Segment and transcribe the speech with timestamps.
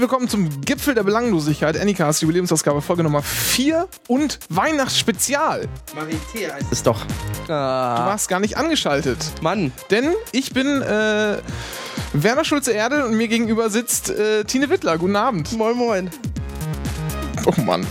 [0.00, 5.68] Herzlich willkommen zum Gipfel der Belanglosigkeit, Anycast, Jubiläumsausgabe, Folge Nummer 4 und Weihnachtsspezial.
[5.94, 7.04] Marité heißt es doch.
[7.46, 9.18] Du Ah, warst gar nicht angeschaltet.
[9.42, 9.72] Mann.
[9.90, 11.36] Denn ich bin äh,
[12.14, 14.96] Werner Schulze-Erde und mir gegenüber sitzt äh, Tine Wittler.
[14.96, 15.52] Guten Abend.
[15.52, 16.10] Moin, moin.
[17.44, 17.86] Oh Mann.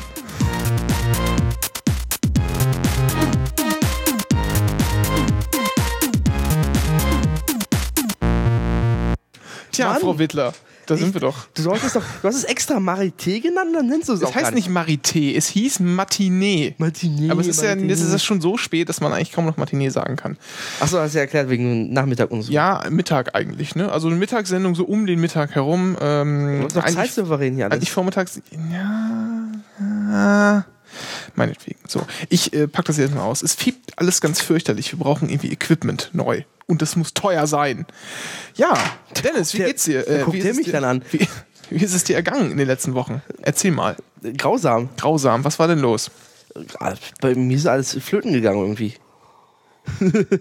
[9.72, 10.02] Tja, Mann.
[10.02, 10.54] Frau Wittler,
[10.90, 11.48] da sind wir doch.
[11.54, 12.04] Du solltest doch.
[12.22, 14.70] Du hast es extra Marité genannt, dann nennst du es Es auch heißt gar nicht
[14.70, 16.76] Marité, es hieß Matinee.
[16.78, 17.30] Matinee.
[17.30, 17.94] Aber es ist ja Matinee.
[17.94, 20.38] ist es schon so spät, dass man eigentlich kaum noch Matinee sagen kann.
[20.80, 22.52] Achso, hast du ja erklärt wegen Nachmittag und so.
[22.52, 23.92] Ja, Mittag eigentlich, ne?
[23.92, 25.98] Also eine Mittagssendung so um den Mittag herum.
[26.02, 27.76] Ähm, Du bist doch zeitsouverän hier alles.
[27.76, 28.42] eigentlich vormittags.
[28.72, 29.48] Ja,
[29.80, 30.66] ja.
[31.36, 31.80] Meinetwegen.
[31.88, 32.06] So.
[32.30, 33.42] Ich äh, pack das jetzt mal aus.
[33.42, 34.92] Es fiebt alles ganz fürchterlich.
[34.92, 36.44] Wir brauchen irgendwie Equipment neu.
[36.68, 37.86] Und das muss teuer sein.
[38.56, 38.74] Ja,
[39.24, 40.04] Dennis, wie geht's dir?
[40.04, 41.02] der guckt wie es mich dir, dann an?
[41.12, 41.28] Wie,
[41.70, 43.22] wie ist es dir ergangen in den letzten Wochen?
[43.42, 43.96] Erzähl mal.
[44.38, 44.90] Grausam.
[44.98, 46.12] Grausam, was war denn los?
[46.80, 48.94] Ah, Bei mir ist alles flöten gegangen irgendwie.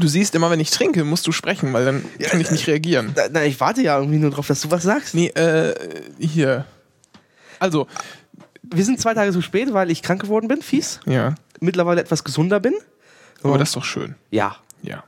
[0.00, 3.12] Du siehst immer, wenn ich trinke, musst du sprechen, weil dann kann ich nicht reagieren.
[3.16, 5.14] Na, na, ich warte ja irgendwie nur drauf, dass du was sagst.
[5.14, 5.74] Nee, äh,
[6.18, 6.66] hier.
[7.58, 7.86] Also,
[8.74, 11.00] Wir sind zwei Tage zu spät, weil ich krank geworden bin, fies.
[11.06, 11.34] ja.
[11.60, 12.74] Mittlerweile etwas gesunder bin.
[13.42, 14.14] Aber das ist doch schön.
[14.30, 14.56] Ja.
[14.82, 15.04] Ja.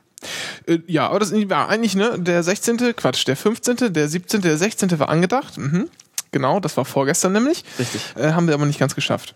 [0.65, 4.57] Äh, ja, aber das war eigentlich, ne, der 16., Quatsch, der 15., der 17., der
[4.57, 4.97] 16.
[4.99, 5.57] war angedacht.
[5.57, 5.89] Mhm.
[6.31, 7.63] Genau, das war vorgestern nämlich.
[7.77, 8.01] Richtig.
[8.15, 9.35] Äh, haben wir aber nicht ganz geschafft.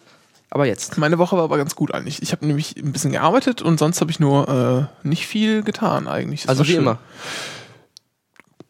[0.49, 0.97] Aber jetzt.
[0.97, 2.21] Meine Woche war aber ganz gut eigentlich.
[2.21, 6.07] Ich habe nämlich ein bisschen gearbeitet und sonst habe ich nur äh, nicht viel getan
[6.07, 6.41] eigentlich.
[6.41, 6.81] Das Also wie schön.
[6.81, 6.99] immer.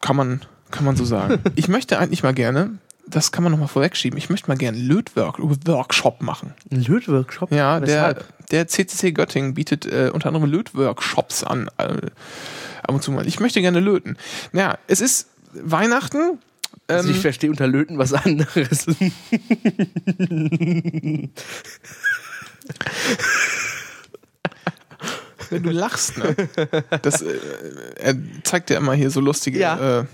[0.00, 1.40] Kann man, kann man so sagen.
[1.56, 4.86] ich möchte eigentlich mal gerne, das kann man nochmal vorwegschieben, ich möchte mal gerne einen
[4.88, 6.54] Lötworkshop machen.
[6.70, 7.50] Ein Lötworkshop?
[7.52, 8.48] Ja, der, Weshalb?
[8.50, 11.68] der CCC Göttingen bietet äh, unter anderem Lötworkshops an.
[11.78, 11.84] Äh,
[12.82, 13.26] ab und zu mal.
[13.26, 14.16] Ich möchte gerne löten.
[14.52, 16.38] Ja, es ist Weihnachten.
[16.86, 18.86] Also Ähm, ich verstehe unter Löten was anderes.
[25.50, 26.34] wenn du lachst, ne?
[27.02, 27.38] Das, äh,
[28.00, 30.00] er zeigt ja immer hier so lustige, Ja.
[30.00, 30.04] äh,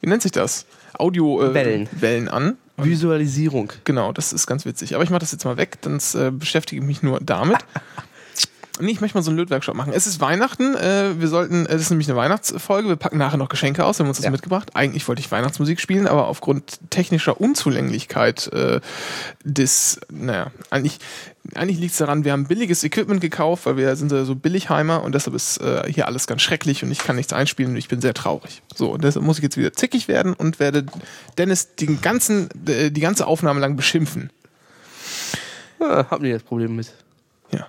[0.00, 0.66] wie nennt sich das?
[0.98, 2.28] Audio äh, Wellen.
[2.28, 2.56] An.
[2.76, 3.72] Visualisierung.
[3.84, 4.94] Genau, das ist ganz witzig.
[4.94, 7.58] Aber ich mache das jetzt mal weg, sonst äh, beschäftige ich mich nur damit.
[8.80, 9.92] Nee, ich möchte mal so einen Lötworkshop machen.
[9.94, 13.36] Es ist Weihnachten, äh, wir sollten, äh, das ist nämlich eine Weihnachtsfolge, wir packen nachher
[13.36, 14.32] noch Geschenke aus, wir haben uns das Ja.
[14.32, 14.70] mitgebracht.
[14.74, 18.80] Eigentlich wollte ich Weihnachtsmusik spielen, aber aufgrund technischer Unzulänglichkeit äh,
[19.44, 20.98] des, naja, eigentlich,
[21.54, 25.02] eigentlich liegt es daran, wir haben billiges Equipment gekauft, weil wir sind ja so Billigheimer
[25.02, 27.88] und deshalb ist äh, hier alles ganz schrecklich und ich kann nichts einspielen und ich
[27.88, 28.62] bin sehr traurig.
[28.74, 30.86] So, und deshalb muss ich jetzt wieder zickig werden und werde
[31.36, 34.30] Dennis den ganzen, äh, die ganze Aufnahme lang beschimpfen.
[35.80, 36.92] Ah, hab nicht das Problem mit.
[37.52, 37.66] Ja.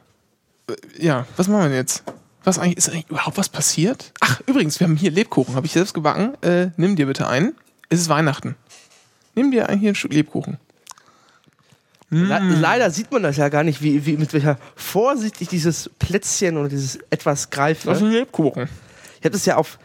[0.69, 0.75] Äh,
[1.05, 2.03] Ja, was machen wir denn jetzt?
[2.45, 4.13] Was eigentlich, ist eigentlich überhaupt was passiert?
[4.21, 6.35] Ach, übrigens, wir haben hier Lebkuchen, habe ich selbst gebacken.
[6.43, 7.55] Äh, nimm dir bitte einen.
[7.89, 8.55] Es ist Weihnachten.
[9.33, 10.57] Nimm dir hier ein Stück Lebkuchen.
[12.15, 12.61] Le Mm.
[12.61, 16.57] leider sieht man das ja gar nicht, wie, wie mit welcher Vorsicht ich dieses Plätzchen
[16.57, 17.87] oder dieses etwas greife.
[17.87, 18.69] Das ist ein Lebkuchen.
[19.19, 19.77] Ich habe das ja auf.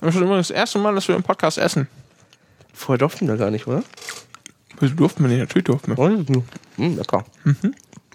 [0.00, 1.88] Das ist immer das erste Mal, dass wir im Podcast essen.
[2.72, 3.82] Vorher durften wir gar nicht, oder?
[4.80, 5.96] Das durften wir nicht, natürlich durften wir.
[6.76, 7.24] Hm, lecker.
[7.44, 7.74] Mhm.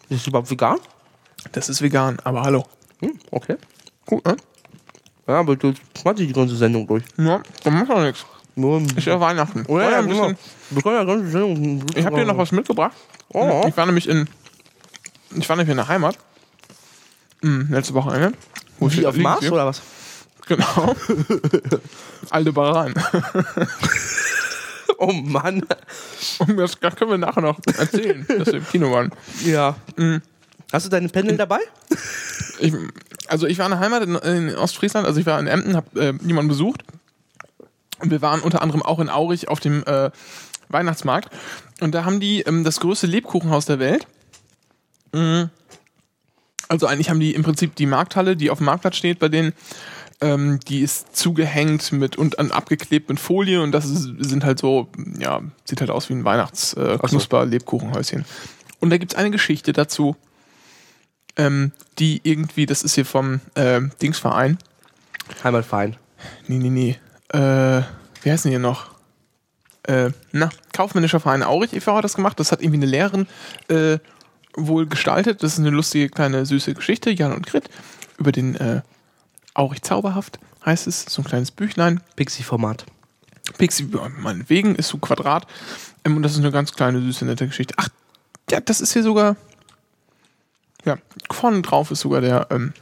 [0.10, 0.78] Ist es überhaupt vegan?
[1.54, 2.66] Das ist vegan, aber hallo.
[3.00, 3.56] Hm, okay.
[4.06, 4.38] Gut, ne?
[5.28, 7.04] Ja, aber du machst die ganze Sendung durch.
[7.18, 8.26] Ja, dann macht doch nichts.
[8.96, 9.66] Ist ja Weihnachten.
[9.66, 10.38] Vorher ja, bisschen,
[10.84, 11.86] ja Sendung.
[11.96, 12.96] ich habe dir noch was mitgebracht.
[13.30, 13.64] Oh.
[13.68, 14.28] Ich war nämlich in,
[15.36, 16.18] ich war nämlich in der Heimat.
[17.42, 18.38] Hm, letzte Wochenende.
[18.80, 19.54] Wo Wie auf Mars hier.
[19.54, 19.82] oder was?
[20.48, 20.96] Genau.
[22.30, 22.94] Aldebaran.
[24.98, 25.64] Oh Mann.
[26.40, 29.12] Und das, können wir nachher noch erzählen, dass wir im Kino waren.
[29.44, 29.76] Ja.
[30.72, 31.60] Hast du deine Pendel dabei?
[32.60, 32.74] Ich,
[33.28, 36.00] also ich war in der Heimat in, in Ostfriesland, also ich war in Emden, habe
[36.00, 36.84] äh, jemanden besucht.
[38.02, 40.12] Und wir waren unter anderem auch in Aurich auf dem äh,
[40.70, 41.30] Weihnachtsmarkt.
[41.80, 44.08] Und da haben die ähm, das größte Lebkuchenhaus der Welt.
[45.14, 45.50] Mhm.
[46.68, 49.54] Also eigentlich haben die im Prinzip die Markthalle, die auf dem Marktplatz steht, bei denen,
[50.22, 54.60] ähm, die ist zugehängt mit und an, abgeklebt mit Folie und das ist, sind halt
[54.60, 54.88] so,
[55.20, 57.00] ja, sieht halt aus wie ein Weihnachts-Knusper-Lebkuchenhäuschen.
[57.04, 58.26] Äh, Knusper-Lebkuchenhäuschen.
[58.80, 60.16] und da gibt's eine Geschichte dazu,
[61.36, 64.58] ähm, die irgendwie, das ist hier vom äh, Dingsverein.
[65.44, 65.98] Heimatverein.
[66.48, 67.00] Nee, nee, nee.
[67.34, 67.82] Äh,
[68.22, 68.92] wie heißen die hier noch?
[69.84, 71.96] Äh, na, Kaufmännischer Verein Aurich e.V.
[71.96, 72.40] hat das gemacht.
[72.40, 73.28] Das hat irgendwie eine Lehrerin
[73.68, 73.98] äh,
[74.56, 75.44] wohl gestaltet.
[75.44, 77.70] Das ist eine lustige, kleine, süße Geschichte, Jan und Grit,
[78.18, 78.82] über den äh,
[79.54, 81.06] Aurich Zauberhaft heißt es.
[81.06, 82.02] So ein kleines Büchlein.
[82.16, 82.86] Pixie-Format.
[83.58, 85.48] Pixie, meinetwegen, ist so Quadrat.
[86.06, 87.74] Ähm, und das ist eine ganz kleine, süße, nette Geschichte.
[87.78, 87.90] Ach,
[88.50, 89.36] ja, das ist hier sogar.
[90.86, 90.98] Ja,
[91.32, 92.74] vorne drauf ist sogar der, ähm,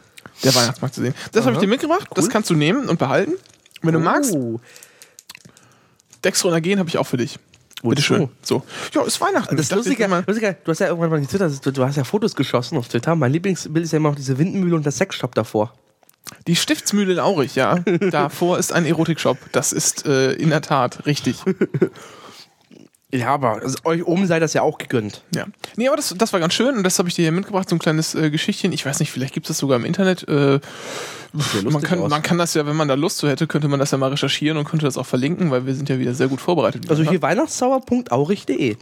[0.43, 1.13] der Weihnachtsmarkt zu sehen.
[1.31, 2.07] Das habe ich dir mitgebracht.
[2.15, 3.33] Das kannst du nehmen und behalten.
[3.81, 4.33] Wenn du magst.
[4.33, 4.59] Oh.
[6.23, 7.39] Dextronagen habe ich auch für dich.
[7.81, 8.27] Bitte schön.
[8.41, 8.63] So.
[8.93, 9.55] Ja, ist Weihnachten.
[9.55, 11.71] Das Ich dachte, Lustige, jetzt mal- Lustige, du hast ja irgendwann mal die Twitter, du,
[11.71, 13.15] du hast ja Fotos geschossen auf Twitter.
[13.15, 15.73] Mein Lieblingsbild ist ja immer noch diese Windmühle und der Sexshop davor.
[16.45, 17.79] Die Stiftsmühle in Aurich, ja.
[18.11, 19.37] Davor ist ein Erotikshop.
[19.53, 21.37] Das ist äh, in der Tat richtig.
[23.11, 25.23] Ja, aber also, euch oben sei das ja auch gegönnt.
[25.33, 25.45] Ja.
[25.75, 27.75] Nee, aber das, das war ganz schön und das habe ich dir hier mitgebracht, so
[27.75, 28.71] ein kleines äh, Geschichtchen.
[28.71, 30.27] Ich weiß nicht, vielleicht gibt es das sogar im Internet.
[30.27, 30.59] Äh,
[31.63, 32.09] man, kann, aus.
[32.09, 34.11] man kann das ja, wenn man da Lust zu hätte, könnte man das ja mal
[34.11, 36.87] recherchieren und könnte das auch verlinken, weil wir sind ja wieder sehr gut vorbereitet.
[36.89, 38.77] Also hier weihnachtszauber.aurich.de.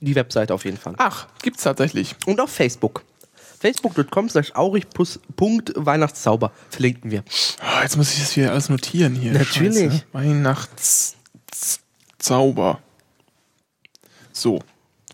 [0.00, 0.94] Die Webseite auf jeden Fall.
[0.98, 2.14] Ach, gibt's tatsächlich.
[2.26, 3.02] Und auf Facebook.
[3.60, 7.24] Facebook.com slash aurich.weihnachtszauber verlinken wir.
[7.60, 9.32] Ah, jetzt muss ich das wieder alles notieren hier.
[9.32, 9.92] Natürlich.
[9.92, 10.04] Scheiße.
[10.12, 12.83] Weihnachtszauber.
[14.34, 14.60] So.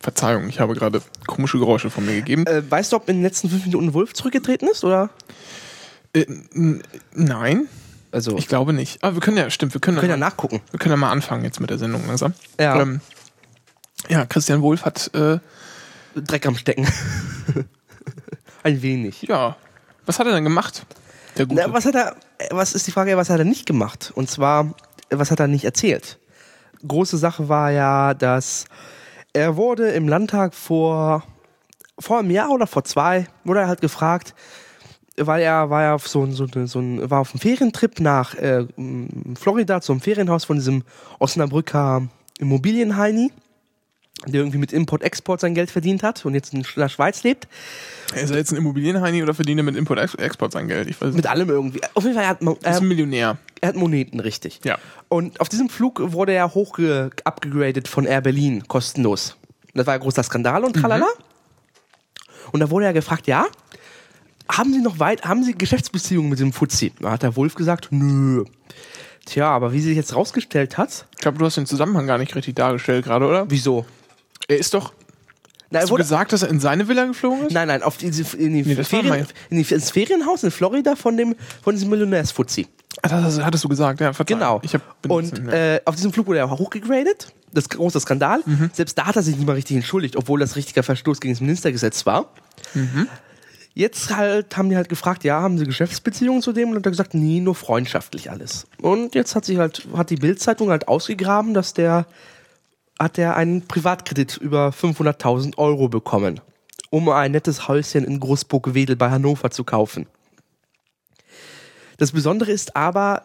[0.01, 2.47] Verzeihung, ich habe gerade komische Geräusche von mir gegeben.
[2.47, 4.83] Äh, weißt du, ob in den letzten fünf Minuten Wolf zurückgetreten ist?
[4.83, 5.11] Oder?
[6.15, 6.25] Äh,
[7.13, 7.69] nein,
[8.11, 9.05] Also, ich glaube nicht.
[9.05, 10.63] Aber wir können ja, stimmt, wir können, können ja ja, mal, nachgucken.
[10.71, 12.33] wir können ja mal anfangen jetzt mit der Sendung langsam.
[12.59, 12.81] Ja.
[12.81, 13.03] Ähm,
[14.09, 15.39] ja, Christian Wolf hat, äh,
[16.17, 16.89] Dreck am Stecken.
[18.63, 19.23] Ein wenig.
[19.23, 19.57] ja,
[20.07, 20.87] was hat er denn gemacht?
[21.37, 21.63] Der Gute.
[21.67, 22.17] Na, was hat er,
[22.51, 24.13] was ist die Frage, was hat er nicht gemacht?
[24.15, 24.75] Und zwar,
[25.11, 26.19] was hat er nicht erzählt?
[26.87, 28.65] Große Sache war ja, dass
[29.33, 31.23] er wurde im Landtag vor,
[31.99, 34.35] vor einem Jahr oder vor zwei, wurde er halt gefragt,
[35.17, 36.81] weil er war ja auf so, so, so
[37.11, 38.67] war auf einem Ferientrip nach äh,
[39.39, 40.83] Florida zum Ferienhaus von diesem
[41.19, 43.33] Osnabrücker Immobilienheini,
[44.27, 47.49] der irgendwie mit Import-Export sein Geld verdient hat und jetzt in der Schweiz lebt.
[48.15, 50.89] ist er jetzt ein Immobilienheini oder verdient er mit Import-Export sein Geld?
[50.91, 51.17] Ich weiß nicht.
[51.17, 51.81] Mit allem irgendwie.
[51.95, 53.39] Auf jeden Fall, er hat, Er ist ein Millionär.
[53.61, 54.61] er hat Moneten, richtig.
[54.65, 54.79] Ja.
[55.09, 59.37] Und auf diesem Flug wurde er hochge upgegradet von Air Berlin, kostenlos.
[59.75, 61.07] Das war ja großer Skandal und tralala.
[62.53, 63.47] Und da wurde er gefragt, ja,
[64.51, 66.93] haben Sie noch weit, haben Sie Geschäftsbeziehungen mit dem Fuzzi?
[67.01, 68.45] Da hat der Wolf gesagt, nö.
[69.25, 72.35] Tja, aber wie sich jetzt rausgestellt hat, Ich glaube, du hast den Zusammenhang gar nicht
[72.35, 73.47] richtig dargestellt gerade, oder?
[73.49, 73.87] wieso?
[74.51, 74.93] Er ist doch.
[75.71, 77.53] Er Hast du gesagt, dass er in seine Villa geflogen ist?
[77.53, 80.43] nein, nein, auf diese, in, die Nee, das war Ferien, mein- in die, ins Ferienhaus
[80.43, 82.67] in Florida von dem, von diesem Millionärs-Fuzzi.
[83.03, 84.35] Ah, das hattest du gesagt, ja, verzeih.
[84.35, 84.59] Genau.
[84.65, 87.33] Ich hab, bin und äh, auf diesem Flug wurde er auch hochgegradet.
[87.53, 88.41] Das große Skandal.
[88.47, 88.71] Mhm.
[88.73, 91.41] Selbst da hat er sich nicht mal richtig entschuldigt, obwohl das richtiger Verstoß gegen das
[91.41, 92.31] Ministergesetz war.
[92.75, 93.07] Mhm.
[93.73, 96.71] Jetzt halt haben die halt gefragt, ja, haben sie Geschäftsbeziehungen zu dem?
[96.71, 98.67] Und hat er gesagt, nee, nur freundschaftlich alles.
[98.83, 102.07] Und jetzt hat sich halt, hat die Bildzeitung halt ausgegraben, dass der,
[103.01, 106.41] hat der einen Privatkredit über 500.000 Euro bekommen,
[106.91, 110.07] um ein nettes Häuschen in Großburg-Wedel bei Hannover zu kaufen.
[111.97, 113.25] Das Besondere ist aber,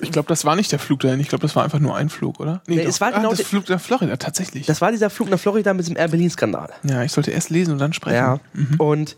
[0.00, 1.18] ich glaube, das war nicht der Flug dahin.
[1.18, 2.62] Ich glaube, das war einfach nur ein Flug, oder?
[2.68, 2.88] Nee, doch.
[2.88, 4.64] es war ah, genau das der- Flug nach Florida, tatsächlich.
[4.64, 6.70] das war dieser Flug nach Florida mit dem Air Berlin-Skandal.
[6.84, 8.14] ja, ich sollte erst lesen und dann sprechen.
[8.16, 8.40] Ja.
[8.78, 9.16] Und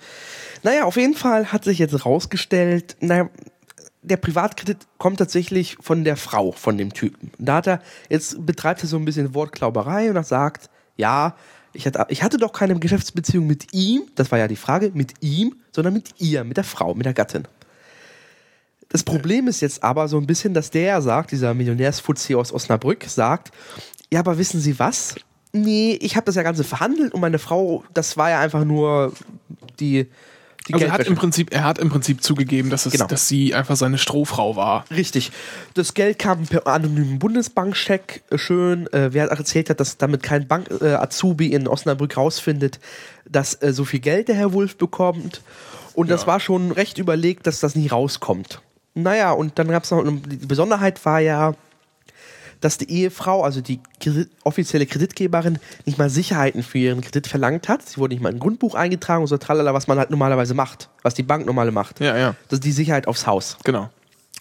[0.63, 3.29] naja, auf jeden Fall hat sich jetzt rausgestellt, naja,
[4.03, 7.31] der Privatkredit kommt tatsächlich von der Frau von dem Typen.
[7.39, 11.37] Da hat er, jetzt betreibt er so ein bisschen Wortklauberei und er sagt, ja,
[11.73, 15.15] ich hatte, ich hatte doch keine Geschäftsbeziehung mit ihm, das war ja die Frage, mit
[15.21, 17.47] ihm, sondern mit ihr, mit der Frau, mit der Gattin.
[18.89, 23.05] Das Problem ist jetzt aber so ein bisschen, dass der sagt, dieser Millionärsfuzzi aus Osnabrück,
[23.05, 23.53] sagt,
[24.11, 25.17] ja, aber wissen Sie was?
[25.53, 29.13] Nee, ich habe das ja Ganze verhandelt und meine Frau, das war ja einfach nur
[29.79, 30.09] die,
[30.69, 31.11] die Also er hat Geldwäsche.
[31.15, 33.07] im Prinzip, er hat im Prinzip zugegeben, dass, es, Genau.
[33.07, 34.85] dass sie einfach seine Strohfrau war.
[34.91, 35.33] Richtig.
[35.75, 38.23] Das Geld kam per anonymen Bundesbankcheck.
[38.31, 38.87] äh, Schön.
[38.93, 42.79] Äh, wer erzählt hat, dass damit kein Bank-Azubi in Osnabrück rausfindet,
[43.29, 45.43] dass äh, so viel Geld der Herr Wulff bekommt.
[45.95, 46.27] Und das Ja.
[46.29, 48.61] war schon recht überlegt, dass das nicht rauskommt.
[48.95, 51.55] Naja, und dann gab es noch, die Besonderheit war ja,
[52.61, 57.69] dass die Ehefrau, also die Kredit, offizielle Kreditgeberin, nicht mal Sicherheiten für ihren Kredit verlangt
[57.69, 57.83] hat.
[57.89, 60.55] Sie wurde nicht mal in ein Grundbuch eingetragen und so tralala, was man halt normalerweise
[60.55, 62.01] macht, was die Bank normale macht.
[62.01, 63.57] Ja, ja, Das ist die Sicherheit aufs Haus.
[63.65, 63.91] genau.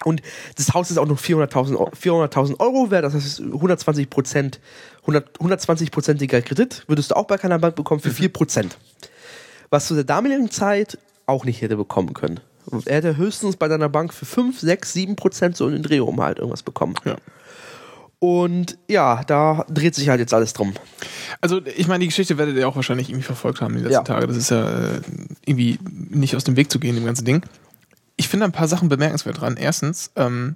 [0.05, 0.21] Und
[0.57, 4.59] das Haus ist auch noch 400.000 Eu- 400.000 Euro wert, das heißt 120 Prozent,
[5.01, 8.77] 100 120-prozentiger Kredit würdest du auch bei keiner Bank bekommen für 4 Prozent.
[9.71, 12.39] Was zu der damaligen Zeit auch nicht hätte bekommen können.
[12.85, 15.97] Er hätte höchstens bei deiner Bank für 5, 6, 7 Prozent so in den Dreh
[15.99, 16.93] rum halt irgendwas bekommen.
[17.05, 17.15] Ja.
[18.19, 20.73] Und ja, da dreht sich halt jetzt alles drum.
[21.39, 24.01] Also, ich meine, die Geschichte werdet ihr auch wahrscheinlich irgendwie verfolgt haben die letzten Ja.
[24.03, 24.25] Tage.
[24.27, 25.01] Das ist ja äh,
[25.45, 25.77] irgendwie
[26.09, 27.43] nicht aus dem Weg zu gehen, dem ganzen Ding.
[28.15, 29.55] Ich finde ein paar Sachen bemerkenswert dran.
[29.55, 30.55] Erstens, ähm,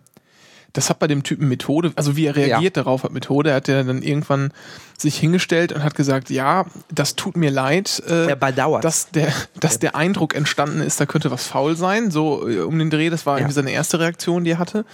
[0.73, 3.49] das hat bei dem Typen Methode, also wie er reagiert darauf hat Methode.
[3.51, 4.51] Er hat ja dann irgendwann
[4.97, 8.83] sich hingestellt und hat gesagt, ja, das tut mir leid, äh, Er bedauert.
[8.83, 12.79] dass der, dass der Eindruck entstanden ist, da könnte was faul sein, so äh, um
[12.79, 13.11] den Dreh.
[13.11, 13.41] Das war Ja.
[13.41, 14.85] irgendwie seine erste Reaktion, die er hatte.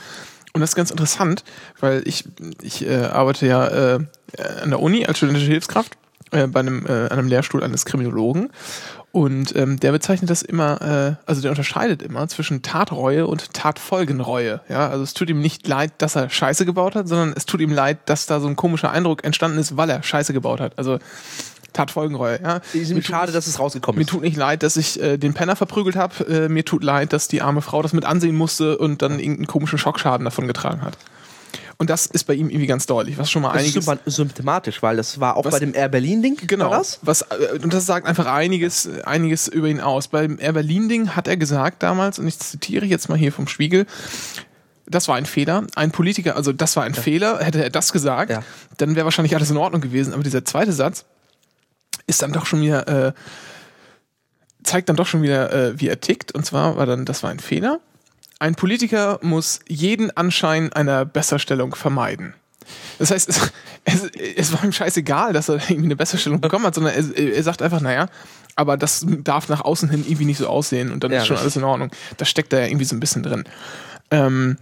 [0.54, 1.44] Und das ist ganz interessant,
[1.80, 2.25] weil ich,
[2.62, 4.00] ich äh, arbeite ja äh,
[4.62, 5.98] an der Uni als studentische Hilfskraft
[6.32, 8.50] äh, bei einem, äh, einem Lehrstuhl eines Kriminologen.
[9.12, 14.62] Und ähm, der bezeichnet das immer, äh, also der unterscheidet immer zwischen Tatreue und Tatfolgenreue.
[14.70, 17.62] Ja, also es tut ihm nicht leid, dass er Scheiße gebaut hat, sondern es tut
[17.62, 20.77] ihm leid, dass da so ein komischer Eindruck entstanden ist, weil er Scheiße gebaut hat.
[20.77, 21.00] Also
[21.77, 22.39] Tatfolgenreue.
[22.41, 22.62] Ja.
[22.74, 24.10] Ist mir schade, dass es rausgekommen Mir ist.
[24.10, 26.25] tut nicht leid, dass ich äh, den Penner verprügelt habe.
[26.27, 29.48] Äh, mir tut leid, dass die arme Frau das mit ansehen musste und dann irgendeinen
[29.48, 30.98] komischen Schockschaden davon getragen hat.
[31.79, 33.88] Und das ist bei ihm irgendwie ganz deutlich, was schon mal Das ist einiges.
[33.88, 36.38] sympa- symptomatisch, weil das war auch Was- bei dem Air Berlin-Ding.
[36.48, 36.72] Genau.
[36.72, 36.98] Das?
[37.03, 40.07] Was, äh, und das sagt einfach einiges, einiges über ihn aus.
[40.07, 43.86] Beim Air Berlin-Ding hat er gesagt damals, und ich zitiere jetzt mal hier vom Spiegel,
[44.89, 45.67] das war ein Fehler.
[45.75, 48.41] Ein Politiker, also das war ein Fehler, hätte er das gesagt, Ja.
[48.77, 50.13] dann wäre wahrscheinlich alles in Ordnung gewesen.
[50.13, 51.05] Aber dieser zweite Satz
[52.08, 53.14] ist dann doch schon wieder, äh,
[54.64, 56.34] zeigt dann doch schon wieder, äh, wie er tickt.
[56.34, 57.80] Und zwar war dann, das war ein Fehler.
[58.40, 62.34] Ein Politiker muss jeden Anschein einer Besserstellung vermeiden.
[63.00, 63.52] Das heißt, es,
[63.86, 64.04] es,
[64.36, 67.62] es war ihm scheißegal, dass er irgendwie eine Besserstellung bekommen hat, sondern er, er sagt
[67.62, 68.08] einfach, naja,
[68.56, 71.36] aber das darf nach außen hin irgendwie nicht so aussehen und dann Ja, ist schon
[71.36, 71.46] richtig.
[71.46, 71.92] alles in Ordnung.
[72.18, 73.44] Da steckt da ja irgendwie so ein bisschen drin.
[74.10, 74.58] Ähm,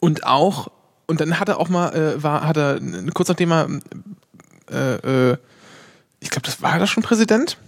[0.00, 0.68] und auch,
[1.06, 2.80] und dann hat er auch mal, äh, war, hat er
[3.14, 3.68] kurz nachdem er,
[4.70, 5.36] äh, äh,
[6.20, 7.58] ich glaube, das war er schon Präsident?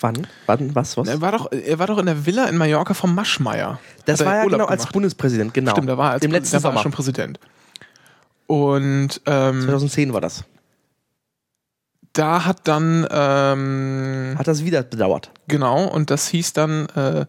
[0.00, 0.26] Wann?
[0.46, 0.74] Wann?
[0.74, 0.96] Was?
[0.96, 1.06] Was?
[1.06, 3.78] Er war doch, er war doch in der Villa in Mallorca vom Maschmeyer.
[4.06, 4.92] Das Hat er war ja Urlaub genau als gemacht.
[4.94, 5.72] Bundespräsident, genau.
[5.72, 6.82] Stimmt, da war er als Im letzten da war er Sommer.
[6.82, 7.38] schon Präsident.
[8.46, 10.44] Und ähm, 2010 war das.
[12.14, 15.30] da hat dann ähm, Hat das wieder bedauert.
[15.48, 17.26] genau und das hieß dann äh,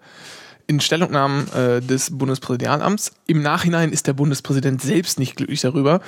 [0.68, 3.12] in Stellungnahmen äh, des Bundespräsidialamts.
[3.28, 6.00] Im Nachhinein ist der Bundespräsident selbst nicht glücklich darüber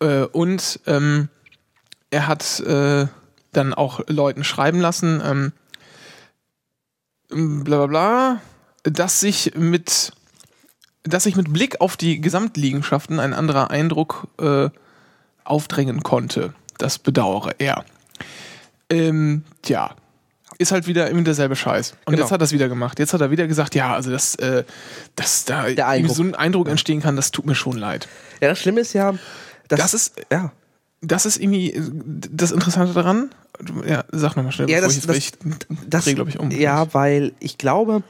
[0.00, 1.28] äh, und ähm,
[2.10, 3.06] er hat äh,
[3.52, 5.52] dann auch Leuten schreiben lassen, ähm,
[7.64, 8.40] bla bla bla,
[8.82, 10.12] dass sich mit
[11.02, 14.68] dass sich mit Blick auf die Gesamtliegenschaften ein anderer Eindruck äh,
[15.44, 16.52] aufdrängen konnte.
[16.76, 17.84] Das bedauere er.
[18.90, 19.94] Ähm, tja,
[20.58, 21.92] ist halt wieder immer derselbe Scheiß.
[22.04, 22.22] Und Genau.
[22.22, 22.98] jetzt hat er es wieder gemacht.
[22.98, 24.64] Jetzt hat er wieder gesagt, ja, also dass, äh,
[25.16, 25.64] dass da
[26.08, 28.06] so ein Eindruck entstehen kann, das tut mir schon leid.
[28.42, 29.12] Ja, das Schlimme ist ja,
[29.68, 30.52] dass, Das ist, ja.
[31.00, 31.82] Das ist irgendwie äh,
[32.30, 33.30] das Interessante daran.
[33.86, 35.32] Ja, sag nochmal schnell, Ja, das- ich das- ich
[35.86, 36.50] das, dreh, glaube ich, um.
[36.50, 38.02] Ja, weil ich glaube,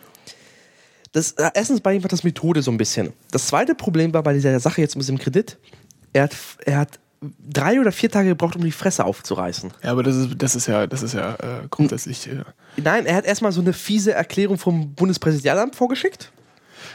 [1.12, 3.12] das, äh, erstens bei ihm war das Methode so ein bisschen.
[3.32, 5.59] Das zweite Problem war bei dieser Sache jetzt mit dem Kredit,
[6.12, 6.99] er hat, er hat
[7.52, 9.73] drei oder vier Tage gebraucht, um die Fresse aufzureißen.
[9.82, 12.28] Ja, aber das ist, das ist ja, das ist ja äh, grundsätzlich.
[12.28, 12.44] Äh,
[12.76, 16.32] Nein, er hat erstmal so eine fiese Erklärung vom Bundespräsidialamt vorgeschickt.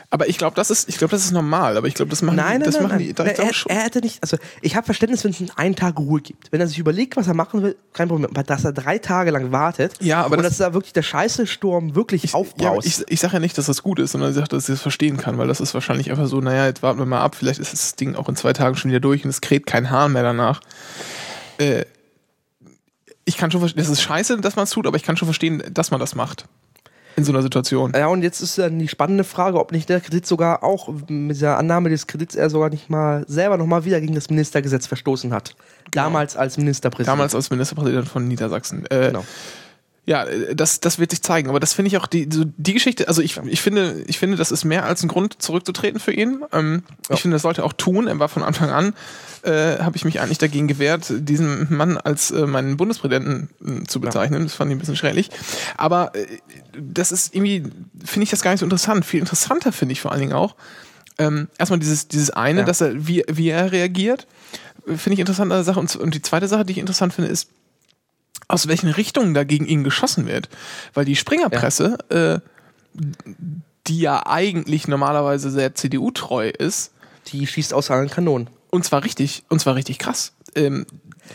[0.10, 1.78] Aber ich glaube, das ist, ich glaube, das ist normal.
[1.78, 3.04] Aber ich glaube, das machen, Nein, nein, das nein, machen nein.
[3.04, 3.10] die.
[3.10, 3.72] Ich glaube er, schon.
[3.72, 6.52] er hätte nicht, also ich habe Verständnis, wenn es einen Tag Ruhe gibt.
[6.52, 8.30] Wenn er sich überlegt, was er machen will, kein Problem.
[8.30, 11.02] Aber dass er drei Tage lang wartet Ja, aber und das- dass da wirklich der
[11.04, 12.88] scheiße Sturm wirklich Ja, aufbraust.
[12.88, 14.82] ich, ich sage ja nicht, dass das gut ist, sondern ich sage, dass ich das
[14.82, 17.60] verstehen kann, weil das ist wahrscheinlich einfach so, naja, jetzt warten wir mal ab, vielleicht
[17.60, 20.14] ist das Ding auch in zwei Tagen schon wieder durch und es kräht kein Hahn
[20.14, 20.62] mehr danach.
[21.58, 21.86] Äh,
[23.26, 25.26] ich kann schon verstehen, das ist scheiße, dass man es tut, aber ich kann schon
[25.26, 26.46] verstehen, dass man das macht.
[27.16, 27.94] In so einer Situation.
[27.96, 31.40] Ja, und jetzt ist dann die spannende Frage, ob nicht der Kredit sogar auch mit
[31.42, 35.34] der Annahme des Kredits er sogar nicht mal selber nochmal wieder gegen das Ministergesetz verstoßen
[35.34, 35.56] hat.
[35.92, 37.08] Damals als Ministerpräsident.
[37.08, 38.86] Damals als Ministerpräsident von Niedersachsen.
[38.88, 39.24] Äh, Genau.
[40.06, 41.50] Ja, äh, das, das wird sich zeigen.
[41.50, 44.38] Aber das finde ich auch die, so die Geschichte, also ich, ich finde, ich finde,
[44.38, 46.44] das ist mehr als ein Grund, zurückzutreten für ihn.
[46.54, 47.16] Ähm, Ja.
[47.16, 48.08] Ich finde, das sollte er auch tun.
[48.08, 48.94] Er war von Anfang an,
[49.44, 53.50] äh, habe ich mich eigentlich dagegen gewehrt, diesen Mann als äh, meinen Bundespräsidenten
[53.84, 54.44] äh, zu bezeichnen.
[54.44, 55.30] Das fand ich ein bisschen schräglich.
[55.78, 56.26] Aber äh,
[56.80, 57.64] das ist irgendwie,
[58.04, 59.06] finde ich das gar nicht so interessant.
[59.06, 60.56] Viel interessanter finde ich vor allen Dingen auch,
[61.18, 62.66] ähm, erstmal dieses, dieses eine, Ja.
[62.66, 64.28] dass er, wie, wie er reagiert,
[64.88, 65.80] äh, finde ich interessant an der Sache.
[65.80, 67.50] Und, und die zweite Sache, die ich interessant finde, ist,
[68.48, 70.50] aus welchen Richtungen da gegen ihn geschossen wird.
[70.94, 72.40] Weil die Springerpresse, äh,
[73.88, 76.92] die ja eigentlich normalerweise sehr CDU-treu ist,
[77.28, 78.50] Die schießt aus allen Kanonen.
[78.72, 80.34] und zwar richtig, und zwar richtig krass.
[80.56, 80.86] Ähm,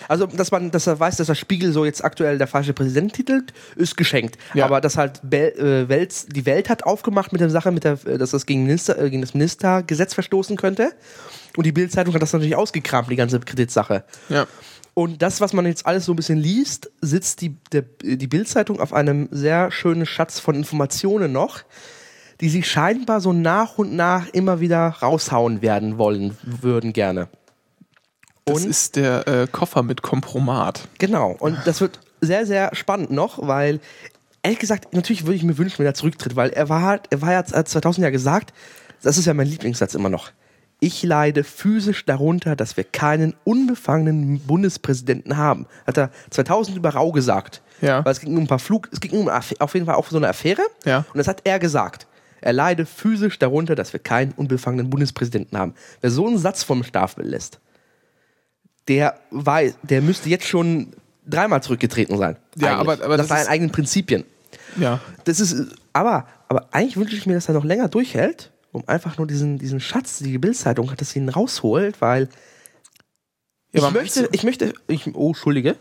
[0.08, 3.12] Also, dass man, dass er weiß, dass der Spiegel so jetzt aktuell der falsche Präsident
[3.12, 4.38] titelt, ist geschenkt.
[4.54, 4.64] Ja.
[4.64, 7.98] Aber dass halt Bel, äh, Welt, die Welt hat aufgemacht mit der Sache, mit der,
[8.06, 10.92] äh, dass das gegen, Minister, äh, gegen das Ministergesetz verstoßen könnte.
[11.56, 14.04] Und die Bildzeitung hat das natürlich ausgekramt, die ganze Kreditsache.
[14.28, 14.46] ja.
[14.94, 18.80] Und das, was man jetzt alles so ein bisschen liest, sitzt die, der, die Bildzeitung
[18.80, 21.60] auf einem sehr schönen Schatz von Informationen noch,
[22.40, 27.28] die sie scheinbar so nach und nach immer wieder raushauen werden wollen, würden gerne.
[28.46, 30.88] Das Und- ist der äh, Koffer mit Kompromat.
[30.98, 31.36] Genau.
[31.38, 33.80] Und das wird sehr, sehr spannend noch, weil
[34.42, 37.32] ehrlich gesagt, natürlich würde ich mir wünschen, wenn er zurücktritt, weil er war er war
[37.32, 38.52] ja hat 2000 ja gesagt,
[39.02, 40.30] das ist ja mein Lieblingssatz immer noch.
[40.80, 45.66] Ich leide physisch darunter, dass wir keinen unbefangenen Bundespräsidenten haben.
[45.86, 47.60] Hat er 2000 über Rau gesagt.
[47.82, 48.04] Ja.
[48.04, 50.16] Weil es ging um ein paar Flug, es ging um auf jeden Fall auch so
[50.16, 50.62] eine Affäre.
[50.84, 50.98] Ja.
[51.12, 52.06] Und das hat er gesagt.
[52.42, 55.74] Er leide physisch darunter, dass wir keinen unbefangenen Bundespräsidenten haben.
[56.00, 57.60] Wer so einen Satz vom Stapel lässt,
[58.88, 60.94] der weiß, der müsste jetzt schon
[61.26, 62.36] dreimal zurückgetreten sein.
[62.56, 62.80] Ja, Eigentlich.
[62.98, 64.24] aber- aber das das seinen ist- eigenen Prinzipien.
[64.76, 65.00] Ja.
[65.24, 65.54] Das ist,
[65.92, 69.58] aber, aber eigentlich wünsche ich mir, dass er noch länger durchhält, um einfach nur diesen,
[69.58, 72.28] diesen Schatz, die Bildzeitung hat, dass sie ihn rausholt, weil
[73.72, 75.76] Ja, ich möchte, ich möchte, ich, oh, Entschuldige,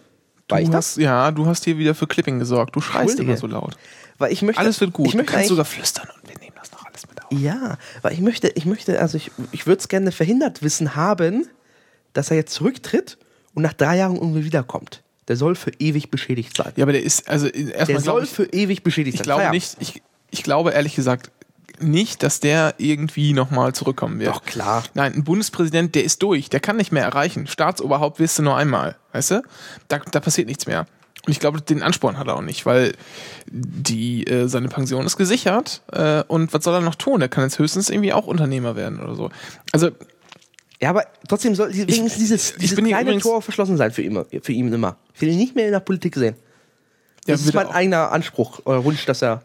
[0.48, 0.92] war ich Du das?
[0.92, 2.76] hast, ja, du hast hier wieder für Clipping gesorgt.
[2.76, 3.78] Du schreist immer so laut.
[4.18, 5.06] Weil ich möchte, Alles wird gut.
[5.08, 7.32] Ich Du möchte kannst eigentlich- sogar flüstern und wir nehmen das noch alles mit auf.
[7.32, 11.48] Ja, weil ich möchte, ich möchte, also ich, ich würde es gerne verhindert wissen haben,
[12.14, 13.18] dass er jetzt zurücktritt
[13.54, 15.04] und nach drei Jahren irgendwie wiederkommt.
[15.28, 16.74] Der soll für ewig beschädigt sein.
[16.76, 19.26] Ja, aber der ist, also Der erstmal soll glaube ich, für ewig beschädigt ich sein.
[19.38, 21.30] glaube nicht, ich, ich glaube ehrlich gesagt
[21.82, 24.36] nicht, dass der irgendwie nochmal zurückkommen wird.
[24.36, 24.84] Doch, klar.
[24.94, 27.48] Nein, ein Bundespräsident, der ist durch, der kann nicht mehr erreichen.
[27.48, 29.44] Staatsoberhaupt wirst du nur einmal, weißt du?
[29.88, 30.86] Da, da passiert nichts mehr.
[31.26, 32.94] Und ich glaube, den Ansporn hat er auch nicht, weil
[33.48, 37.22] die, äh, seine Pension ist gesichert äh, und was soll er noch tun?
[37.22, 39.30] Er kann jetzt höchstens irgendwie auch Unternehmer werden oder so.
[39.74, 39.90] Also
[40.82, 44.54] Ja, aber trotzdem soll wenigstens dieses, ich dieses kleine Tor verschlossen sein für ihn, für
[44.54, 44.96] ihn immer.
[45.14, 46.36] Ich will ihn nicht mehr in der Politik sehen.
[47.28, 47.76] Ja, Das ist wird mein auch.
[47.76, 49.44] eigener Anspruch oder Wunsch, dass er.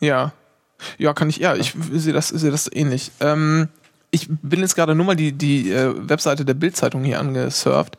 [0.00, 0.32] Ja.
[0.98, 3.10] Ja, kann ich, ja, ich sehe das, sehe das ähnlich.
[3.20, 3.68] Ähm,
[4.10, 7.98] ich bin jetzt gerade nur mal die, die äh, Webseite der Bildzeitung hier angesurft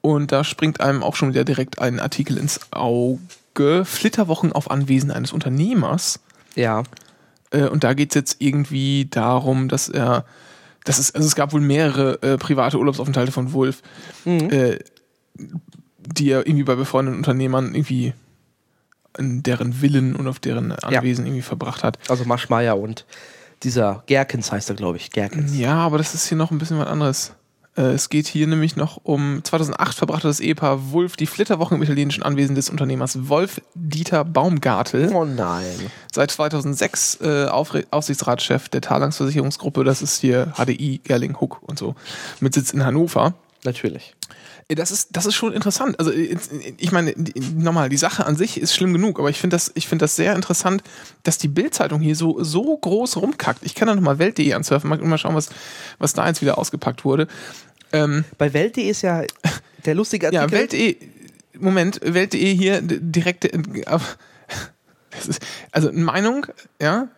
[0.00, 3.84] und da springt einem auch schon wieder direkt ein Artikel ins Auge.
[3.84, 6.20] Flitterwochen auf Anwesen eines Unternehmers.
[6.54, 6.84] Ja.
[7.50, 10.24] Äh, und da geht es jetzt irgendwie darum, dass er,
[10.84, 13.82] das ist, also es gab wohl mehrere äh, private Urlaubsaufenthalte von Wolf,
[14.24, 14.78] äh,
[15.36, 18.14] die er irgendwie bei befreundeten Unternehmern irgendwie
[19.18, 21.98] in deren Villen und auf deren Anwesen irgendwie verbracht hat.
[22.08, 23.04] Also Maschmeyer und
[23.62, 25.10] dieser Gerkens heißt er, glaube ich.
[25.10, 25.56] Gerkens.
[25.56, 27.32] Ja, aber das ist hier noch ein bisschen was anderes.
[27.76, 31.82] Äh, Es geht hier nämlich noch um 2008 verbrachte das Ehepaar Wolf die Flitterwochen im
[31.82, 35.12] italienischen Anwesen des Unternehmers Wolf Dieter Baumgartel.
[35.12, 35.66] Oh nein.
[36.12, 41.94] Seit 2006 äh, Aufsichtsratschef der Talangsversicherungsgruppe, das ist hier HDI, Gerling, Huck und so,
[42.40, 43.34] mit Sitz in Hannover.
[43.64, 44.14] Natürlich.
[44.70, 45.98] Äh, Das ist, das ist schon interessant.
[45.98, 46.36] Also äh,
[46.78, 47.14] ich meine,
[47.54, 50.16] nochmal, die Sache an sich ist schlimm genug, aber ich finde das, ich finde das
[50.16, 50.82] sehr interessant,
[51.24, 53.62] dass die Bildzeitung hier so, so groß rumkackt.
[53.64, 55.50] Ich kann da nochmal Welt.de ansurfen, mal, mal schauen, was,
[55.98, 57.26] was da jetzt wieder ausgepackt wurde.
[57.92, 59.24] Ähm, Bei Welt.de ist ja
[59.84, 60.44] der lustige Artikel.
[60.44, 60.96] ja, Welt.de,
[61.58, 63.58] Moment, Welt.de hier direkt, äh,
[65.28, 65.40] ist,
[65.72, 66.46] also eine Meinung,
[66.80, 67.08] ja,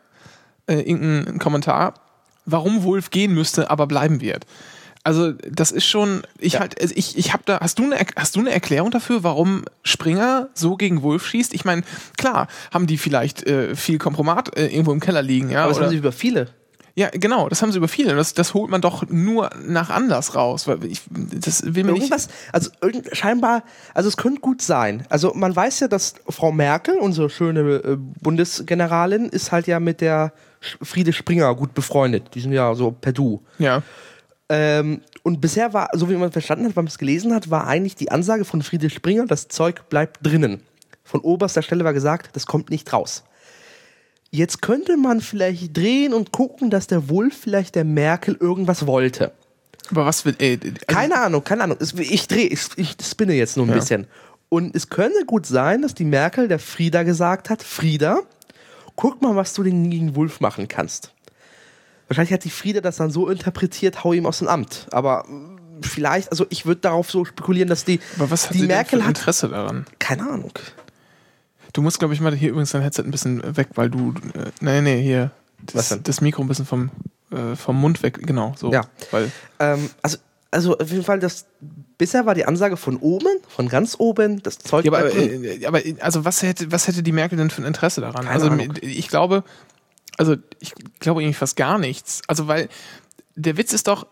[0.67, 1.95] äh, irgendein Kommentar,
[2.47, 4.47] warum Wolf gehen müsste, aber bleiben wird.
[5.05, 6.61] Also das ist schon, ich Ja.
[6.61, 9.65] halt, also ich, ich habe da, hast du eine, hast du eine Erklärung dafür, warum
[9.83, 11.55] Springer so gegen Wolf schießt?
[11.55, 11.83] Ich meine,
[12.19, 15.81] klar, haben die vielleicht äh, viel Kompromat äh, irgendwo im Keller liegen, ja, Aber das
[15.83, 16.49] haben sie über viele.
[16.95, 18.15] ja, genau, das haben sie über viele.
[18.15, 22.03] Das, das holt man doch nur nach Anlass raus, weil ich, das will mir nicht.
[22.03, 25.05] Irgendwas, also irgend, scheinbar, also es könnte gut sein.
[25.09, 27.97] Also man weiß ja, dass Frau Merkel, unsere schöne äh,
[28.47, 32.35] Bundesgeneralin, ist halt ja mit der Friede Springer gut befreundet.
[32.35, 33.43] Die sind ja so per Du.
[33.59, 33.83] Ja.
[34.55, 37.67] Ähm, und bisher war, so wie man verstanden hat, wenn man es gelesen hat, war
[37.67, 40.61] eigentlich die Ansage von Friede Springer, das Zeug bleibt drinnen.
[41.05, 43.25] Von oberster Stelle war gesagt, das kommt nicht raus.
[44.31, 49.33] Jetzt könnte man vielleicht drehen und gucken, dass der Wolf vielleicht der Merkel irgendwas wollte.
[49.91, 51.79] Aber was will, ey, also, Keine Ahnung, keine Ahnung.
[51.99, 53.77] Ich drehe, ich, ich spinne jetzt nur ein Ja.
[53.77, 54.07] bisschen.
[54.51, 58.21] Und es könnte gut sein, dass die Merkel der Frieda gesagt hat, Frieda,
[58.97, 61.12] guck mal, was du den gegen Wolf machen kannst.
[62.09, 64.87] Wahrscheinlich hat die Frieda das dann so interpretiert, hau ihm aus dem Amt.
[64.91, 68.67] Aber mh, vielleicht, also ich würde darauf so spekulieren, dass die, aber was hat die
[68.67, 69.87] Merkel denn für hat, Interesse daran?
[69.99, 70.53] keine Ahnung.
[71.73, 74.51] Du musst, glaube ich, mal hier übrigens dein Headset ein bisschen weg, weil du, äh,
[74.61, 75.31] nee, nee, hier,
[75.73, 76.91] das, das Mikro ein bisschen vom,
[77.31, 78.71] äh, vom Mund weg, genau, so.
[78.73, 78.83] Ja.
[79.11, 80.19] Weil, Ähm, also,
[80.51, 81.47] also auf jeden Fall, das,
[81.97, 85.45] bisher war die Ansage von oben, von ganz oben, das Zeug ja, aber, drin.
[85.45, 88.27] äh, aber, also was hätte, was hätte die Merkel denn für ein Interesse daran?
[88.27, 88.75] Keine also, Ahnung.
[88.83, 89.45] ich glaube,
[90.19, 92.23] also, ich glaube irgendwie fast gar nichts.
[92.27, 92.69] Also, weil,
[93.35, 94.07] der Witz ist doch,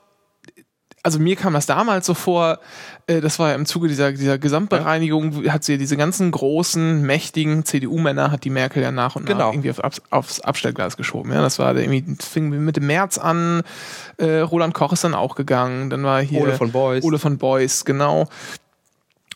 [1.02, 2.58] also mir kam das damals so vor,
[3.06, 7.64] äh, das war ja im Zuge dieser, dieser Gesamtbereinigung, hat sie diese ganzen großen, mächtigen
[7.64, 9.50] CDU-Männer, hat die Merkel ja nach und nach Genau.
[9.50, 11.32] irgendwie auf, aufs Abstellgleis geschoben.
[11.32, 13.62] Ja, das war der irgendwie, das fing mit dem März an,
[14.18, 17.02] äh, Roland Koch ist dann auch gegangen, dann war hier Ole von Beuys.
[17.02, 18.28] Ole von Beuys, genau.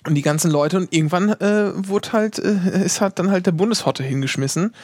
[0.06, 3.52] Und die ganzen Leute und irgendwann äh, wurde halt, äh, ist halt dann halt der
[3.52, 4.74] Bundeshotte hingeschmissen.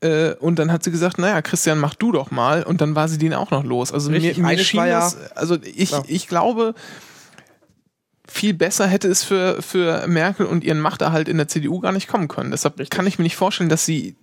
[0.00, 2.62] Äh, und dann hat sie gesagt, naja, Christian, mach du doch mal.
[2.62, 3.92] Und dann war sie den auch noch los.
[3.92, 6.02] Also Richtig, mir, mir schien war ja- das, also ich, Ja.
[6.06, 6.74] ich glaube,
[8.26, 12.08] viel besser hätte es für, für Merkel und ihren Machterhalt in der CDU gar nicht
[12.08, 12.50] kommen können.
[12.50, 14.16] Deshalb kann ich mir nicht vorstellen, dass sie.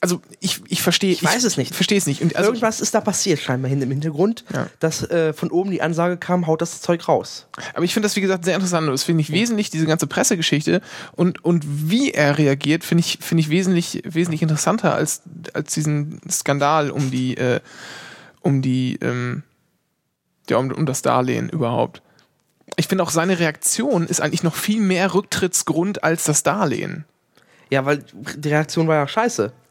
[0.00, 1.12] Also ich, ich verstehe.
[1.12, 1.74] Ich weiß es nicht.
[1.74, 2.20] Verstehe es nicht.
[2.22, 4.68] Und also, Irgendwas ist da passiert, scheinbar hin im Hintergrund, Ja.
[4.78, 7.46] dass äh, von oben die Ansage kam, haut das Zeug raus.
[7.74, 8.88] Aber ich finde das, wie gesagt, sehr interessant.
[8.88, 10.80] Das finde ich wesentlich, diese ganze Pressegeschichte
[11.16, 15.22] und, und wie er reagiert, finde ich, finde ich wesentlich, wesentlich interessanter als,
[15.54, 17.60] als diesen Skandal um die, äh,
[18.40, 19.42] um die, ähm,
[20.50, 22.02] ja, um, um das Darlehen überhaupt.
[22.76, 27.06] ich finde auch seine Reaktion ist eigentlich noch viel mehr Rücktrittsgrund als das Darlehen.
[27.74, 28.04] Ja, weil
[28.36, 29.52] die Reaktion war ja scheiße.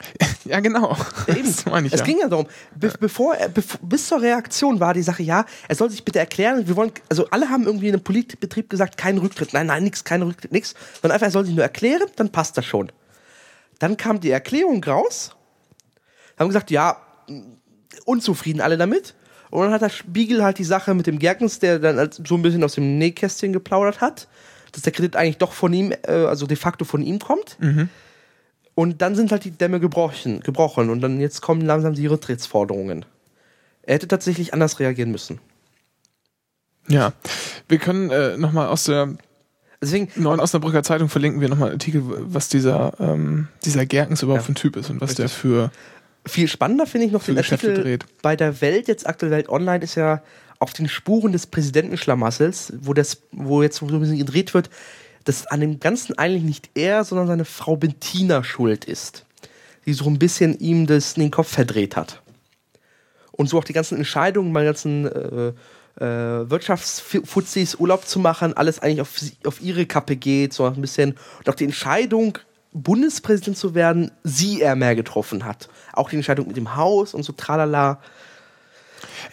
[0.46, 0.98] Ja, genau.
[1.28, 1.46] Eben.
[1.46, 2.06] Das meine ich es ja.
[2.06, 5.76] ging ja darum, be bevor er, bev bis zur Reaktion war die Sache, ja, er
[5.76, 9.18] soll sich bitte erklären, wir wollen, also alle haben irgendwie in einem Politbetrieb gesagt, kein
[9.20, 12.30] Rücktritt, nein, nein, nix, kein Rücktritt, nix, sondern einfach, er soll sich nur erklären, dann
[12.30, 12.92] passt das schon.
[13.80, 15.34] Dann kam die Erklärung raus,
[16.38, 16.98] haben gesagt, ja,
[18.04, 19.16] unzufrieden alle damit.
[19.50, 22.36] Und dann hat der Spiegel halt die Sache mit dem Gerkens, der dann halt so
[22.36, 24.28] ein bisschen aus dem Nähkästchen geplaudert hat,
[24.74, 27.58] dass der Kredit eigentlich doch von ihm, äh, also de facto von ihm kommt.
[28.76, 33.06] Und dann sind halt die Dämme gebrochen, gebrochen und dann jetzt kommen langsam die Rücktrittsforderungen.
[33.84, 35.40] Er hätte tatsächlich anders reagieren müssen.
[36.88, 37.14] Ja.
[37.68, 39.16] Wir können äh, nochmal aus der
[39.82, 44.44] Deswegen, neuen Osnabrücker Zeitung verlinken wir nochmal einen Artikel, was dieser, ähm, dieser Gerkens überhaupt
[44.44, 44.46] Ja.
[44.46, 45.72] für ein Typ ist und was der für.
[46.26, 48.06] viel spannender finde ich noch den Artikel dreht.
[48.22, 50.22] bei der Welt, jetzt aktuell Welt Online, ist ja
[50.64, 54.70] auf den Spuren des Präsidentenschlamassels, wo, das, wo jetzt so ein bisschen gedreht wird,
[55.26, 59.26] dass an dem Ganzen eigentlich nicht er, sondern seine Frau Bettina schuld ist.
[59.86, 62.22] Die so ein bisschen ihm das in den Kopf verdreht hat.
[63.32, 65.54] Und so auch die ganzen Entscheidungen, meine ganzen äh,
[66.00, 71.16] äh, Wirtschaftsfuzis Urlaub zu machen, alles eigentlich auf, auf ihre Kappe geht, so ein bisschen.
[71.40, 72.38] Und auch die Entscheidung,
[72.72, 75.70] Bundespräsident zu werden, sie eher mehr getroffen hat.
[75.92, 78.00] Auch die Entscheidung mit dem Haus und so tralala.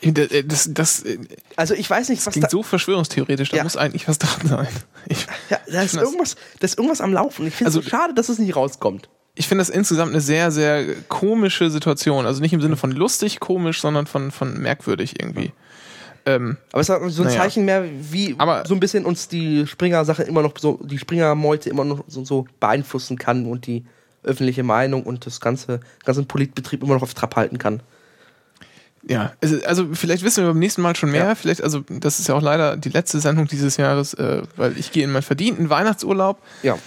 [0.02, 1.18] Äh, Das, das, äh,
[1.56, 3.62] Also ich weiß nicht, was klingt da, so verschwörungstheoretisch, da Ja.
[3.64, 4.68] muss eigentlich was dran sein.
[5.06, 7.46] Ich, ja, da ist das- irgendwas, da ist irgendwas am Laufen.
[7.46, 9.08] Ich finde es Also- so schade, dass es nicht rauskommt.
[9.34, 12.26] ich finde das insgesamt eine sehr, sehr komische Situation.
[12.26, 15.52] Also nicht im Sinne von lustig komisch, sondern von, von merkwürdig irgendwie.
[16.26, 17.40] Ähm, Aber es ist so ein Naja.
[17.40, 21.70] Zeichen mehr, wie Aber- so ein bisschen uns die Springer-Sache immer noch so, die Springer-Meute
[21.70, 23.84] immer noch so, so beeinflussen kann und die
[24.22, 27.82] öffentliche Meinung und das ganze, ganzen Politbetrieb immer noch auf Trab halten kann.
[29.08, 29.32] Ja,
[29.66, 31.24] also vielleicht wissen wir beim nächsten Mal schon mehr.
[31.24, 31.34] Ja.
[31.34, 34.92] Vielleicht, also das ist ja auch leider die letzte Sendung dieses Jahres, äh, weil ich
[34.92, 36.38] gehe in meinen verdienten Weihnachtsurlaub.
[36.62, 36.78] Ja.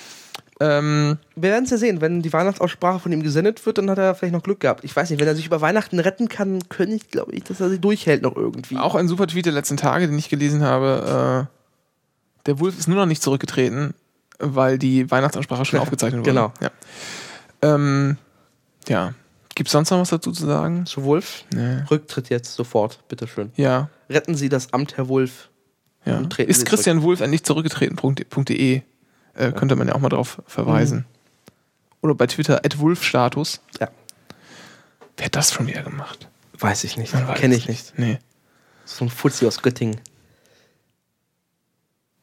[0.60, 2.00] Ähm, Wir werden es ja sehen.
[2.02, 4.84] Wenn die Weihnachtsaussprache von ihm gesendet wird, dann hat er vielleicht noch Glück gehabt.
[4.84, 7.60] Ich weiß nicht, wenn er sich über Weihnachten retten kann, könnte ich, glaube ich, dass
[7.60, 8.78] er sie durchhält noch irgendwie.
[8.78, 11.48] auch ein super Tweet der letzten Tage, den ich gelesen habe.
[11.50, 13.96] Äh, der Wolf ist nur noch nicht zurückgetreten,
[14.40, 16.30] weil die Weihnachtsansprache schon aufgezeichnet wurde.
[16.30, 16.54] Genau.
[16.62, 16.70] Ja.
[17.64, 18.18] Ähm,
[18.88, 19.14] ja.
[19.56, 20.86] Gibt es sonst noch was dazu zu sagen?
[20.86, 21.46] Zu Wolf?
[21.54, 21.84] Nee.
[21.90, 23.52] Rücktritt jetzt sofort, bitteschön.
[23.56, 23.90] Ja.
[24.10, 25.50] Retten Sie das Amt, Herr Wolf.
[26.06, 26.22] ja.
[26.38, 28.82] Ist Christian Wolf endlich zurückgetreten.de?
[29.36, 31.06] Äh, könnte man ja auch mal drauf verweisen.
[32.02, 33.62] Oder bei Twitter, Wolfstatus.
[33.80, 33.90] Ja.
[35.18, 36.28] Wer hat das schon wieder gemacht?
[36.60, 37.14] Weiß ich nicht.
[37.36, 37.94] Kenne ich nicht.
[37.98, 38.20] Nee.
[38.86, 40.00] So ein Fuzzi aus Göttingen.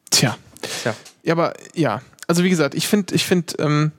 [0.09, 0.37] Tja.
[0.61, 0.95] Tja.
[1.23, 2.01] Ja, aber ja.
[2.27, 3.91] Also wie gesagt, ich finde, ich finde, ähm.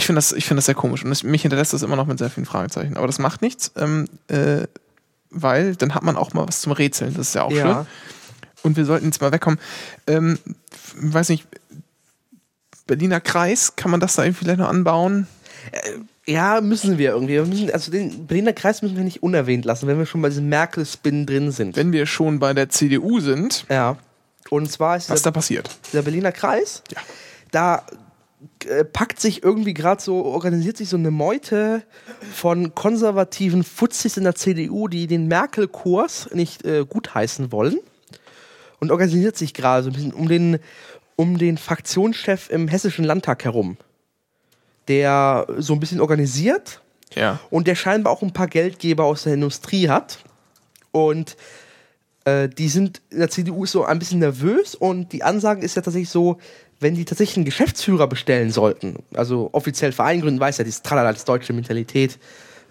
[0.00, 2.06] Ich finde das, ich finde das sehr komisch und es, mich hinterlässt das immer noch
[2.06, 2.96] mit sehr vielen Fragezeichen.
[2.96, 4.62] Aber das macht nichts, ähm, äh,
[5.30, 7.12] weil dann hat man auch mal was zum Rätseln.
[7.14, 7.84] Das ist ja auch Ja.
[7.84, 7.86] schön.
[8.62, 9.58] Und wir sollten jetzt mal wegkommen.
[10.06, 10.38] Ähm,
[10.96, 11.46] weiß nicht,
[12.86, 15.26] Berliner Kreis, kann man das da irgendwie vielleicht noch anbauen?
[16.26, 17.34] Ja, müssen wir irgendwie.
[17.34, 20.28] Wir müssen, also den Berliner Kreis müssen wir nicht unerwähnt lassen, wenn wir schon bei
[20.28, 21.76] diesem Merkel-Spin drin sind.
[21.76, 23.96] Wenn wir schon bei der CDU sind, ja.
[24.48, 25.70] Und zwar ist was dieser, da passiert?
[25.92, 27.00] dieser Berliner Kreis, Ja.
[27.52, 27.82] da
[28.66, 31.82] äh, packt sich irgendwie gerade so, organisiert sich so eine Meute
[32.32, 37.78] von konservativen Fuzis in der CDU, die den Merkel-Kurs nicht äh, gutheißen wollen.
[38.80, 40.58] Und organisiert sich gerade so ein bisschen um den,
[41.16, 43.76] um den Fraktionschef im Hessischen Landtag herum.
[44.88, 46.80] Der so ein bisschen organisiert
[47.14, 47.38] Ja.
[47.50, 50.20] und der scheinbar auch ein paar Geldgeber aus der Industrie hat.
[50.92, 51.36] Und
[52.24, 55.76] äh, die sind in der CDU ist so ein bisschen nervös und die Ansage ist
[55.76, 56.38] ja tatsächlich so,
[56.80, 61.12] wenn die tatsächlich einen Geschäftsführer bestellen sollten, also offiziell Verein gründen, weiß ja, dieses Tralala,
[61.12, 62.18] das deutsche Mentalität,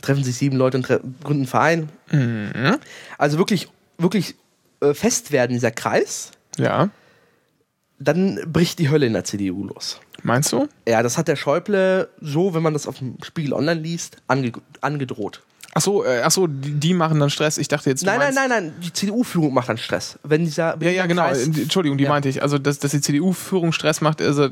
[0.01, 1.89] treffen sich sieben Leute und gründen einen Verein.
[3.17, 4.35] Also wirklich, wirklich
[4.81, 6.89] äh, fest werden dieser Kreis, Ja.
[7.99, 9.99] dann bricht die Hölle in der CDU los.
[10.23, 10.67] Meinst du?
[10.87, 14.51] Ja, das hat der Schäuble so, wenn man das auf dem Spiegel Online liest, ange
[14.81, 15.43] angedroht.
[15.79, 17.57] Ach so, äh, ach so, die, die machen dann Stress.
[17.57, 18.03] Ich dachte jetzt.
[18.05, 20.19] Nein, nein, nein, nein, die CDU-Führung macht dann Stress.
[20.23, 21.21] Wenn dieser Ja, ja, genau.
[21.23, 22.09] Kreis- Entschuldigung, die Ja.
[22.09, 22.43] meinte ich.
[22.43, 24.49] Also, dass, dass die CDU-Führung Stress macht, also,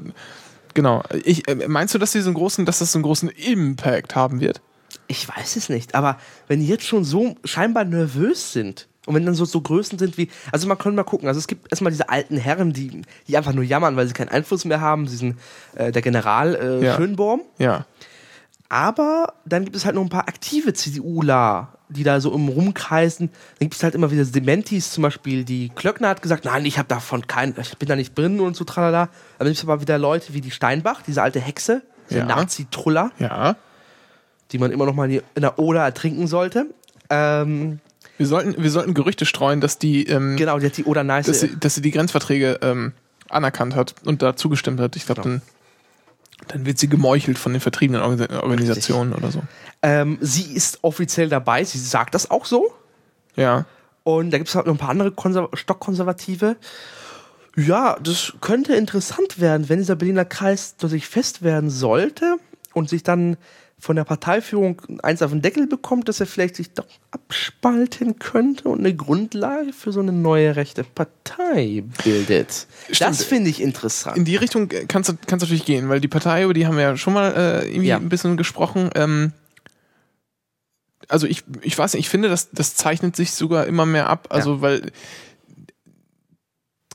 [0.73, 1.03] genau.
[1.25, 4.15] Ich, äh, meinst du, dass, die so einen großen, dass das so einen großen Impact
[4.15, 4.61] haben wird?
[5.07, 9.25] Ich weiß es nicht, aber wenn die jetzt schon so scheinbar nervös sind und wenn
[9.25, 11.91] dann so, so Größen sind wie, also man kann mal gucken, also es gibt erstmal
[11.91, 15.37] diese alten Herren, die, die einfach nur jammern, weil sie keinen Einfluss mehr haben, diesen,
[15.75, 16.95] äh, der General äh, Ja.
[16.95, 17.41] Schönborn.
[17.57, 17.85] Ja.
[18.69, 23.29] Aber dann gibt es halt noch ein paar aktive CDUler, die da so im Rumkreisen.
[23.29, 26.77] Dann gibt es halt immer wieder Dementis, zum Beispiel die Klöckner hat gesagt, nein, ich
[26.77, 29.03] habe davon keinen, ich bin da nicht drin und so tralala.
[29.03, 32.25] Aber dann gibt es aber wieder Leute wie die Steinbach, diese alte Hexe, diese Ja.
[32.25, 33.55] Nazi-Truller, Ja.
[34.51, 36.65] die man immer noch mal in der Oder ertrinken sollte.
[37.09, 37.79] Ähm,
[38.17, 41.27] Wir sollten, wir sollten Gerüchte streuen, dass die, ähm, Genau, die hat die oder nice.
[41.27, 42.91] dass, sie, dass sie die Grenzverträge ähm,
[43.29, 44.95] anerkannt hat und da zugestimmt hat.
[44.97, 45.35] Ich glaube, Genau.
[45.37, 45.47] dann,
[46.47, 49.41] dann wird sie gemeuchelt von den vertriebenen Organ Organisationen oder so.
[49.81, 52.73] ähm, sie ist offiziell dabei, sie sagt das auch so.
[53.35, 53.65] Ja.
[54.03, 56.55] Und da gibt es halt noch ein paar andere Konser Stockkonservative.
[57.55, 62.37] Ja, das könnte interessant werden, wenn dieser Berliner Kreis sich fest werden sollte
[62.73, 63.35] und sich dann
[63.79, 68.69] von der Parteiführung eins auf den Deckel bekommt, dass er vielleicht sich doch abspalten könnte
[68.69, 72.65] und eine Grundlage für so eine neue rechte Partei bildet.
[72.91, 73.01] Stimmt.
[73.11, 74.17] Das finde ich interessant.
[74.17, 76.83] In die Richtung kannst du kannst natürlich gehen, weil die Partei, über die haben wir
[76.83, 77.97] ja schon mal äh, irgendwie Ja.
[77.97, 78.89] ein bisschen gesprochen.
[78.95, 79.31] Ähm,
[81.07, 84.27] also ich, ich weiß nicht, ich finde, das, das zeichnet sich sogar immer mehr ab.
[84.31, 84.91] Also, weil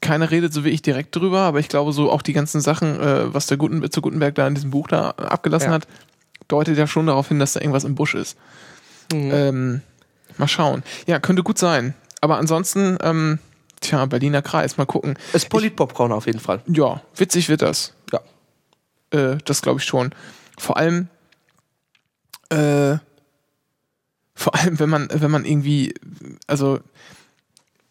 [0.00, 2.98] keiner redet so wie ich direkt drüber, aber ich glaube, so auch die ganzen Sachen,
[3.00, 5.74] äh, was der Guten, zu Gutenberg da in diesem Buch da abgelassen Ja.
[5.74, 5.86] hat,
[6.52, 8.36] deutet ja schon darauf hin, dass da irgendwas im Busch ist.
[9.12, 9.30] Mhm.
[9.32, 9.82] Ähm,
[10.38, 10.82] mal schauen.
[11.06, 11.94] Ja, könnte gut sein.
[12.20, 13.38] Aber ansonsten, ähm,
[13.80, 15.16] tja, Berliner Kreis, mal gucken.
[15.28, 16.60] Es ist Politpopcorn auf jeden Fall.
[16.66, 17.94] Ja, witzig wird das.
[18.12, 18.20] Ja.
[19.10, 20.14] Äh, das glaube ich schon.
[20.58, 21.08] Vor allem,
[22.50, 22.98] äh,
[24.34, 25.94] vor allem, wenn man, wenn man irgendwie,
[26.46, 26.80] also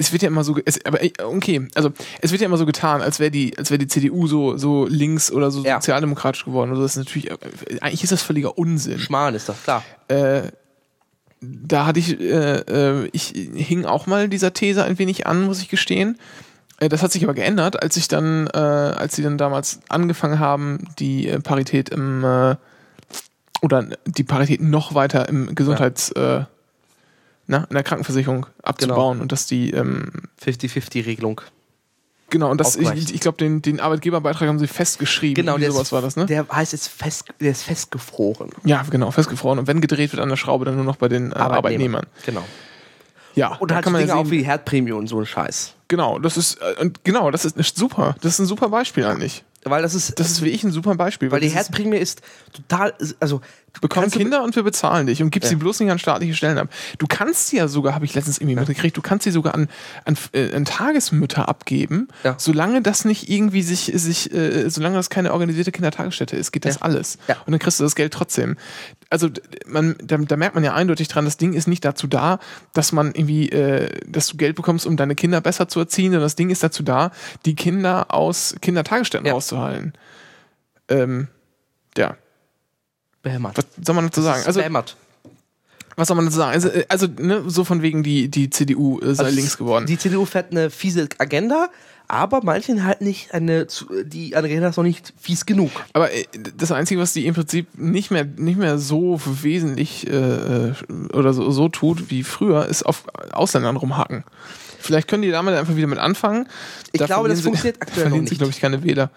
[0.02, 2.66] es wird ja immer so, es, aber äh, okay, also es wird ja immer so
[2.66, 5.76] getan, als wäre die, als wäre die CDU so, so links oder so Ja.
[5.76, 6.72] sozialdemokratisch geworden.
[6.72, 7.38] Also das ist natürlich, äh,
[7.82, 9.00] eigentlich ist das völliger Unsinn.
[9.00, 9.84] Schmarrn ist doch klar.
[10.08, 10.44] Äh,
[11.42, 15.62] da hatte ich, äh, äh, ich hing auch mal dieser These ein wenig an, muss
[15.62, 16.18] ich gestehen.
[16.80, 20.40] Äh, das hat sich aber geändert, als ich dann, äh, als sie dann damals angefangen
[20.40, 22.56] haben, die Parität im äh,
[23.64, 26.42] oder die Parität noch weiter im Gesundheits, äh,
[27.52, 30.10] na, in der Krankenversicherung abzubauen und dass die ähm,
[30.44, 31.42] 50-50-Regelung.
[32.30, 35.36] genau und das ich, ich glaube den den Arbeitgeberbeitrag haben sie festgeschrieben.
[35.36, 36.26] Genau, der sowas ist, war das, ne?
[36.28, 38.52] Der heißt jetzt fest, der ist festgefroren.
[38.64, 39.60] ja, genau, festgefroren.
[39.60, 42.08] Und wenn gedreht wird an der Schraube, dann nur noch bei den äh, Arbeitnehmern.
[42.26, 42.46] Genau.
[43.36, 45.26] Ja, Und halt kann man Dinge ja auch sehen, wie die Herdprämie und so ein
[45.26, 45.74] Scheiß.
[45.90, 48.16] Genau, das ist äh, und genau, das ist nicht super.
[48.22, 49.44] Das ist ein super Beispiel eigentlich.
[49.64, 51.30] Weil das ist, Das ist wie ich ein super Beispiel.
[51.32, 52.22] weil die das ist- Herdprämie ist
[52.52, 53.42] total, also
[53.80, 55.50] du- Kinder und wir bezahlen dich und gibst Ja.
[55.52, 56.70] sie bloß nicht an staatliche Stellen ab.
[56.98, 59.70] Du kannst sie ja sogar, habe ich letztens irgendwie mitgekriegt, du kannst sie sogar an,
[60.06, 62.36] an, äh, an Tagesmütter abgeben, Ja.
[62.40, 66.76] solange das nicht irgendwie sich, sich äh, solange das keine organisierte Kindertagesstätte ist, geht das
[66.76, 66.82] Ja.
[66.82, 67.18] alles.
[67.28, 67.36] Ja.
[67.46, 68.58] Und dann kriegst du das Geld trotzdem.
[69.12, 69.30] Also
[69.68, 72.40] man, da, da merkt man ja eindeutig dran, das Ding ist nicht dazu da,
[72.74, 76.24] dass man irgendwie, äh, dass du Geld bekommst, um deine Kinder besser zu erziehen, sondern
[76.26, 77.12] das Ding ist dazu da,
[77.46, 79.34] die Kinder aus Kindertagesstätten Ja.
[79.34, 79.94] rauszuhalten.
[80.90, 81.28] Ähm,
[81.98, 82.16] ja,
[83.22, 83.58] behämmert.
[83.58, 84.44] was soll man dazu sagen?
[84.46, 84.96] Also behämmert.
[85.98, 86.54] was soll man dazu sagen?
[86.54, 89.86] Also, äh, also ne, so von wegen die, die CDU äh, sei Also links geworden.
[89.86, 91.70] Die CDU fährt eine fiese Agenda,
[92.12, 93.66] aber manchen halt nicht eine,
[94.06, 95.72] die Agenda ist noch nicht fies genug.
[95.94, 96.26] Aber äh,
[96.58, 100.12] das Einzige, was die im Prinzip nicht mehr, nicht mehr so wesentlich äh,
[100.70, 100.74] äh,
[101.14, 104.24] oder so, so tut wie früher, ist auf Ausländern rumhacken.
[104.80, 106.48] Vielleicht können die damit einfach wieder mit anfangen.
[106.92, 108.40] Ich Da glaube, das verlieren sie- funktioniert aktuell noch verlieren sich, nicht.
[108.40, 109.10] glaube ich, keine Wähler.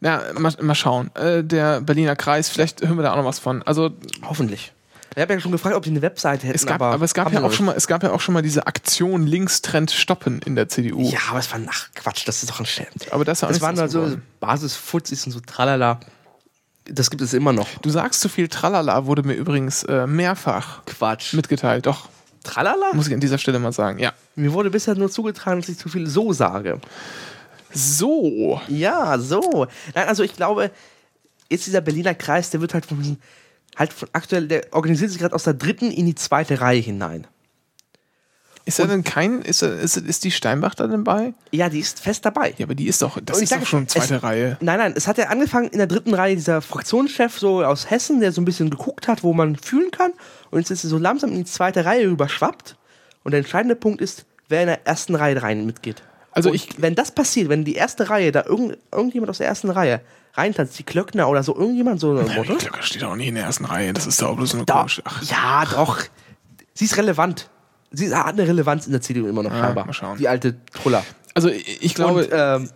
[0.00, 1.10] Na, mal, mal schauen.
[1.14, 3.62] Äh, der Berliner Kreis, vielleicht hören wir da auch noch was von.
[3.62, 3.90] Also
[4.22, 4.72] Hoffentlich.
[5.16, 7.32] Ich habe ja schon gefragt, ob die eine Webseite hätten, es gab, aber, es gab
[7.32, 10.54] ja auch schon mal, es gab ja auch schon mal diese Aktion Linkstrend stoppen in
[10.54, 11.02] der CDU.
[11.10, 12.88] Ja, aber es war nach Quatsch, das ist doch ein Schelm.
[13.10, 14.22] Aber das Das waren also geworden.
[14.40, 15.98] Basisfutzis und so tralala.
[16.84, 17.68] Das gibt es immer noch.
[17.82, 21.34] Du sagst zu viel Tralala, wurde mir übrigens äh, mehrfach Quatsch.
[21.34, 21.84] mitgeteilt.
[21.86, 22.08] Doch,
[22.44, 22.94] Tralala?
[22.94, 23.98] muss ich an dieser Stelle mal sagen.
[23.98, 24.12] Ja.
[24.36, 26.80] Mir wurde bisher nur zugetragen, dass ich zu viel so sage.
[27.72, 28.60] So.
[28.68, 29.66] Ja, so.
[29.94, 30.70] Nein, also ich glaube,
[31.50, 33.20] jetzt dieser Berliner Kreis, der wird halt von diesen,
[33.78, 37.26] halt von aktuell, der organisiert sich gerade aus der dritten in die zweite Reihe hinein.
[38.64, 41.32] Ist er denn kein, ist, er, ist, ist die Steinbach da denn bei?
[41.52, 42.52] Ja, die ist fest dabei.
[42.58, 44.58] Ja, aber die ist doch, das ist sag doch schon es- zweite Reihe.
[44.60, 48.20] Nein, nein, es hat ja angefangen in der dritten Reihe dieser Fraktionschef so aus Hessen,
[48.20, 50.12] der so ein bisschen geguckt hat, wo man fühlen kann.
[50.50, 52.76] Und jetzt ist er so langsam in die zweite Reihe überschwappt.
[53.24, 56.02] Und der entscheidende Punkt ist, wer in der ersten Reihe rein mitgeht.
[56.32, 59.46] Also Und ich- wenn das passiert, wenn die erste Reihe, da irgend, irgendjemand aus der
[59.46, 60.02] ersten Reihe
[60.34, 62.32] reintanzt, die Klöckner oder so, irgendjemand so ein Die.
[62.56, 63.92] Glöcker steht auch nicht in der ersten Reihe.
[63.92, 65.02] Das ist doch bloß eine Da, komische.
[65.04, 66.00] Ach, ja, doch.
[66.74, 67.48] Sie ist relevant.
[67.90, 69.86] Sie hat eine Relevanz in der CDU immer noch, Ja, scheinbar.
[69.86, 70.18] mal schauen.
[70.18, 71.04] Die alte Truller.
[71.34, 72.70] also ich ich glaube, und, ähm,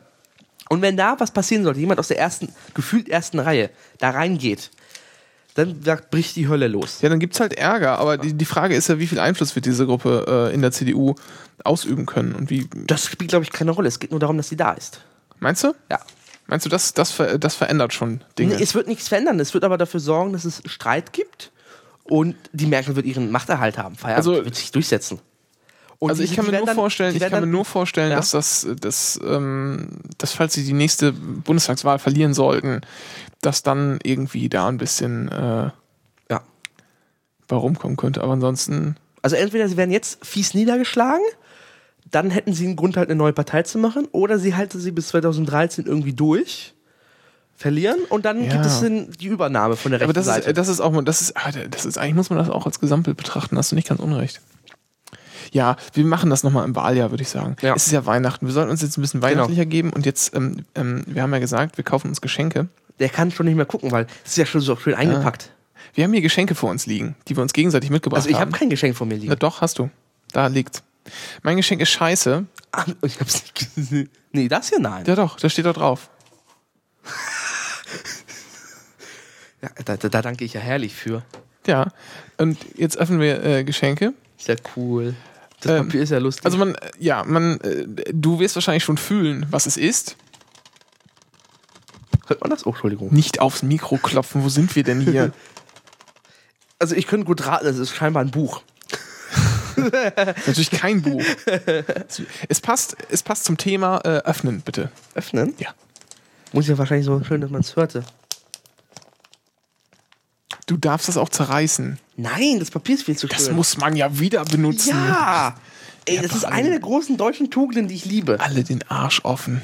[0.71, 4.71] und wenn da was passieren sollte, jemand aus der ersten, gefühlt ersten Reihe da reingeht,
[5.55, 5.79] dann
[6.11, 7.03] bricht die Hölle los.
[7.03, 7.99] ja, dann gibt's halt Ärger.
[7.99, 10.73] Aber die, die Frage ist ja, wie viel Einfluss wird diese Gruppe äh, in der
[10.73, 11.15] CDU
[11.63, 12.35] ausüben können?
[12.35, 13.89] Und wie, Das spielt, glaube ich, keine Rolle.
[13.89, 15.03] Es geht nur darum, dass sie da ist.
[15.41, 15.75] meinst du?
[15.91, 16.01] Ja.
[16.47, 18.57] Meinst du, das, das, das verändert schon Dinge?
[18.57, 19.39] Nee, es wird nichts verändern.
[19.41, 21.53] Es wird aber dafür sorgen, dass es Streit gibt
[22.05, 23.95] und die Merkel wird ihren Machterhalt haben.
[23.97, 24.29] Feierabend.
[24.29, 25.21] Also- wird sich durchsetzen.
[25.99, 28.17] Und also ich kann mir nur dann- vorstellen, ich kann mir dann- nur vorstellen, Ja.
[28.17, 32.81] dass das, das, ähm, dass falls sie die nächste Bundestagswahl verlieren sollten,
[33.41, 35.71] dass dann irgendwie da ein bisschen äh,
[36.29, 36.43] Ja.
[37.47, 38.21] bei rumkommen könnte.
[38.21, 41.23] Aber ansonsten, Also entweder sie werden jetzt fies niedergeschlagen,
[42.13, 44.93] dann hätten sie einen Grund, halt eine neue Partei zu machen, oder sie halten sie
[44.93, 46.75] bis 2013 irgendwie durch,
[47.57, 48.53] verlieren und dann Ja.
[48.53, 48.81] gibt es
[49.19, 50.51] die Übernahme von der rechten Aber das Seite.
[50.51, 52.81] ist, das ist auch, das ist, ah, das ist, eigentlich muss man das auch als
[52.81, 54.41] Gesamtbild betrachten, hast du nicht ganz unrecht.
[55.53, 57.57] Ja, wir machen das nochmal im Wahljahr, würde ich sagen.
[57.61, 57.75] Ja.
[57.75, 58.47] Es ist ja Weihnachten.
[58.47, 61.41] Wir sollten uns jetzt ein bisschen weihnachtlicher geben und jetzt, ähm, ähm, wir haben ja
[61.41, 62.69] gesagt, wir kaufen uns Geschenke.
[62.99, 65.51] der kann schon nicht mehr gucken, weil es ist ja schon so schön eingepackt.
[65.95, 68.47] Wir haben hier Geschenke vor uns liegen, die wir uns gegenseitig mitgebracht Also ich habe
[68.47, 68.53] haben.
[68.53, 69.29] kein Geschenk von mir liegen.
[69.29, 69.91] Na doch, hast du.
[70.33, 70.83] Da liegt's.
[71.43, 72.47] Mein Geschenk ist scheiße.
[72.73, 74.11] Ah, ich hab's nicht gesehen.
[74.33, 75.05] Nee, das hier nein.
[75.07, 76.09] Ja doch, da steht da drauf.
[79.63, 81.23] Ja, da, da, da danke ich ja herrlich für.
[81.67, 81.93] Ja.
[82.39, 84.13] Und jetzt öffnen wir äh, Geschenke.
[84.39, 85.15] Ist ja cool.
[85.61, 86.45] Das Ähm, Papier ist ja lustig.
[86.45, 90.17] Also man, äh, ja, man, äh, du wirst wahrscheinlich schon fühlen, was es ist.
[92.27, 92.67] Hört man das?
[92.67, 93.13] Oh, Entschuldigung.
[93.13, 95.33] Nicht aufs Mikro klopfen, wo sind wir denn hier?
[96.79, 98.65] Also ich könnte gut raten, es ist scheinbar ein Buch.
[100.47, 101.23] Natürlich kein Buch.
[102.49, 104.91] Es passt, es passt zum Thema äh, öffnen, bitte.
[105.15, 105.55] Öffnen?
[105.59, 105.71] Ja.
[106.53, 108.05] Muss ja wahrscheinlich so schön, dass man es hörte.
[110.67, 111.99] Du darfst das auch zerreißen.
[112.17, 113.57] Nein, das Papier ist viel zu Das schön.
[113.57, 114.91] muss man ja wieder benutzen.
[114.91, 115.57] ja!
[116.05, 118.41] Ey, das ist eine der großen deutschen Tugenden, die ich liebe.
[118.41, 119.63] Alle den Arsch offen.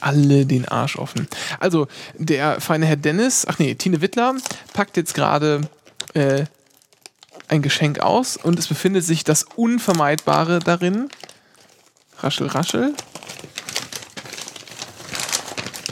[0.00, 1.26] Alle den Arsch offen.
[1.58, 4.34] Also, der feine Herr Dennis, ach nee, Tine Wittler,
[4.74, 5.62] packt jetzt gerade
[6.14, 6.44] äh,
[7.52, 11.10] ein Geschenk aus und es befindet sich das Unvermeidbare darin.
[12.18, 12.94] Raschel, raschel.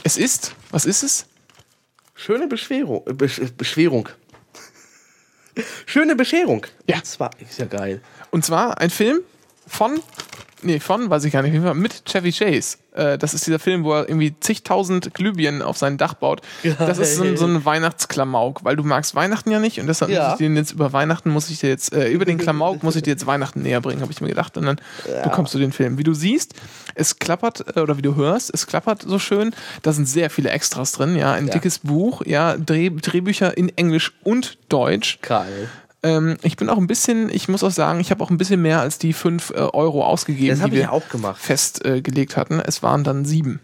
[0.02, 1.26] Es ist, was ist es?
[2.14, 3.04] Schöne Beschwerung.
[3.04, 4.08] Besch Beschwerung.
[5.84, 6.66] Schöne Bescherung.
[6.88, 6.96] Ja.
[6.96, 8.00] Und zwar, ist ja geil.
[8.30, 9.20] Und zwar ein Film
[9.66, 10.00] von,
[10.62, 12.78] nee, von, weiß ich gar nicht, auf jeden Fall mit Chevy Chase.
[12.92, 16.42] Äh, das ist dieser Film, wo er irgendwie zigtausend Glühbirnen auf sein Dach baut.
[16.78, 20.10] Das ist so ein, so ein Weihnachtsklamauk, weil du magst Weihnachten ja nicht und deshalb
[20.10, 20.24] Ja.
[20.24, 22.96] muss ich den jetzt über Weihnachten, muss ich dir jetzt, äh, über den Klamauk muss
[22.96, 24.56] ich dir jetzt Weihnachten näher bringen, habe ich mir gedacht.
[24.56, 24.80] Und dann
[25.22, 25.98] bekommst du den Film.
[25.98, 26.54] Wie du siehst,
[26.94, 29.54] es klappert, äh, oder wie du hörst, es klappert so schön.
[29.82, 31.32] Da sind sehr viele Extras drin, ja.
[31.32, 31.52] Ein Ja.
[31.54, 35.18] dickes Buch, ja, Dreh, Drehbücher in Englisch und Deutsch.
[35.22, 35.68] Geil.
[36.02, 38.62] Ähm, ich bin auch ein bisschen, ich muss auch sagen, ich habe auch ein bisschen
[38.62, 41.40] mehr als die 5 äh, Euro ausgegeben, Das die wir ja auch gemacht.
[41.40, 42.58] festgelegt hatten.
[42.60, 43.60] Es waren dann sieben.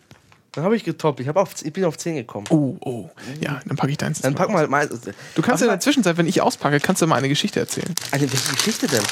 [0.52, 1.20] Dann habe ich getoppt.
[1.20, 2.46] Ich, auf, ich bin auf 10 gekommen.
[2.50, 3.10] Oh, oh.
[3.40, 4.20] Ja, dann packe ich deins.
[4.20, 4.86] Dann pack mal mal.
[5.34, 7.94] Du kannst in Aber- der Zwischenzeit, wenn ich auspacke, kannst du mal eine Geschichte erzählen.
[8.10, 9.02] Eine welche Geschichte denn?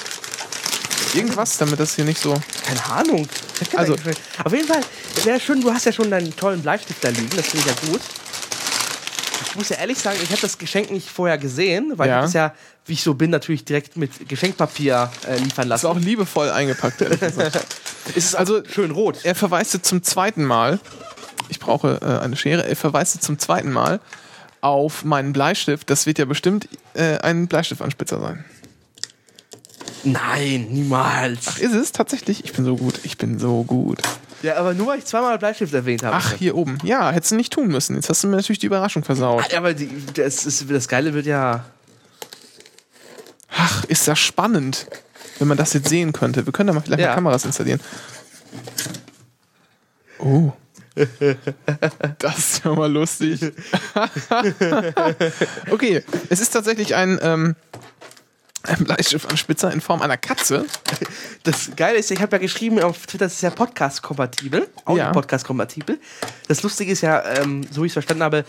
[1.14, 2.34] Irgendwas, damit das hier nicht so.
[2.66, 3.28] Keine Ahnung.
[3.76, 4.10] Also- Also,
[4.44, 4.80] auf jeden Fall
[5.24, 7.90] wäre schön, du hast ja schon deinen tollen Bleistift da liegen, das finde ich ja
[7.92, 8.00] gut.
[9.46, 12.18] Ich muss ja ehrlich sagen, ich habe das Geschenk nicht vorher gesehen, weil Ja.
[12.20, 12.54] ich das ja,
[12.86, 15.86] wie ich so bin, natürlich direkt mit Geschenkpapier äh, liefern lassen.
[15.86, 17.00] ist auch liebevoll eingepackt.
[17.00, 17.56] ehrlich gesagt.
[18.14, 19.18] ist es also- schön rot.
[19.24, 20.80] er verweist jetzt zum zweiten Mal.
[21.48, 22.66] Ich brauche äh, eine Schere.
[22.66, 24.00] Er verweist jetzt zum zweiten Mal
[24.60, 25.90] auf meinen Bleistift.
[25.90, 28.44] Das wird ja bestimmt äh, ein Bleistiftanspitzer sein.
[30.04, 31.58] Nein, niemals.
[31.58, 32.44] Ist es tatsächlich?
[32.44, 33.00] Ich bin so gut.
[33.04, 34.00] Ich bin so gut.
[34.42, 36.16] Ja, aber nur weil ich zweimal Bleistift erwähnt habe.
[36.16, 36.78] Ach, hier oben.
[36.82, 37.96] Ja, hättest du nicht tun müssen.
[37.96, 39.50] Jetzt hast du mir natürlich die Überraschung versaut.
[39.50, 41.64] Ja, aber die, das, ist, das Geile wird ja.
[43.56, 44.86] Ach, ist das spannend,
[45.38, 46.44] wenn man das jetzt sehen könnte.
[46.46, 47.08] Wir können da mal vielleicht Ja.
[47.08, 47.80] mal Kameras installieren.
[50.18, 50.52] Oh.
[52.18, 53.40] Das ist ja mal lustig.
[55.70, 57.56] okay, es ist tatsächlich ein, ähm,
[58.62, 60.64] ein Bleistift an Spitzer in Form einer Katze.
[61.42, 64.68] Das Geile ist, ich habe ja geschrieben auf Twitter, das ist ja Podcast-kompatibel.
[64.84, 65.10] Auch Ja.
[65.12, 65.98] Podcast-kompatibel.
[66.48, 68.44] Das Lustige ist ja, ähm, so wie ich es verstanden habe,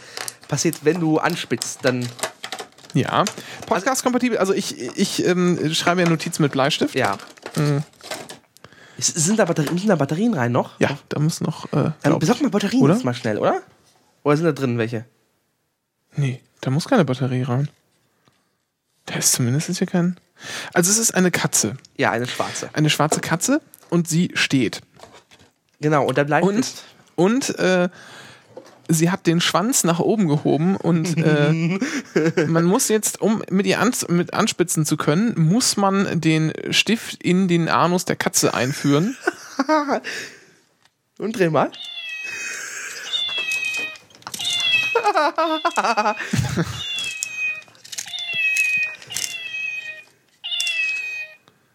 [0.47, 2.07] passiert, wenn du anspitzt, dann.
[2.95, 3.25] Ja.
[3.67, 4.37] Podcast-kompatibel.
[4.37, 6.95] Also ich, ich ähm, schreibe ja Notizen mit Bleistift.
[6.95, 7.17] Ja.
[8.97, 10.79] Es sind, da Batterien, sind da Batterien rein noch?
[10.79, 11.65] Ja, da muss noch.
[11.65, 12.93] Äh, Dann glaub besorg mal Batterien Oder?
[12.93, 13.61] jetzt mal schnell, oder?
[14.23, 15.05] Oder sind da drin welche?
[16.15, 17.69] Nee, da muss keine Batterie rein.
[19.05, 20.17] Da ist zumindest hier kein.
[20.73, 21.77] Also es ist eine Katze.
[21.97, 22.69] Ja, eine schwarze.
[22.73, 24.81] Eine schwarze Katze und sie steht.
[25.81, 26.83] Genau, und der Bleistift.
[27.15, 27.89] Und, und äh,
[28.87, 31.79] sie hat den Schwanz nach oben gehoben und äh,
[32.47, 37.23] man muss jetzt, um mit ihr an, mit anspitzen zu können, muss man den Stift
[37.23, 39.17] in den Anus der Katze einführen.
[41.17, 41.71] Und dreh mal.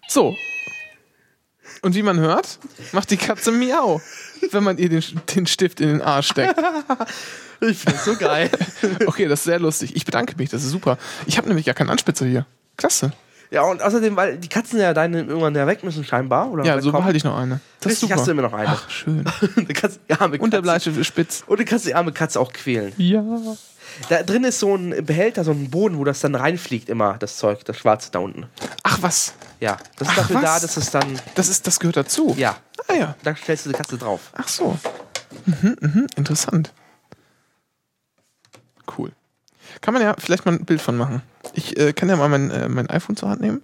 [0.08, 0.36] So.
[1.82, 2.58] Und wie man hört,
[2.92, 4.02] macht die Katze miau,
[4.50, 5.02] wenn man ihr den,
[5.34, 6.56] den Stift in den Arsch steckt.
[7.62, 8.48] Ich find's so geil.
[9.06, 9.94] Okay, das ist sehr lustig.
[9.94, 10.96] Ich bedanke mich, das ist super.
[11.26, 12.46] Ich habe nämlich gar keinen Anspitzer hier.
[12.78, 13.12] Klasse.
[13.50, 16.50] ja, und außerdem, weil die Katzen ja deine irgendwann ja weg müssen, scheinbar.
[16.50, 17.60] Oder Ja, so behalte ich noch eine.
[17.80, 18.20] Das ist Richtig, super.
[18.20, 18.68] hast du immer noch eine.
[18.70, 19.24] Ach, schön.
[19.74, 20.00] Kannst
[20.38, 21.44] Und der Bleistift ist spitz.
[21.46, 22.94] Und du kannst die arme Katze auch quälen.
[22.96, 23.22] Ja.
[24.08, 27.36] Da drin ist so ein Behälter, so ein Boden, wo das dann reinfliegt, immer, das
[27.36, 28.46] Zeug, das Schwarze da unten.
[28.84, 29.34] Ach was.
[29.60, 30.62] Ja, das ist Ach, dafür da, was?
[30.62, 31.20] dass es dann.
[31.34, 32.34] Das, ist, das gehört dazu.
[32.38, 32.56] Ja,
[32.88, 33.14] Ah ja.
[33.22, 34.32] da stellst du die Katze drauf.
[34.32, 34.78] Ach so.
[35.46, 36.72] Mhm, mhm, interessant.
[38.96, 39.12] Cool.
[39.80, 41.22] Kann man ja vielleicht mal ein Bild von machen.
[41.54, 43.62] Ich äh, kann ja mal mein, äh, mein iPhone zur Hand nehmen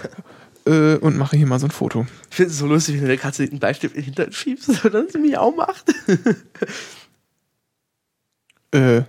[0.66, 2.06] äh, und mache hier mal so ein Foto.
[2.30, 4.68] Ich finde es so lustig, wenn du der Katze den Bleistift in den Hintern schiebst
[4.84, 5.84] und dann sie mich auch macht.
[8.70, 9.04] Äh,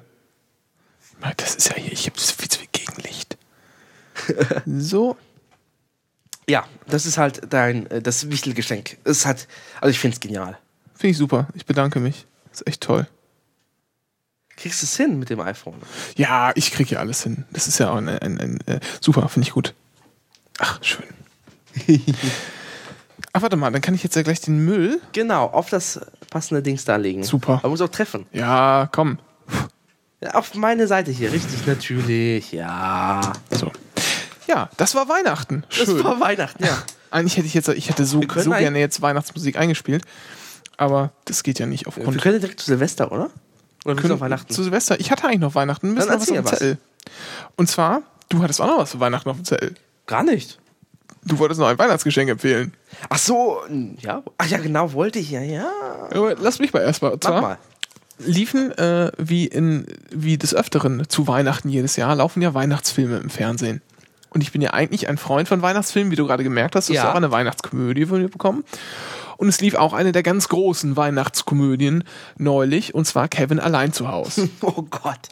[1.36, 3.38] das ist ja hier, ich habe viel zu viel Gegenlicht.
[4.66, 5.18] So.
[6.50, 8.98] Ja, das ist halt dein, äh, das Wichtelgeschenk.
[9.04, 9.48] Es hat,
[9.80, 10.58] also ich finde es genial.
[10.96, 11.48] Finde ich super.
[11.54, 12.26] Ich bedanke mich.
[12.52, 13.08] ist echt toll.
[14.58, 15.76] Kriegst du es hin mit dem iPhone?
[16.18, 17.46] Ja, ich kriege ja alles hin.
[17.52, 19.74] Das ist ja auch ein, ein, ein äh, super, finde ich gut.
[20.58, 21.06] Ach, schön.
[23.32, 25.00] Ach, warte mal, dann kann ich jetzt ja gleich den Müll.
[25.14, 27.24] Genau, auf das passende Dings da legen.
[27.24, 27.60] Super.
[27.62, 28.26] Man muss auch treffen.
[28.34, 29.20] Ja, komm.
[30.34, 33.22] Auf meine Seite hier, richtig, natürlich, ja.
[33.52, 33.72] So.
[34.50, 35.64] Ja, das war Weihnachten.
[35.70, 35.96] Schön.
[35.96, 36.76] Das war Weihnachten, ja.
[37.12, 40.04] Eigentlich hätte ich jetzt, ich hätte so, so gerne jetzt Weihnachtsmusik eingespielt.
[40.78, 43.30] Aber das geht ja nicht Wir aufgrund können direkt zu Silvester, oder?
[43.86, 44.52] Oder können auf Weihnachten?
[44.52, 45.00] Zu Silvester.
[45.00, 45.96] Ich hatte eigentlich noch Weihnachten.
[45.96, 46.78] Dann noch was auf dem Zettel.
[47.58, 49.76] Und zwar, du hattest auch noch was für Weihnachten auf dem Zettel.
[50.08, 50.60] Gar nicht.
[51.24, 52.74] Du wolltest noch ein Weihnachtsgeschenk empfehlen.
[53.10, 53.60] Ach so,
[54.00, 54.24] ja.
[54.38, 55.70] Ach ja, genau, wollte ich ja, ja.
[56.12, 57.12] Aber lass mich mal erstmal.
[57.12, 57.58] Mach zwar mal.
[58.20, 63.30] liefen äh, wie in wie des Öfteren zu Weihnachten jedes Jahr laufen ja Weihnachtsfilme im
[63.30, 63.82] Fernsehen.
[64.32, 66.90] Und ich bin ja eigentlich ein Freund von Weihnachtsfilmen, wie du gerade gemerkt hast.
[66.90, 67.04] Du hast Ja.
[67.06, 68.64] ja auch eine Weihnachtskomödie von mir bekommen.
[69.38, 72.04] Und es lief auch eine der ganz großen Weihnachtskomödien
[72.38, 74.50] neulich, und zwar Kevin allein zu Hause.
[74.62, 75.30] Oh Gott.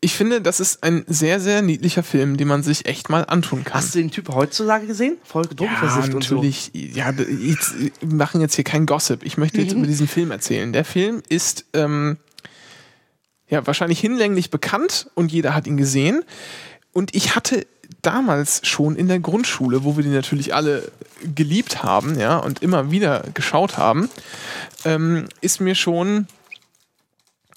[0.00, 3.64] Ich finde, das ist ein sehr, sehr niedlicher Film, den man sich echt mal antun
[3.64, 3.74] kann.
[3.80, 5.16] Hast du den Typ heutzutage gesehen?
[5.24, 6.34] Voll ja, drogenversifft und so.
[6.36, 6.70] natürlich.
[6.74, 9.24] Ja, jetzt, wir machen jetzt hier kein Gossip.
[9.24, 9.64] Ich möchte Mhm.
[9.64, 10.72] jetzt über diesen Film erzählen.
[10.72, 12.18] Der Film ist ähm,
[13.48, 16.22] ja wahrscheinlich hinlänglich bekannt und jeder hat ihn gesehen.
[16.92, 17.66] Und ich hatte
[18.08, 20.90] damals schon in der Grundschule, wo wir den natürlich alle
[21.34, 24.08] geliebt haben, ja, und immer wieder geschaut haben,
[24.86, 26.26] ähm, ist mir schon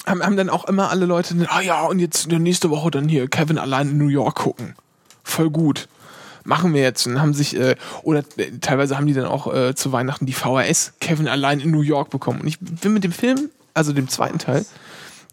[0.06, 3.30] haben, haben dann auch immer alle Leute, ah ja, und jetzt nächste Woche dann hier
[3.30, 4.76] Kevin allein in New York gucken.
[5.24, 5.88] Voll gut.
[6.44, 7.08] Machen wir jetzt.
[7.08, 10.34] Und haben sich, äh, oder äh, teilweise haben die dann auch äh, zu Weihnachten die
[10.34, 12.42] VHS Kevin allein in New York bekommen.
[12.42, 14.66] Und ich bin mit dem Film, also dem zweiten Teil,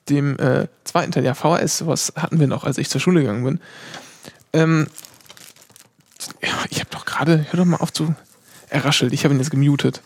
[0.08, 3.42] dem äh, zweiten Teil, ja, VHS, sowas hatten wir noch, als ich zur Schule gegangen
[3.42, 3.60] bin.
[4.52, 4.86] Ähm,
[6.70, 8.14] ich habe doch gerade, hör doch mal auf zu.
[8.70, 10.02] Er raschelt, ich habe ihn jetzt gemutet.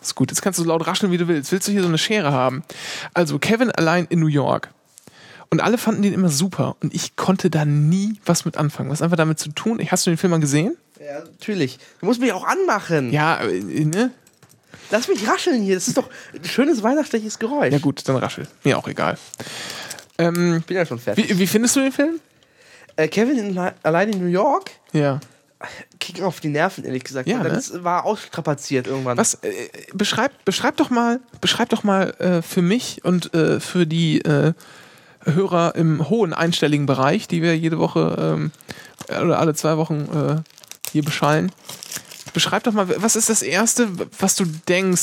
[0.00, 1.52] Ist gut, jetzt kannst du so laut rascheln, wie du willst.
[1.52, 2.64] Willst du hier so eine Schere haben?
[3.14, 4.70] Also, Kevin allein in New York.
[5.48, 6.76] Und alle fanden den immer super.
[6.82, 8.90] Und ich konnte da nie was mit anfangen.
[8.90, 9.80] Was einfach damit zu tun?
[9.90, 10.76] Hast du den Film mal gesehen?
[10.98, 11.78] Ja, natürlich.
[12.00, 13.12] Du musst mich auch anmachen.
[13.12, 14.10] Ja, äh, ne?
[14.90, 15.74] Lass mich rascheln hier.
[15.74, 17.72] Das ist doch ein schönes weihnachtliches Geräusch.
[17.72, 18.48] Ja, gut, dann raschel.
[18.64, 19.18] Mir auch egal.
[20.18, 21.28] Ähm, Ich bin ja schon fertig.
[21.28, 22.18] wie, wie findest du den Film?
[22.96, 25.20] Äh, Kevin in, allein in New York Ja.
[25.98, 27.28] ging auf die Nerven, ehrlich gesagt.
[27.28, 27.48] Ja, ne?
[27.48, 29.16] Das war ausstrapaziert irgendwann.
[29.16, 29.52] Was, äh,
[29.94, 34.52] beschreib, beschreib doch mal, beschreib doch mal äh, für mich und äh, für die äh,
[35.24, 38.50] Hörer im hohen einstelligen Bereich, die wir jede Woche ähm,
[39.08, 41.52] oder alle zwei Wochen äh, hier beschallen.
[42.34, 43.88] Beschreib doch mal, was ist das Erste,
[44.18, 45.02] was du denkst?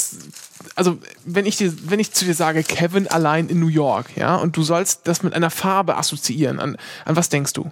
[0.76, 4.36] Also, wenn ich, dir, wenn ich zu dir sage, Kevin allein in New York, ja,
[4.36, 7.72] und du sollst das mit einer Farbe assoziieren, an, an was denkst du?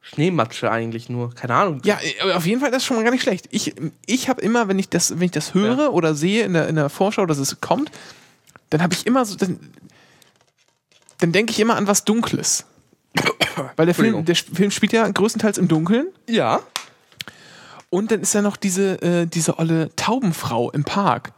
[0.00, 1.34] Schneematsche eigentlich nur.
[1.34, 1.80] Keine Ahnung.
[1.84, 3.48] Ja, äh, auf jeden Fall, das ist schon mal gar nicht schlecht.
[3.50, 3.74] Ich,
[4.04, 5.88] ich habe immer, wenn ich das, wenn ich das höre Ja.
[5.88, 7.90] oder sehe in der, in der Vorschau, dass es kommt,
[8.68, 9.58] dann habe ich immer so, dann,
[11.20, 12.66] dann denke ich immer an was Dunkles.
[13.76, 16.60] Weil der Film, der Film spielt ja größtenteils im Dunkeln Ja.
[17.88, 21.32] und dann ist ja noch diese, äh, diese olle Taubenfrau im Park.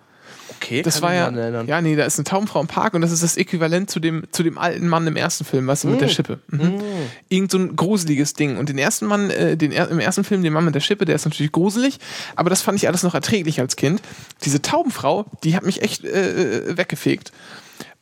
[0.61, 1.27] Okay, Das war ja,
[1.67, 4.25] ja, nee, da ist eine Taubenfrau im Park und das ist das Äquivalent zu dem,
[4.33, 6.41] zu dem alten Mann im ersten Film, weißt du, mit der Schippe.
[6.49, 6.81] Mhm.
[7.29, 8.57] Irgend so ein gruseliges Ding.
[8.57, 11.05] Und den ersten Mann, äh, den, er- im ersten Film, den Mann mit der Schippe,
[11.05, 11.99] der ist natürlich gruselig,
[12.35, 14.01] aber das fand ich alles noch erträglich als Kind.
[14.45, 17.33] Diese Taubenfrau, die hat mich echt äh, äh, weggefegt.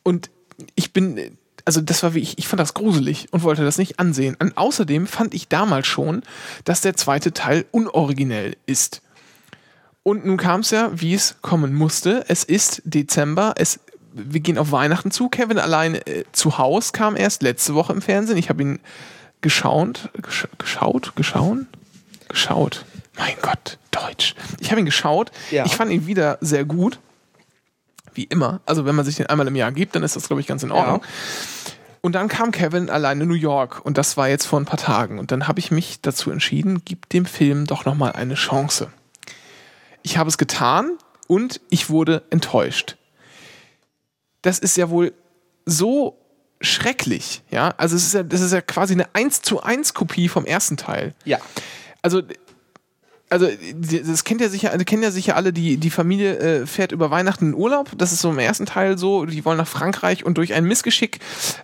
[0.03, 0.29] Und
[0.75, 3.99] ich bin, also das war wie ich, ich fand das gruselig und wollte das nicht
[3.99, 4.35] ansehen.
[4.39, 6.21] Und außerdem fand ich damals schon,
[6.63, 9.01] dass der zweite Teil unoriginell ist.
[10.07, 12.25] Und nun kam es ja, wie es kommen musste.
[12.27, 13.79] Es ist Dezember, es,
[14.13, 15.29] wir gehen auf Weihnachten zu.
[15.29, 18.37] Kevin allein äh, zu Haus kam erst letzte Woche im Fernsehen.
[18.37, 18.79] Ich habe ihn
[19.41, 21.65] geschaut, gesch geschaut, geschaut,
[22.29, 22.85] geschaut.
[23.17, 24.35] Mein Gott, Deutsch.
[24.59, 25.31] Ich habe ihn geschaut.
[25.49, 25.65] Ja.
[25.65, 26.99] Ich fand ihn wieder sehr gut.
[28.13, 28.61] Wie immer.
[28.67, 30.61] Also wenn man sich den einmal im Jahr gibt, dann ist das, glaube ich, ganz
[30.61, 31.01] in Ordnung.
[32.01, 34.77] Und dann kam Kevin allein in New York und das war jetzt vor ein paar
[34.77, 35.17] Tagen.
[35.17, 38.91] Und dann habe ich mich dazu entschieden, gib dem Film doch nochmal eine Chance.
[40.05, 42.95] Ich habe es getan und ich wurde enttäuscht.
[44.43, 45.13] Das ist ja wohl
[45.65, 46.15] so
[46.61, 47.73] schrecklich, ja.
[47.77, 50.77] Also es ist ja, das ist ja quasi eine 1 zu 1 Kopie vom ersten
[50.77, 51.15] Teil.
[51.25, 51.39] Ja.
[52.03, 52.21] Also
[53.31, 53.47] also
[53.81, 57.47] das kennt ja sicher, kennen ja sicher alle, die, die Familie äh, fährt über Weihnachten
[57.47, 57.89] in Urlaub.
[57.97, 61.19] Das ist so im ersten Teil so, die wollen nach Frankreich und durch ein Missgeschick,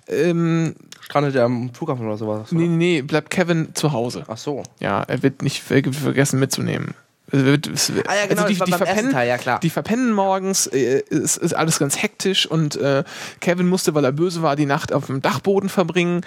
[0.08, 2.52] ähm, Strandet er am Flughafen oder sowas?
[2.52, 4.24] nee, nee, nee, bleibt Kevin zu Hause.
[4.28, 4.64] Ach so.
[4.80, 6.96] Ja, er wird nicht ver vergessen mitzunehmen.
[7.34, 9.60] Ah ja, genau, also die, die, verpennen, Teil, ja, klar.
[9.60, 13.04] die verpennen morgens, äh, es ist alles ganz hektisch und äh,
[13.40, 16.22] Kevin musste, weil er böse war, die Nacht auf dem Dachboden verbringen.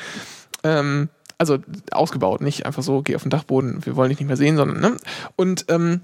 [0.62, 1.58] Ähm, also
[1.90, 4.80] ausgebaut, nicht einfach so, geh auf den Dachboden, wir wollen dich nicht mehr sehen, sondern,
[4.80, 4.96] ne?
[5.36, 6.00] Und, ähm,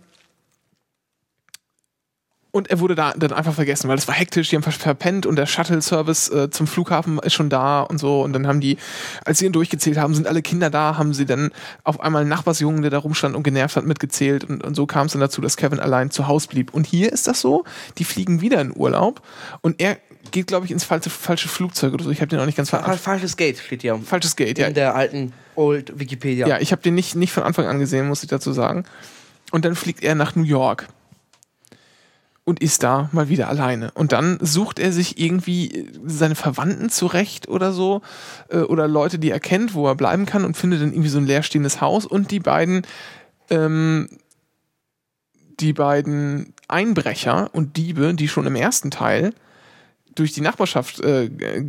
[2.52, 5.26] und er wurde da dann einfach vergessen, weil es war hektisch, die haben ver- verpennt
[5.26, 8.22] und der Shuttle-Service äh, zum Flughafen ist schon da und so.
[8.22, 8.76] Und dann haben die,
[9.24, 11.50] als sie ihn durchgezählt haben, sind alle Kinder da, haben sie dann
[11.84, 14.44] auf einmal einen Nachbarsjungen, der da rumstand und genervt hat, mitgezählt.
[14.44, 16.74] Und, und so kam es dann dazu, dass Kevin allein zu Hause blieb.
[16.74, 17.64] Und hier ist das so,
[17.98, 19.22] die fliegen wieder in Urlaub
[19.60, 19.98] und er
[20.32, 22.10] geht, glaube ich, ins falsche, falsche Flugzeug oder so.
[22.10, 22.98] Ich habe den auch nicht ganz verstanden.
[22.98, 24.66] Falsches Gate steht hier Falsches Gate, ja.
[24.66, 26.46] in der alten Old Wikipedia.
[26.46, 28.84] Ja, ich habe den nicht, nicht von Anfang an gesehen, muss ich dazu sagen.
[29.50, 30.88] Und dann fliegt er nach New York
[32.50, 33.92] und ist da mal wieder alleine.
[33.92, 38.02] Und dann sucht er sich irgendwie seine Verwandten zurecht oder so
[38.48, 41.18] äh, oder Leute, die er kennt, wo er bleiben kann und findet dann irgendwie so
[41.18, 42.82] ein leerstehendes Haus und die beiden
[43.50, 44.08] ähm,
[45.60, 49.32] die beiden Einbrecher und Diebe, die schon im ersten Teil
[50.16, 51.64] durch die Nachbarschaft äh, äh,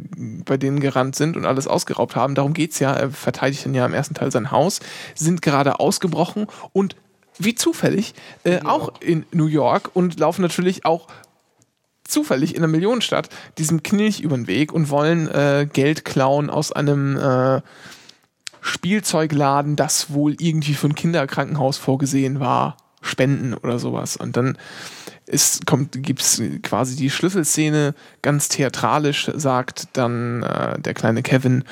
[0.46, 3.86] bei denen gerannt sind und alles ausgeraubt haben, darum geht's ja, er verteidigt dann ja
[3.86, 4.80] im ersten Teil sein Haus,
[5.14, 6.96] sind gerade ausgebrochen und
[7.44, 8.14] wie zufällig
[8.44, 11.08] äh, auch in New York und laufen natürlich auch
[12.04, 16.72] zufällig in der Millionenstadt diesem Knilch über den Weg und wollen äh, Geld klauen aus
[16.72, 17.62] einem äh,
[18.62, 24.18] Spielzeugladen, das wohl irgendwie für ein Kinderkrankenhaus vorgesehen war, spenden oder sowas.
[24.18, 24.58] Und dann
[25.26, 31.64] ist, kommt, gibt's quasi die Schlüsselszene, ganz theatralisch sagt dann äh, der kleine Kevin,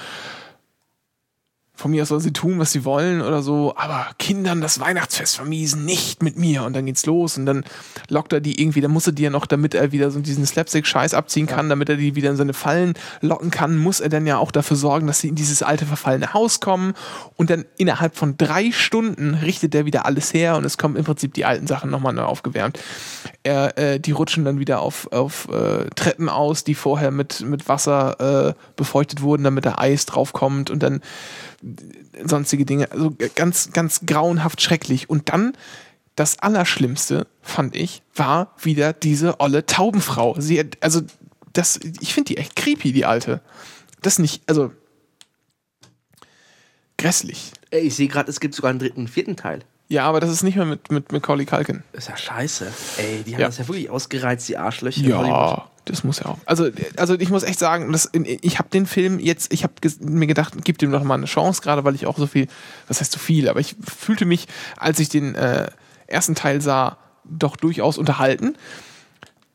[1.80, 5.38] von mir aus soll sie tun, was sie wollen oder so, aber Kindern das Weihnachtsfest
[5.38, 6.64] vermiesen, nicht mit mir.
[6.64, 7.64] Und dann geht's los und dann
[8.10, 10.46] lockt er die irgendwie, dann muss er die ja noch, damit er wieder so diesen
[10.46, 14.28] Slapstick-Scheiß abziehen kann, damit er die wieder in seine Fallen locken kann, muss er dann
[14.28, 16.94] ja auch dafür sorgen, dass sie in dieses alte verfallene Haus kommen.
[17.38, 21.06] Und dann innerhalb von drei Stunden richtet er wieder alles her und es kommen im
[21.06, 22.78] Prinzip die alten Sachen nochmal neu aufgewärmt.
[23.44, 27.70] Er, äh, die rutschen dann wieder auf, auf äh, Treppen aus, die vorher mit, mit
[27.70, 31.00] Wasser äh, befeuchtet wurden, damit da Eis draufkommt und dann
[32.24, 32.92] sonstige Dinge.
[32.92, 35.10] Also ganz, ganz grauenhaft schrecklich.
[35.10, 35.54] Und dann
[36.16, 40.36] das Allerschlimmste, fand ich, war wieder diese olle Taubenfrau.
[40.40, 41.02] Sie also,
[41.54, 43.42] das, ich finde die echt creepy, die alte.
[44.02, 44.72] Das nicht, also,
[46.98, 47.54] grässlich.
[47.72, 49.64] Ich sehe gerade, es gibt sogar einen dritten vierten Teil.
[49.92, 51.82] Ja, aber das ist nicht mehr mit, mit Macaulay Culkin.
[51.94, 52.72] Ist ja scheiße.
[52.98, 53.48] Ey, die haben Ja.
[53.48, 55.02] das ja wirklich ausgereizt, die Arschlöcher.
[55.02, 56.38] Ja, das muss ja auch.
[56.46, 60.28] Also, also ich muss echt sagen, das, ich habe den Film jetzt, ich habe mir
[60.28, 62.48] gedacht, gib dem noch mal eine Chance, gerade weil ich auch so viel,
[62.88, 65.72] was heißt so viel, aber ich fühlte mich, als ich den äh,
[66.06, 68.56] ersten Teil sah, doch durchaus unterhalten.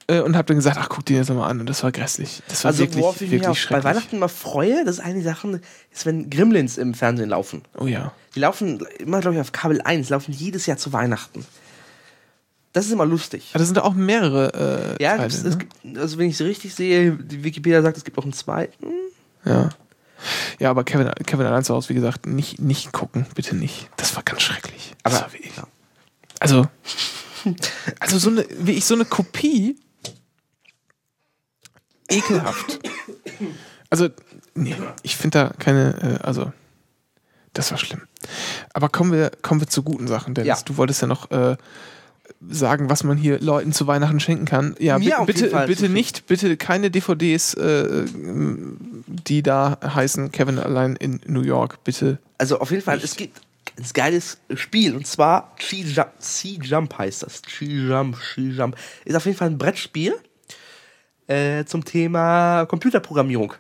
[0.06, 1.60] Äh, und habe dann gesagt, ach, guck dir das mal an.
[1.60, 2.42] Und das war grässlich.
[2.48, 3.82] Das war Also, wirklich, worauf ich mich wirklich auch bei.
[3.84, 5.60] Weihnachten mal freue, das ist eine Sache,
[5.92, 7.62] ist, wenn Gremlins im Fernsehen laufen.
[7.78, 8.12] Oh ja.
[8.34, 11.46] Die laufen immer, glaube ich, auf Kabel 1, laufen jedes Jahr zu Weihnachten.
[12.74, 13.50] Das ist immer lustig.
[13.52, 15.28] Aber da sind auch mehrere äh, Ja, Teile.
[15.28, 15.50] es, ne?
[15.50, 18.32] es gibt, also wenn ich es richtig sehe, die Wikipedia sagt, es gibt auch einen
[18.32, 18.88] zweiten.
[19.44, 19.68] Ja.
[20.58, 23.88] Ja, aber Kevin, Kevin allein zu Hause, wie gesagt, nicht, nicht gucken, bitte nicht.
[23.96, 24.94] Das war ganz schrecklich.
[25.02, 25.52] Das Aber- war wirklich,
[26.40, 26.66] also,
[28.00, 29.76] also so eine, wie ich so eine Kopie,
[32.08, 32.78] ekelhaft.
[33.90, 34.08] Also,
[34.54, 36.52] nee, ich finde da keine, äh, also,
[37.52, 38.02] das war schlimm.
[38.72, 40.48] Aber kommen wir, kommen wir zu guten Sachen, Dennis.
[40.60, 40.64] Ja.
[40.64, 41.56] Du wolltest ja noch äh,
[42.48, 44.74] sagen, was man hier Leuten zu Weihnachten schenken kann.
[44.78, 51.20] Ja, bi- bitte, bitte nicht, bitte keine DVDs, äh, die da heißen Kevin allein in
[51.26, 51.84] New York.
[51.84, 52.18] Bitte.
[52.38, 53.40] Also auf jeden Fall, es gibt
[53.78, 57.42] ein geiles Spiel und zwar Chi-Jump Chi-Jump heißt das.
[57.42, 58.76] Chi-Jump, Chi-Jump.
[59.04, 60.14] Ist auf jeden Fall ein Brettspiel
[61.26, 63.54] äh, zum Thema Computerprogrammierung.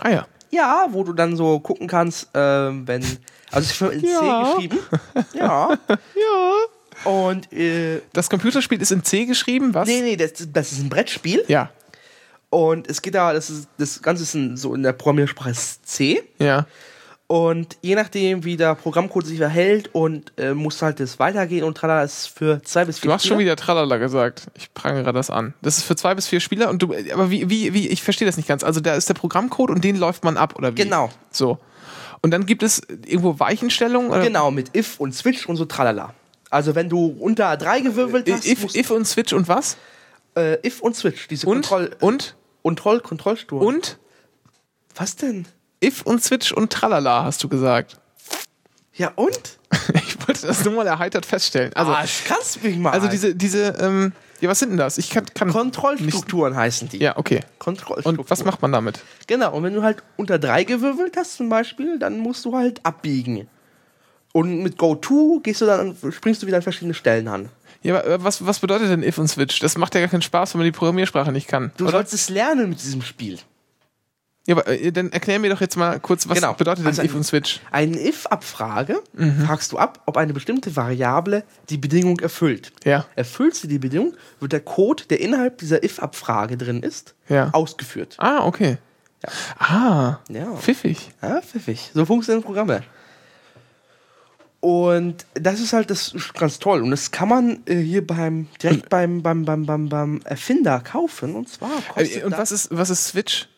[0.00, 0.26] Ah ja.
[0.50, 3.02] Ja, wo du dann so gucken kannst, ähm, wenn.
[3.50, 4.44] Also es ist für in Ja.
[4.44, 4.78] C geschrieben.
[5.34, 5.78] Ja.
[5.94, 7.10] Ja.
[7.10, 9.86] Und äh, Das Computerspiel ist in C geschrieben, was?
[9.86, 11.44] nee, nee, das, das ist ein Brettspiel.
[11.48, 11.70] Ja.
[12.50, 15.52] Und es geht da, das ist das Ganze ist in, so in der Programmiersprache
[15.84, 16.22] C.
[16.38, 16.66] Ja.
[17.30, 21.76] Und je nachdem, wie der Programmcode sich verhält und äh, muss halt das weitergehen und
[21.76, 23.40] tralala ist für zwei bis vier Du hast schon Spieler.
[23.40, 24.46] wieder Tralala gesagt.
[24.54, 25.52] Ich prangere das an.
[25.60, 28.24] Das ist für zwei bis vier Spieler und du, aber wie, wie, wie, ich verstehe
[28.26, 28.64] das nicht ganz.
[28.64, 30.76] Also da ist der Programmcode und den läuft man ab, oder wie?
[30.76, 31.10] Genau.
[31.30, 31.58] So.
[32.22, 34.10] Und dann gibt es irgendwo Weichenstellungen?
[34.10, 34.22] Oder?
[34.22, 36.14] Genau, mit if und switch und so tralala.
[36.48, 39.76] Also wenn du unter drei gewürfelt hast, If, musst, if und Switch und was?
[40.34, 41.56] äh, if und switch, diese Und?
[41.68, 42.36] Kontroll Und?
[42.62, 43.62] Kontroll Kontrollstuhl.
[43.62, 43.98] Und?
[44.94, 45.46] was denn?
[45.82, 47.96] If und Switch und Tralala, hast du gesagt.
[48.94, 49.58] Ja und?
[49.94, 51.72] Ich wollte das nur mal erheitert feststellen.
[51.74, 52.90] Also, ah, kannst mich mal.
[52.90, 54.98] also diese, diese, ähm, ja, was sind denn das?
[54.98, 56.98] Ich kann, kann Kontrollstrukturen heißen die.
[56.98, 57.40] Ja, okay.
[57.58, 58.18] Kontrollstrukturen.
[58.18, 59.00] Und was macht man damit?
[59.26, 62.84] Genau, und wenn du halt unter drei gewürfelt hast zum Beispiel, dann musst du halt
[62.84, 63.48] abbiegen.
[64.32, 67.48] Und mit Go-To gehst du dann, springst du wieder an verschiedene Stellen an.
[67.82, 69.58] Ja, aber äh, was, was bedeutet denn If und Switch?
[69.60, 71.72] Das macht ja gar keinen Spaß, wenn man die Programmiersprache nicht kann.
[71.76, 71.92] Du oder?
[71.92, 73.38] sollst es lernen mit diesem Spiel.
[74.48, 76.54] Ja, aber äh, dann erklär mir doch jetzt mal kurz, was Genau.
[76.54, 77.60] bedeutet denn Also If und Switch?
[77.70, 79.00] Eine If-Abfrage
[79.44, 82.72] fragst du ab, ob eine bestimmte Variable die Bedingung erfüllt.
[82.84, 83.04] Ja.
[83.14, 87.50] Erfüllst du die Bedingung, wird der Code, der innerhalb dieser If-Abfrage drin ist, Ja.
[87.52, 88.16] ausgeführt.
[88.18, 88.78] Ah, okay.
[89.22, 89.30] Ja.
[89.58, 90.56] Ah, Ja.
[90.56, 91.10] pfiffig.
[91.20, 91.90] Ja, pfiffig.
[91.92, 92.82] So funktionieren Programme.
[94.60, 96.82] Und das ist halt das ist ganz toll.
[96.82, 101.36] Und das kann man äh, hier beim direkt beim, beim, beim, beim, beim Erfinder kaufen.
[101.36, 103.48] Und zwar kostet Äh, Und das- was ist, was ist Switch?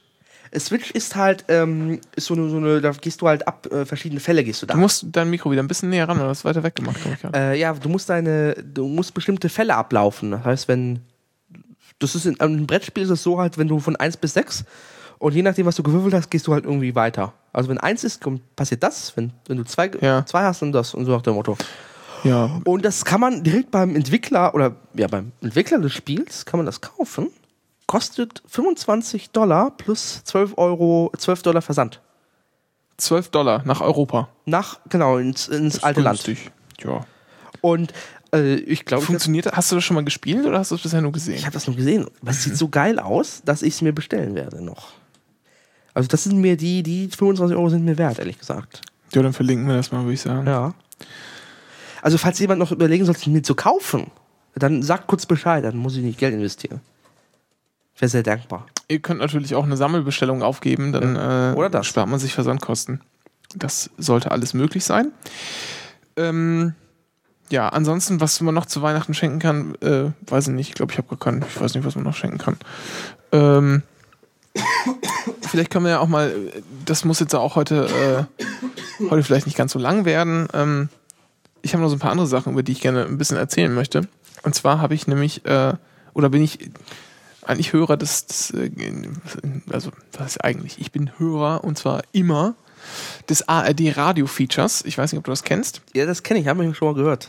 [0.59, 3.85] Switch ist halt ähm, ist so eine, so eine, da gehst du halt ab, äh,
[3.85, 4.75] verschiedene Fälle gehst du da.
[4.75, 6.97] Du musst dein Mikro wieder ein bisschen näher ran, weil du hast weiter weg gemacht.
[7.23, 7.31] ja.
[7.31, 10.33] Äh, ja, du musst deine, du musst bestimmte Fälle ablaufen.
[10.33, 11.01] Das heißt, wenn
[12.01, 14.65] das ist in einem Brettspiel ist es so halt, wenn du von 1 bis 6
[15.19, 17.35] und je nachdem, was du gewürfelt hast, gehst du halt irgendwie weiter.
[17.53, 20.25] Also wenn 1 ist, kommt, passiert das, wenn, wenn du 2 Ja.
[20.25, 21.59] zwei hast, dann das und so nach dem Motto.
[22.25, 22.59] ja.
[22.65, 26.67] Und das kann man direkt beim Entwickler oder ja, beim Entwickler des Spiels kann man
[26.67, 27.29] das kaufen.
[27.91, 32.01] Kostet 25 Dollar plus 12 Euro, 12 Dollar Versand.
[32.99, 34.29] 12 Dollar nach Europa.
[34.47, 36.23] Nach, genau, ins, ins alte Land.
[36.23, 36.53] günstig.
[36.85, 37.05] Ja.
[37.61, 37.93] Und
[38.33, 39.55] äh, ich glaube, Funktioniert das?
[39.55, 41.35] Hast du das schon mal gespielt oder hast du es bisher nur gesehen?
[41.35, 42.07] ich habe das nur gesehen.
[42.23, 44.91] Aber es sieht so geil aus, dass ich es mir bestellen werde noch.
[45.93, 48.83] Also das sind mir die, die 25 Euro sind mir wert, ehrlich gesagt.
[49.13, 50.47] Ja, dann verlinken wir das mal, würde ich sagen.
[50.47, 50.75] Ja.
[52.03, 54.13] Also falls jemand noch überlegen sollte, mir zu kaufen,
[54.55, 56.81] dann sagt kurz Bescheid, dann muss ich nicht Geld investieren.
[58.01, 58.67] Wäre sehr dankbar.
[58.89, 61.87] Ihr könnt natürlich auch eine Sammelbestellung aufgeben, dann äh, Oder das.
[61.87, 63.03] spart man sich Versandkosten.
[63.55, 65.13] Das sollte alles möglich sein.
[66.17, 66.75] Ähm,
[67.51, 70.69] ja, ansonsten, was man noch zu Weihnachten schenken kann, äh, weiß ich nicht.
[70.71, 71.45] Ich glaube, ich habe gar keinen.
[71.47, 72.57] Ich weiß nicht, was man noch schenken kann.
[73.33, 73.83] Ähm,
[75.43, 78.45] vielleicht können wir ja auch mal, äh, das muss jetzt auch heute, äh,
[79.11, 80.49] heute vielleicht nicht ganz so lang werden.
[80.55, 80.89] Ähm,
[81.61, 83.75] ich habe noch so ein paar andere Sachen, über die ich gerne ein bisschen erzählen
[83.75, 84.09] möchte.
[84.43, 85.75] Und zwar habe ich nämlich, äh,
[86.15, 86.71] oder bin ich
[87.45, 88.71] eigentlich Hörer des, des äh,
[89.71, 90.81] also was ist eigentlich?
[90.81, 92.55] Ich bin Hörer und zwar immer
[93.29, 94.85] des ARD Radio Features.
[94.85, 95.83] Ich weiß nicht, ob du das kennst.
[95.95, 97.29] Ja, das kenne ich, habe ich schon mal gehört.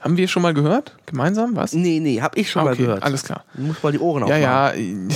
[0.00, 0.96] Haben wir schon mal gehört?
[1.06, 1.56] Gemeinsam?
[1.56, 1.72] Was?
[1.72, 3.02] Nee, nee, habe ich schon mal okay, gehört.
[3.02, 3.44] alles klar.
[3.54, 5.10] Du musst mal die Ohren Ja, aufmachen.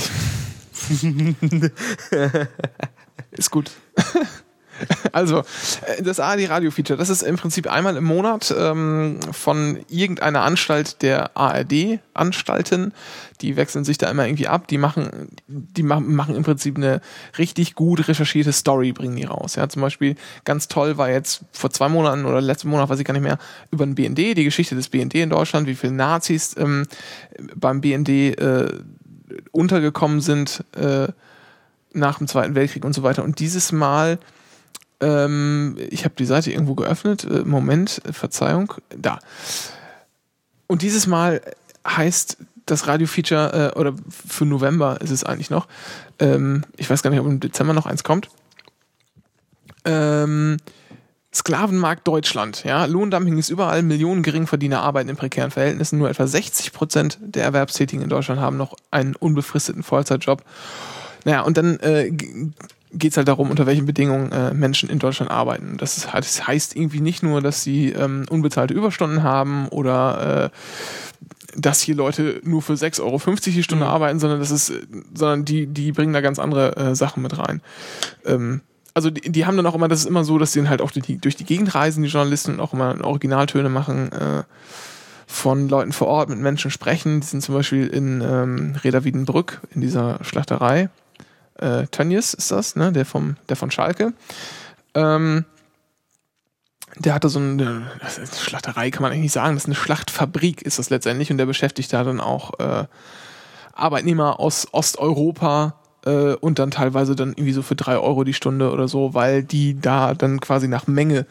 [2.11, 2.41] ja.
[3.31, 3.71] Ist gut.
[5.13, 9.79] Also, äh, das ARD Radio Feature, das ist im Prinzip einmal im Monat ähm, von
[9.89, 12.93] irgendeiner Anstalt der ARD-Anstalten.
[13.41, 14.67] Die wechseln sich da immer irgendwie ab.
[14.67, 17.01] Die machen, die ma machen im Prinzip eine
[17.37, 19.55] richtig gut recherchierte Story, bringen die raus.
[19.55, 20.15] Ja, zum Beispiel
[20.45, 23.39] ganz toll war jetzt vor zwei Monaten oder letzten Monat, weiß ich gar nicht mehr,
[23.71, 26.85] über den BND, die Geschichte des BND in Deutschland, wie viele Nazis ähm,
[27.55, 28.67] beim BND äh,
[29.51, 31.07] untergekommen sind äh,
[31.93, 33.23] nach dem Zweiten Weltkrieg und so weiter.
[33.23, 34.19] Und dieses Mal,
[35.01, 39.19] ähm, ich habe die Seite irgendwo geöffnet, äh, Moment, Verzeihung, da.
[40.67, 41.41] Und dieses Mal
[41.85, 45.67] heißt das Radio-Feature, äh, oder für November ist es eigentlich noch,
[46.19, 48.29] ähm, ich weiß gar nicht, ob im Dezember noch eins kommt,
[49.85, 50.57] ähm,
[51.33, 52.65] Sklavenmarkt Deutschland.
[52.65, 53.83] Ja, Lohndumping ist überall.
[53.83, 55.97] Millionen Geringverdiener arbeiten in prekären Verhältnissen.
[55.97, 60.43] Nur etwa 60 Prozent der Erwerbstätigen in Deutschland haben noch einen unbefristeten Vollzeitjob.
[61.25, 62.11] Naja, und dann äh,
[62.93, 65.77] geht es halt darum, unter welchen Bedingungen äh, Menschen in Deutschland arbeiten.
[65.77, 70.57] Das, halt- das heißt irgendwie nicht nur, dass sie ähm, unbezahlte Überstunden haben oder äh,
[71.57, 74.71] dass hier Leute nur für 6,50 Euro die Stunde arbeiten, sondern das ist,
[75.13, 77.61] sondern die, die bringen da ganz andere äh, Sachen mit rein.
[78.25, 78.61] Ähm,
[78.93, 80.81] also die, die haben dann auch immer, das ist immer so, dass sie dann halt
[80.81, 84.43] auch durch die, durch die Gegend reisen, die Journalisten, und auch immer Originaltöne machen äh,
[85.27, 87.21] von Leuten vor Ort, mit Menschen sprechen.
[87.21, 90.89] Die sind zum Beispiel in ähm, Reda Wiedenbrück, in dieser Schlachterei.
[91.61, 92.91] Äh, Tönnies ist das, ne?
[92.91, 94.13] Der vom, der von Schalke.
[94.93, 95.45] Ähm,
[96.97, 99.75] der hatte so eine, ist eine Schlachterei, kann man eigentlich nicht sagen, das ist eine
[99.75, 102.85] Schlachtfabrik, ist das letztendlich, und der beschäftigt da dann auch äh,
[103.73, 108.71] Arbeitnehmer aus Osteuropa äh, und dann teilweise dann irgendwie so für drei Euro die Stunde
[108.71, 111.25] oder so, weil die da dann quasi nach Menge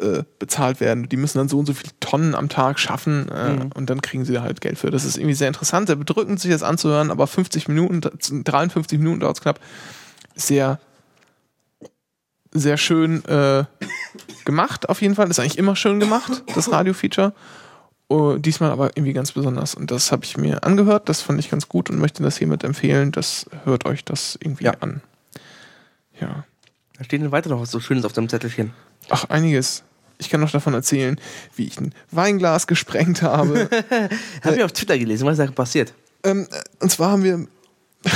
[0.00, 1.08] äh, bezahlt werden.
[1.08, 4.24] Die müssen dann so und so viele Tonnen am Tag schaffen äh, und dann kriegen
[4.24, 4.90] sie da halt Geld für.
[4.90, 9.20] Das ist irgendwie sehr interessant, sehr bedrückend, sich das anzuhören, aber 50 Minuten, 53 Minuten
[9.20, 9.60] dauert es knapp.
[10.34, 10.78] Sehr,
[12.52, 13.64] sehr schön äh,
[14.44, 15.28] gemacht, auf jeden Fall.
[15.30, 17.32] Ist eigentlich immer schön gemacht, das Radio-Feature.
[18.10, 19.74] Oh, diesmal aber irgendwie ganz besonders.
[19.74, 22.64] Und das habe ich mir angehört, das fand ich ganz gut und möchte das hiermit
[22.64, 23.12] empfehlen.
[23.12, 24.72] Das hört euch das irgendwie Ja.
[24.80, 25.02] an.
[26.18, 26.44] Ja.
[26.96, 28.72] Da steht denn weiter noch was so Schönes auf deinem Zettelchen.
[29.10, 29.84] Ach, einiges.
[30.18, 31.20] Ich kann noch davon erzählen,
[31.56, 33.68] wie ich ein Weinglas gesprengt habe.
[34.42, 35.94] Hab ich auf Twitter gelesen, was ist da passiert?
[36.24, 37.46] ähm, äh, und zwar haben wir.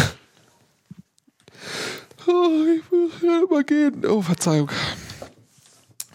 [2.27, 4.05] oh, ich muss gerade mal gehen.
[4.07, 4.71] Oh, Verzeihung.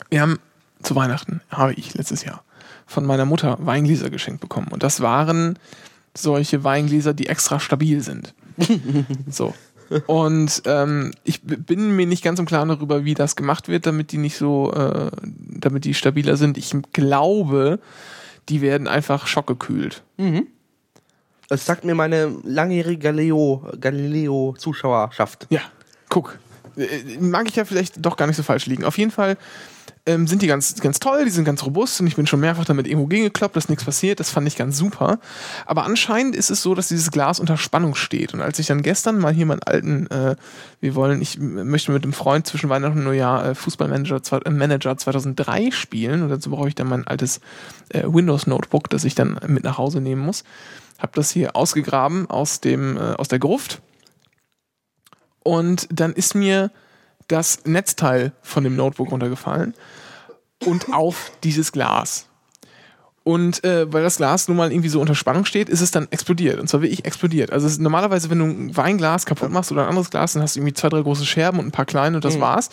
[0.10, 0.40] Wir haben
[0.84, 2.44] zu Weihnachten, habe ich letztes Jahr,
[2.86, 4.70] von meiner Mutter Weingläser geschenkt bekommen.
[4.70, 5.60] Und das waren
[6.14, 8.34] solche Weingläser, die extra stabil sind.
[9.30, 9.54] so.
[10.08, 14.12] Und ähm, ich bin mir nicht ganz im Klaren darüber, wie das gemacht wird, damit
[14.12, 16.58] die nicht so, äh, damit die stabiler sind.
[16.58, 17.80] Ich glaube,
[18.50, 20.04] die werden einfach schockgekühlt.
[21.50, 25.48] Das sagt mir meine langjährige Galileo, Galileo-Zuschauerschaft.
[25.50, 25.62] Ja,
[26.10, 26.40] guck.
[26.76, 28.84] Äh, Mag ich ja vielleicht doch gar nicht so falsch liegen.
[28.84, 29.38] Auf jeden Fall
[30.08, 32.66] ähm, sind die ganz, ganz toll, die sind ganz robust und ich bin schon mehrfach
[32.66, 34.20] damit irgendwo gegengekloppt, dass nichts passiert.
[34.20, 35.20] Das fand ich ganz super.
[35.66, 38.34] Aber anscheinend ist es so, dass dieses Glas unter Spannung steht.
[38.34, 40.36] Und als ich dann gestern mal hier meinen alten, äh,
[40.80, 44.98] wir wollen, ich möchte mit einem Freund zwischen Weihnachten und Neujahr äh, Fußballmanager äh, Manager
[44.98, 47.42] 2003 spielen und dazu brauche ich dann mein altes
[47.90, 50.44] äh, Windows Notebook, das ich dann mit nach Hause nehmen muss.
[51.00, 53.82] Hab das hier ausgegraben aus dem, äh, aus der Gruft
[55.48, 56.72] und dann ist mir
[57.28, 59.74] das Netzteil von dem Notebook runtergefallen
[60.66, 62.28] und auf dieses Glas.
[63.28, 66.08] Und äh, weil das Glas nun mal irgendwie so unter Spannung steht, ist es dann
[66.12, 66.62] explodiert.
[66.62, 67.52] Und zwar wirklich explodiert.
[67.52, 70.56] Also ist, normalerweise, wenn du ein Weinglas kaputt machst oder ein anderes Glas, dann hast
[70.56, 72.70] du irgendwie zwei, drei große Scherben und ein paar kleine und das war's.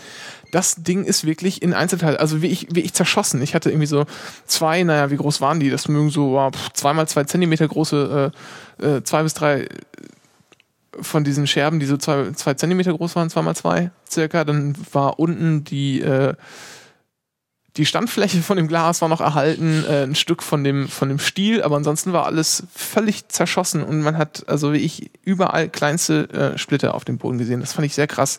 [0.52, 3.42] Das Ding ist wirklich in Einzelteile, also wie ich, wie ich zerschossen.
[3.42, 4.04] Ich hatte irgendwie so
[4.46, 5.70] zwei, naja, wie groß waren die?
[5.70, 8.30] Das mögen so wow, zweimal zwei Zentimeter große,
[8.80, 9.66] äh, äh, zwei bis drei
[11.00, 15.18] von diesen Scherben, die so zwei, zwei Zentimeter groß waren, zweimal zwei circa, dann war
[15.18, 16.34] unten die, äh,
[17.76, 21.18] die Standfläche von dem Glas war noch erhalten, äh, ein Stück von dem, von dem
[21.18, 26.30] Stiel, aber ansonsten war alles völlig zerschossen und man hat, also wie ich, überall kleinste
[26.30, 27.60] äh, Splitter auf dem Boden gesehen.
[27.60, 28.38] Das fand ich sehr krass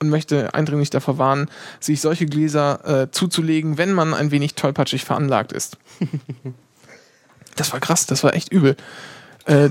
[0.00, 1.48] und möchte eindringlich davor warnen,
[1.80, 5.78] sich solche Gläser äh, zuzulegen, wenn man ein wenig tollpatschig veranlagt ist.
[7.56, 8.76] Das war krass, das war echt übel.
[9.46, 9.70] Äh,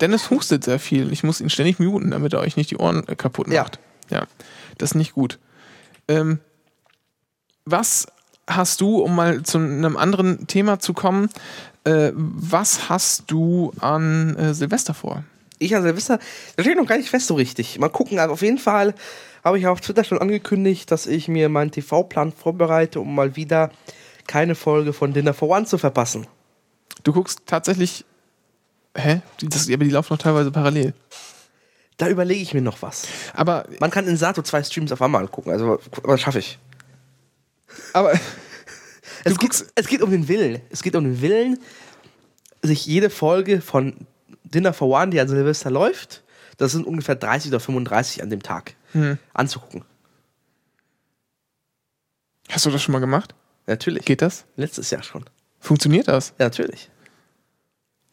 [0.00, 1.12] Dennis hustet sehr viel.
[1.12, 3.62] Ich muss ihn ständig muten, damit er euch nicht die Ohren äh, kaputt Ja.
[3.62, 3.78] macht.
[4.10, 4.26] Ja,
[4.78, 5.38] das ist nicht gut.
[6.08, 6.40] Ähm,
[7.64, 8.06] was
[8.48, 11.28] hast du, um mal zu einem anderen Thema zu kommen,
[11.84, 15.24] äh, was hast du an äh, Silvester vor?
[15.58, 16.18] Ich an Silvester,
[16.56, 17.78] das steht noch gar nicht fest so richtig.
[17.78, 18.94] Mal gucken, aber auf jeden Fall
[19.44, 23.70] habe ich auf Twitter schon angekündigt, dass ich mir meinen TV-Plan vorbereite, um mal wieder
[24.26, 26.26] keine Folge von Dinner for One zu verpassen.
[27.04, 28.04] Du guckst tatsächlich.
[28.96, 29.22] Hä?
[29.42, 30.94] Das, aber die laufen noch teilweise parallel.
[31.96, 33.06] Da überlege ich mir noch was.
[33.34, 36.58] Aber, Man kann in Sato zwei Streams auf einmal gucken, also aber das schaffe ich.
[37.92, 38.12] aber
[39.24, 40.62] Es geht, es geht um den Willen.
[40.70, 41.58] Es geht um den Willen,
[42.62, 44.06] sich jede Folge von
[44.44, 46.22] Dinner for One, die an Silvester läuft,
[46.56, 48.74] das sind ungefähr 30 oder 35 an dem Tag,
[49.34, 49.84] anzugucken.
[52.50, 53.34] hast du das schon mal gemacht?
[53.66, 54.04] Natürlich.
[54.04, 54.44] Geht das?
[54.56, 55.24] Letztes Jahr schon.
[55.60, 56.30] Funktioniert das?
[56.38, 56.89] Ja, natürlich.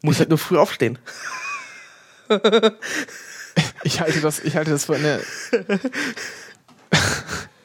[0.01, 0.97] Muss halt nur früh aufstehen.
[3.83, 5.19] Ich halte das, ich halte das für eine.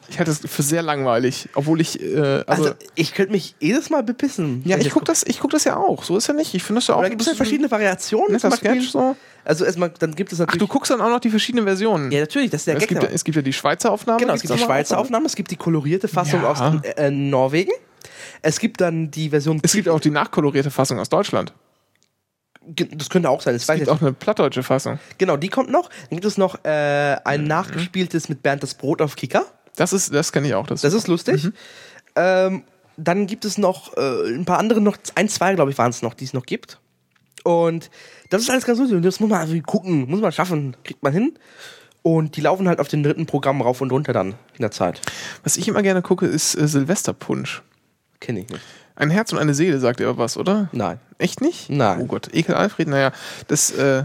[0.09, 2.01] ich halte das für sehr langweilig, obwohl ich.
[2.01, 4.61] Äh, also, Also, ich könnte mich jedes Mal bepissen.
[4.65, 6.03] ja, ich guck das, ich guck das ja auch.
[6.03, 6.53] So ist ja nicht.
[6.53, 7.01] Ich finde das ja auch.
[7.01, 8.31] Da gibt es ja verschiedene Variationen.
[8.33, 8.51] Netter.
[8.51, 9.15] Sketch so.
[9.45, 10.61] Also erstmal, dann gibt es Ach, natürlich.
[10.61, 12.11] du guckst dann auch noch die verschiedenen Versionen.
[12.11, 12.99] ja, natürlich, das ist der es, Gag.
[12.99, 14.19] gibt, es gibt ja die Schweizer Aufnahme.
[14.19, 15.01] Genau, es gibt die Schweizer auch.
[15.01, 16.51] Aufnahme, es gibt die kolorierte Fassung Ja.
[16.51, 17.71] aus äh, Norwegen.
[18.41, 19.59] Es gibt dann die Version.
[19.61, 21.53] Es gibt auch die nachkolorierte Fassung aus Deutschland.
[22.65, 23.53] Das könnte auch sein.
[23.53, 24.99] Das Es weiß gibt auch eine plattdeutsche Fassung.
[25.17, 25.89] Genau, die kommt noch.
[26.09, 29.45] Dann gibt es noch äh, ein nachgespieltes mit Bernd das Brot auf Kicker.
[29.75, 30.67] Das ist, das kenne ich auch.
[30.67, 31.49] Das, Das ist lustig.
[32.15, 32.63] Ähm,
[32.95, 36.01] dann gibt es noch äh, ein paar andere, noch ein, zwei, glaube ich, waren es
[36.01, 36.79] noch, die es noch gibt.
[37.43, 37.89] Und
[38.29, 38.97] das ist alles ganz lustig.
[38.97, 41.37] Und das muss man irgendwie gucken, muss man schaffen, kriegt man hin.
[42.01, 45.01] Und die laufen halt auf den dritten Programm rauf und runter dann in der Zeit.
[45.43, 47.63] was ich immer gerne gucke, ist äh, Silvesterpunsch.
[48.19, 48.61] Kenne ich nicht.
[48.95, 50.69] Ein Herz und eine Seele, sagt ihr aber was, oder?
[50.71, 50.99] Nein.
[51.17, 51.69] Echt nicht?
[51.69, 52.01] Nein.
[52.01, 53.11] Oh Gott, Ekel Alfred, naja,
[53.47, 54.03] das äh,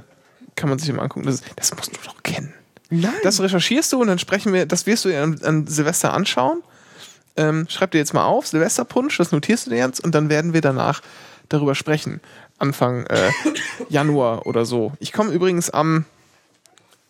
[0.57, 1.27] kann man sich mal angucken.
[1.27, 2.55] Das, das musst du doch kennen.
[2.91, 3.13] Nein.
[3.23, 6.63] Das recherchierst du und dann sprechen wir, das wirst du dir an, an Silvester anschauen.
[7.37, 10.55] Ähm, schreib dir jetzt mal auf, Silvesterpunsch, das notierst du dir jetzt und dann werden
[10.55, 11.03] wir danach
[11.49, 12.21] darüber sprechen.
[12.59, 13.31] Anfang äh,
[13.89, 14.93] Januar oder so.
[15.01, 16.07] Ich komme übrigens am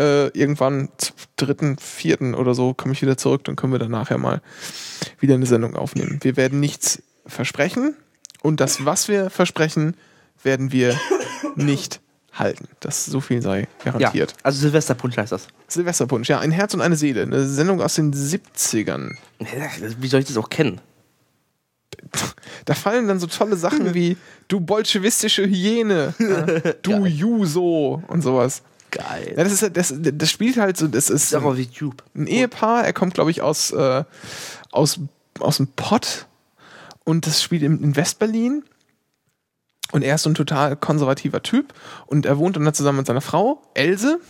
[0.01, 0.91] äh, irgendwann
[1.37, 4.41] dritten, vierten oder so komme ich wieder zurück, dann können wir dann nachher mal
[5.19, 6.19] wieder eine Sendung aufnehmen.
[6.23, 7.95] Wir werden nichts versprechen
[8.43, 9.97] und das, was wir versprechen,
[10.43, 10.99] werden wir
[11.57, 12.01] nicht
[12.33, 12.69] halten.
[12.81, 14.35] Das so viel sei ja, garantiert.
[14.43, 15.49] also Silvesterpunsch heißt das.
[15.67, 17.23] Silvesterpunsch, ja, ein Herz und eine Seele.
[17.23, 19.17] Eine Sendung aus den 70ern.
[19.99, 20.81] Wie soll ich das auch kennen?
[22.65, 24.19] Da fallen dann so tolle Sachen wie
[24.49, 28.63] du bolschewistische Hyäne, ja, du Juso und sowas.
[28.91, 29.35] Geil.
[29.37, 32.03] Ja, das, ist, ja- das, das spielt halt so, das ist YouTube.
[32.15, 34.05] ein Ehepaar, er kommt, glaube ich, aus, äh,
[34.71, 35.01] aus
[35.41, 36.27] aus dem Pott
[37.09, 38.65] und das spielt in, in Westberlin.
[39.93, 41.73] Und er ist so ein total konservativer Typ
[42.05, 44.21] und er wohnt dann zusammen mit seiner Frau, Else.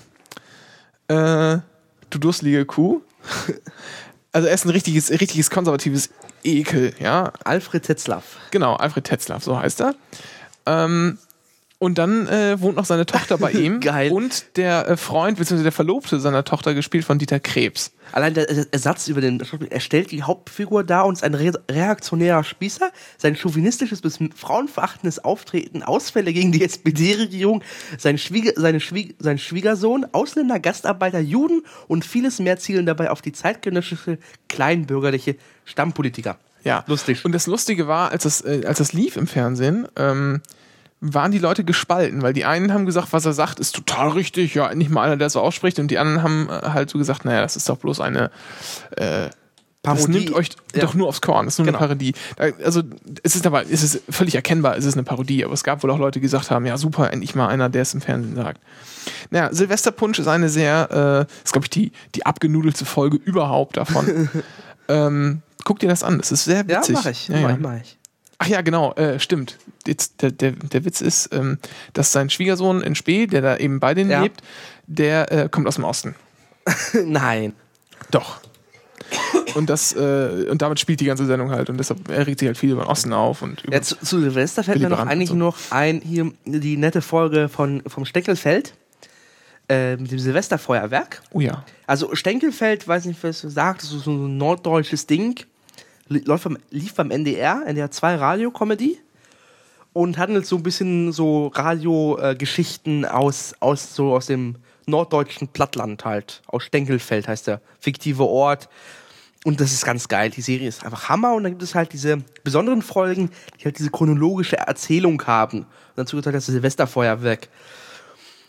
[1.09, 1.59] Äh,
[2.11, 3.03] du durstlige Kuh.
[4.31, 6.11] Also er ist ein richtiges, richtiges konservatives
[6.45, 7.33] Ekel, ja.
[7.45, 8.37] Alfred Tetzlaff.
[8.51, 9.95] Genau, Alfred Tetzlaff, so heißt er.
[10.67, 11.19] Ähm,
[11.81, 13.79] und dann äh, wohnt noch seine Tochter bei ihm.
[13.81, 14.11] Geil.
[14.11, 17.93] Und der äh, Freund, beziehungsweise der Verlobte seiner Tochter, gespielt von Dieter Krebs.
[18.11, 22.43] Allein der Ersatz über den, er stellt die Hauptfigur dar und ist ein re reaktionärer
[22.43, 22.91] Spießer.
[23.17, 27.63] Sein chauvinistisches bis frauenverachtendes Auftreten, Ausfälle gegen die SPD-Regierung,
[27.97, 33.23] sein, Schwieger, seine Schwieg sein Schwiegersohn, Ausländer, Gastarbeiter, Juden und vieles mehr zielen dabei auf
[33.23, 34.19] die zeitgenössische,
[34.49, 36.39] kleinbürgerliche Stammpolitiker.
[36.65, 36.83] Ja.
[36.89, 37.25] Lustig.
[37.25, 40.43] Und das Lustige war, als das, äh, als das lief im Fernsehen, ähm,
[41.01, 44.55] waren die Leute gespalten, weil die einen haben gesagt, was er sagt, ist total richtig,
[44.55, 47.25] ja, nicht mal einer, der so ausspricht, und die anderen haben äh, halt so gesagt,
[47.25, 48.31] naja, das ist doch bloß eine
[48.97, 49.29] äh,
[49.83, 50.11] Das Parodie.
[50.11, 50.83] nimmt euch Ja.
[50.83, 51.79] doch nur aufs Korn, das ist nur Genau.
[51.79, 52.15] eine Parodie.
[52.65, 52.83] Also
[53.23, 55.91] es ist aber, es ist völlig erkennbar, es ist eine Parodie, aber es gab wohl
[55.93, 58.61] auch Leute, die gesagt haben, ja super, endlich mal einer, der es im Fernsehen sagt.
[59.31, 64.29] Naja, Silvesterpunsch ist eine sehr, äh, ist glaube ich die, die abgenudelte Folge überhaupt davon.
[64.89, 66.95] ähm, guck dir das an, das ist sehr Ja, witzig.
[66.97, 67.29] mach ich.
[67.29, 67.55] Ja, mach ja.
[67.55, 67.98] ich, mach ich.
[68.39, 69.59] Ach ja, genau, äh, stimmt.
[69.87, 71.59] Jetzt, der, der, der Witz ist, ähm,
[71.93, 74.23] dass sein Schwiegersohn in Spee, der da eben bei denen Ja.
[74.23, 74.43] lebt,
[74.87, 76.15] der äh, kommt aus dem Osten.
[77.05, 77.53] Nein.
[78.11, 78.41] Doch.
[79.55, 82.47] Und das, äh, und damit spielt die ganze Sendung halt und deshalb er regt sich
[82.47, 85.05] halt viel über den Osten auf und über Ja, zu, zu Silvester fällt mir noch
[85.07, 85.35] eigentlich so.
[85.35, 88.75] noch ein, hier die nette Folge von, vom Steckelfeld
[89.71, 91.23] äh, mit dem Silvesterfeuerwerk.
[91.33, 91.65] Oh ja.
[91.87, 95.41] Also Stenkelfeld, weiß nicht, was du sagst, das ist so ein norddeutsches Ding.
[96.09, 98.99] Li- Läuft beim, lief beim NDR, NDR 2 Radio-Comedy.
[99.95, 104.57] Und handelt so ein bisschen so Radio-Geschichten aus, aus, so aus dem
[104.87, 106.43] norddeutschen Plattland halt.
[106.47, 108.69] Aus Stenkelfeld heißt der fiktive Ort.
[109.45, 110.31] Und das ist ganz geil.
[110.31, 111.35] Die Serie ist einfach Hammer.
[111.35, 113.31] Und dann gibt es halt diese besonderen Folgen,
[113.61, 115.61] die halt diese chronologische Erzählung haben.
[115.61, 117.49] Und dazu gehört halt das Silvesterfeuerwerk.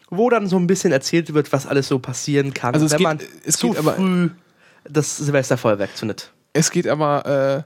[0.10, 2.98] Wo dann so ein bisschen erzählt wird, was alles so passieren kann, Also es wenn
[2.98, 4.30] geht- man es zu früh
[4.90, 6.32] das Silvesterfeuerwerk zündet.
[6.54, 7.64] Es geht aber äh,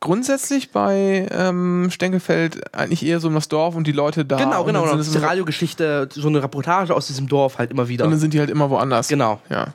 [0.00, 4.36] grundsätzlich bei ähm, Stenkelfeld eigentlich eher so um das Dorf und die Leute da.
[4.36, 4.80] genau, und genau.
[4.86, 5.02] Dann genau.
[5.02, 8.04] Diese Radiogeschichte, so eine Reportage aus diesem Dorf halt immer wieder.
[8.04, 9.08] und dann sind die halt immer woanders.
[9.08, 9.40] Genau.
[9.50, 9.74] Ja.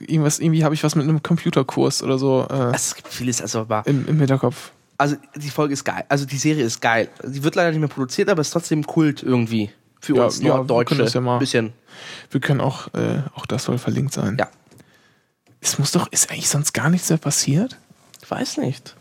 [0.00, 3.60] Irgendwas, irgendwie habe ich was mit einem Computerkurs oder so äh, Es gibt vieles, also
[3.60, 4.70] aber, im, im Hinterkopf.
[4.98, 6.04] also die Folge ist geil.
[6.08, 7.08] Also die Serie ist geil.
[7.24, 9.70] Sie wird leider nicht mehr produziert, aber ist trotzdem Kult irgendwie.
[10.00, 10.94] Für Ja, uns ja, wir Norddeutsche.
[10.94, 11.72] können das ja mal- bisschen.
[12.30, 14.36] Wir können auch, äh, auch das soll verlinkt sein.
[14.38, 14.48] Ja.
[15.60, 17.76] Es muss doch, ist eigentlich sonst gar nichts mehr passiert?
[18.22, 18.96] Ich weiß nicht.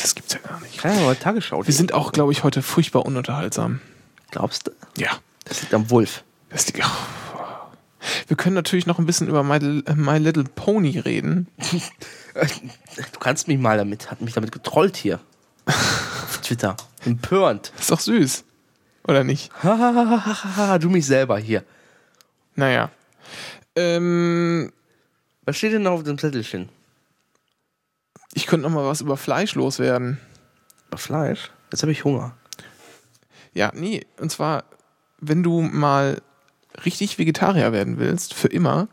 [0.00, 0.78] Das gibt's ja gar nicht.
[0.78, 1.66] Keine Ahnung, Tagesschau.
[1.66, 3.80] Wir sind auch, glaube ich, heute furchtbar ununterhaltsam.
[4.30, 4.70] Glaubst du?
[4.96, 5.10] Ja.
[5.44, 6.24] Das liegt am Wolf.
[6.48, 6.80] Das liegt.
[6.84, 6.88] Oh.
[8.28, 11.48] Wir können natürlich noch ein bisschen über My, Little- My Little Pony reden.
[12.32, 15.18] Du kannst mich mal damit, hat mich damit getrollt hier.
[15.66, 16.76] Auf Twitter.
[17.04, 17.72] Empörend.
[17.78, 18.44] Ist doch süß.
[19.08, 19.50] Oder nicht?
[20.80, 21.64] Du mich selber hier.
[22.54, 22.90] Naja.
[23.74, 24.72] Ähm,
[25.50, 26.68] Was steht denn noch auf dem Zettelchen?
[28.34, 30.18] ich könnte noch mal was über Fleisch loswerden.
[30.86, 31.50] Über Fleisch?
[31.72, 32.36] Jetzt habe ich Hunger.
[33.52, 34.06] Ja, nee.
[34.20, 34.62] Und zwar,
[35.18, 36.22] wenn du mal
[36.84, 38.86] richtig Vegetarier werden willst, für immer,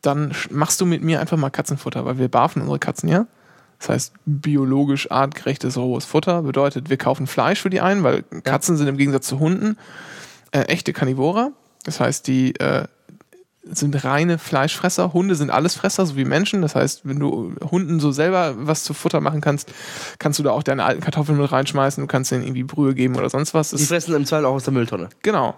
[0.00, 3.26] dann machst du mit mir einfach mal Katzenfutter, weil wir barfen unsere Katzen ja.
[3.78, 8.78] Das heißt, biologisch artgerechtes rohes Futter bedeutet, wir kaufen Fleisch für die ein, weil Katzen
[8.78, 9.76] sind im Gegensatz zu Hunden
[10.50, 11.50] äh, echte Karnivora.
[11.84, 12.86] Das heißt, die äh,
[13.70, 15.12] sind reine Fleischfresser.
[15.12, 16.62] Hunde sind Allesfresser, so wie Menschen.
[16.62, 19.72] Das heißt, wenn du Hunden so selber was zu Futter machen kannst,
[20.18, 22.02] kannst du da auch deine alten Kartoffeln mit reinschmeißen.
[22.02, 23.70] Du kannst denen irgendwie Brühe geben oder sonst was.
[23.70, 25.08] Das Die fressen im Zweifel auch aus der Mülltonne.
[25.22, 25.54] Genau.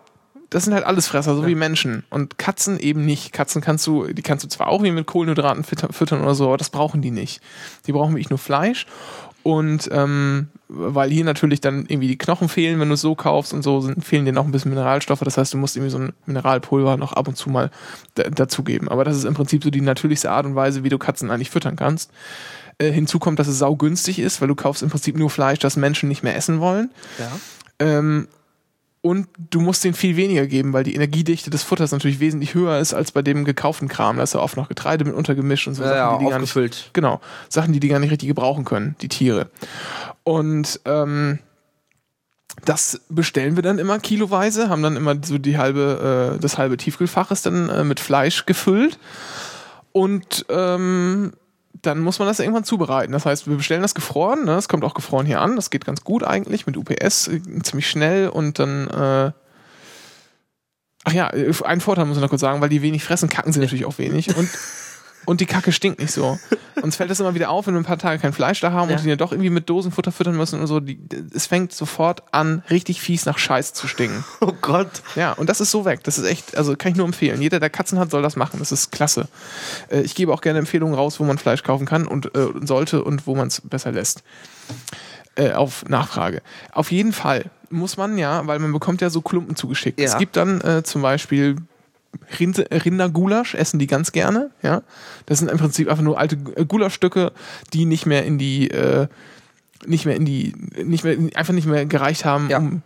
[0.50, 2.04] Das sind halt Allesfresser, so wie Menschen.
[2.08, 3.32] Und Katzen eben nicht.
[3.32, 6.46] Katzen kannst du, die kannst du zwar auch wie mit Kohlenhydraten fütter- füttern oder so,
[6.46, 7.40] aber das brauchen die nicht.
[7.88, 8.86] Die brauchen wirklich nur Fleisch.
[9.46, 13.54] Und ähm, weil hier natürlich dann irgendwie die Knochen fehlen, wenn du es so kaufst
[13.54, 15.20] und so, sind, fehlen denen auch ein bisschen Mineralstoffe.
[15.20, 17.70] Das heißt, du musst irgendwie so ein Mineralpulver noch ab und zu mal
[18.14, 18.88] da, dazugeben.
[18.88, 21.50] Aber das ist im Prinzip so die natürlichste Art und Weise, wie du Katzen eigentlich
[21.50, 22.10] füttern kannst.
[22.78, 25.76] Äh, hinzu kommt, dass es saugünstig ist, weil du kaufst im Prinzip nur Fleisch, das
[25.76, 26.90] Menschen nicht mehr essen wollen.
[27.20, 27.30] Ja.
[27.78, 28.26] Ähm,
[29.06, 32.80] und du musst denen viel weniger geben, weil die Energiedichte des Futters natürlich wesentlich höher
[32.80, 34.16] ist als bei dem gekauften Kram.
[34.16, 36.40] Da ist ja oft noch Getreide mit untergemischt und so Ja, ja, die die gar
[36.40, 39.48] nicht, genau, Sachen, die die gar nicht richtig gebrauchen können, die Tiere.
[40.24, 41.38] Und ähm,
[42.64, 46.76] das bestellen wir dann immer kiloweise, haben dann immer so die halbe, äh, das halbe
[46.76, 48.98] Tiefkühlfach ist dann äh, mit Fleisch gefüllt.
[49.92, 51.32] Und ähm,
[51.86, 53.12] dann muss man das irgendwann zubereiten.
[53.12, 54.54] Das heißt, wir bestellen das gefroren, ne?
[54.56, 57.88] das kommt auch gefroren hier an, das geht ganz gut eigentlich mit UPS, äh, ziemlich
[57.88, 59.32] schnell und dann äh,
[61.08, 63.52] Ach ja, äh, einen Vorteil muss ich noch kurz sagen, weil die wenig fressen, kacken
[63.52, 64.36] sie natürlich auch wenig.
[64.36, 64.48] Und
[65.26, 66.38] Und die Kacke stinkt nicht so.
[66.82, 68.88] Uns fällt das immer wieder auf, wenn wir ein paar Tage kein Fleisch da haben
[68.88, 68.96] Ja.
[68.96, 70.80] und die ja doch irgendwie mit Dosenfutter füttern müssen und so.
[70.80, 70.98] Die,
[71.34, 74.24] es fängt sofort an, richtig fies nach Scheiß zu stinken.
[74.40, 75.02] Oh Gott.
[75.16, 76.04] Ja, und das ist so weg.
[76.04, 77.42] Das ist echt, also kann ich nur empfehlen.
[77.42, 78.58] Jeder, der Katzen hat, soll das machen.
[78.60, 79.28] Das ist klasse.
[79.90, 83.02] Äh, ich gebe auch gerne Empfehlungen raus, wo man Fleisch kaufen kann und äh, sollte
[83.02, 84.22] und wo man es besser lässt.
[85.34, 86.40] Äh, auf Nachfrage.
[86.72, 89.98] Auf jeden Fall muss man ja, weil man bekommt ja so Klumpen zugeschickt.
[89.98, 90.06] Ja.
[90.06, 91.56] Es gibt dann äh, zum Beispiel
[92.38, 94.50] Rinde, Rindergulasch, essen die ganz gerne.
[94.62, 94.82] Ja,
[95.26, 97.32] das sind im Prinzip einfach nur alte äh, Gulaschstücke,
[97.72, 99.06] die nicht mehr in die äh,
[99.86, 102.58] nicht mehr in die nicht mehr einfach nicht mehr gereicht haben, Ja.
[102.58, 102.82] um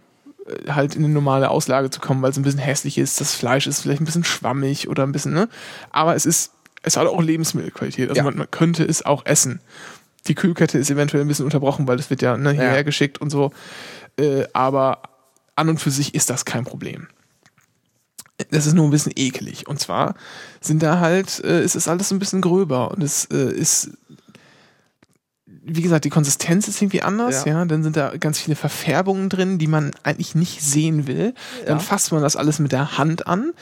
[0.47, 3.21] äh, halt in eine normale Auslage zu kommen, weil es ein bisschen hässlich ist.
[3.21, 5.49] Das Fleisch ist vielleicht ein bisschen schwammig oder ein bisschen, ne?
[5.91, 6.53] Aber es ist,
[6.83, 8.09] es hat auch Lebensmittelqualität.
[8.09, 8.25] Also Ja.
[8.25, 9.61] man, man könnte es auch essen.
[10.27, 12.83] Die Kühlkette ist eventuell ein bisschen unterbrochen, weil das wird ja ne, hierher Ja.
[12.83, 13.53] geschickt und so.
[14.19, 15.03] Äh, aber
[15.57, 17.07] an und für sich ist das kein Problem.
[18.51, 19.67] Das ist nur ein bisschen ekelig.
[19.69, 20.15] Und zwar
[20.61, 23.91] sind da halt, äh, es ist alles ein bisschen gröber und es äh, ist,
[25.63, 27.59] wie gesagt, die Konsistenz ist irgendwie anders, ja.
[27.59, 27.65] Ja.
[27.67, 31.35] Dann sind da ganz viele Verfärbungen drin, die man eigentlich nicht sehen will.
[31.67, 31.83] Dann Ja.
[31.83, 33.53] fasst man das alles mit der Hand an.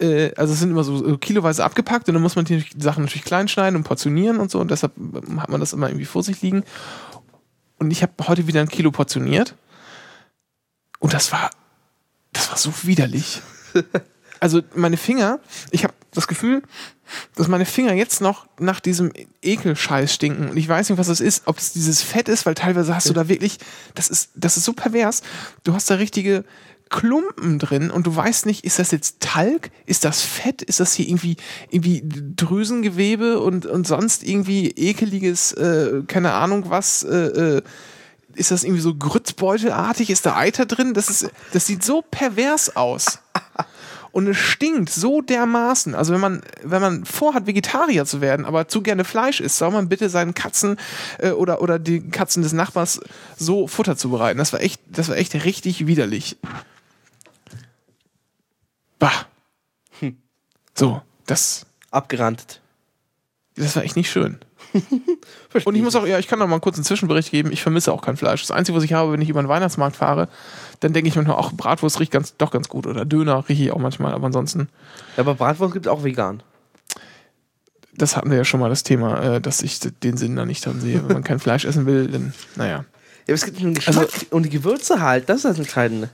[0.00, 3.02] Äh, also es sind immer so, so kiloweise abgepackt und dann muss man die Sachen
[3.04, 4.92] natürlich klein schneiden und portionieren und so und deshalb
[5.38, 6.62] hat man das immer irgendwie vor sich liegen.
[7.78, 9.54] Und ich habe heute wieder ein Kilo portioniert
[11.00, 11.50] und das war,
[12.32, 13.40] das war so widerlich.
[14.40, 16.62] Also meine Finger, ich habe das Gefühl,
[17.34, 19.12] dass meine Finger jetzt noch nach diesem
[19.42, 20.50] Ekelscheiß stinken.
[20.50, 23.08] Und ich weiß nicht, was das ist, ob es dieses Fett ist, weil teilweise hast
[23.08, 23.58] du da wirklich,
[23.94, 25.22] das ist, das ist so pervers.
[25.64, 26.44] Du hast da richtige
[26.90, 29.70] Klumpen drin und du weißt nicht, ist das jetzt Talg?
[29.86, 30.62] Ist das Fett?
[30.62, 31.36] Ist das hier irgendwie,
[31.70, 37.62] irgendwie Drüsengewebe und, und sonst irgendwie ekeliges, äh, keine Ahnung was, äh, äh,
[38.34, 40.10] ist das irgendwie so Grützbeutelartig?
[40.10, 40.94] Ist da Eiter drin?
[40.94, 43.18] Das, ist, das sieht so pervers aus.
[44.18, 45.94] Und es stinkt so dermaßen.
[45.94, 49.70] Also wenn man, wenn man vorhat, Vegetarier zu werden, aber zu gerne Fleisch isst, soll
[49.70, 50.76] man bitte seinen Katzen
[51.18, 52.98] äh, oder, oder die Katzen des Nachbars
[53.36, 54.38] so Futter zubereiten.
[54.38, 56.36] Das war echt, das war echt richtig widerlich.
[58.98, 59.12] Bah.
[60.74, 62.60] So, das, Abgerantet.
[63.54, 64.40] das war echt nicht schön.
[65.64, 67.52] Und ich muss auch, ja, ich kann noch mal kurz einen Zwischenbericht geben.
[67.52, 68.42] Ich vermisse auch kein Fleisch.
[68.42, 70.28] Das Einzige, was ich habe, wenn ich über den Weihnachtsmarkt fahre,
[70.80, 72.86] dann denke ich manchmal auch, Bratwurst riecht ganz, doch ganz gut.
[72.86, 74.12] Oder Döner rieche ich auch manchmal.
[74.12, 74.68] Aber ansonsten,
[75.16, 76.42] Ja, aber Bratwurst gibt es auch vegan.
[77.94, 80.64] das hatten wir ja schon mal das Thema, äh, dass ich den Sinn da nicht
[80.64, 81.02] dran sehe.
[81.06, 82.84] Wenn man kein Fleisch essen will, dann, naja.
[83.26, 86.08] Ja, aber es gibt einen Geschmack und die Gewürze halt, das ist das Entscheidende.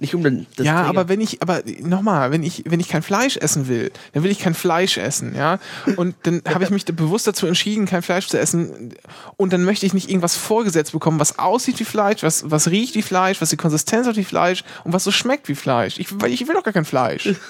[0.00, 0.46] Nicht um den.
[0.56, 0.88] Das ja, Träger.
[0.88, 4.30] aber wenn ich, aber nochmal, wenn ich, wenn ich kein Fleisch essen will, dann will
[4.30, 5.58] ich kein Fleisch essen, ja.
[5.96, 8.94] Und dann habe ich mich bewusst dazu entschieden, kein Fleisch zu essen.
[9.36, 12.94] Und dann möchte ich nicht irgendwas vorgesetzt bekommen, was aussieht wie Fleisch, was, was riecht
[12.94, 15.98] wie Fleisch, was die Konsistenz hat wie Fleisch und was so schmeckt wie Fleisch.
[15.98, 17.34] Ich, weil ich will doch gar kein Fleisch.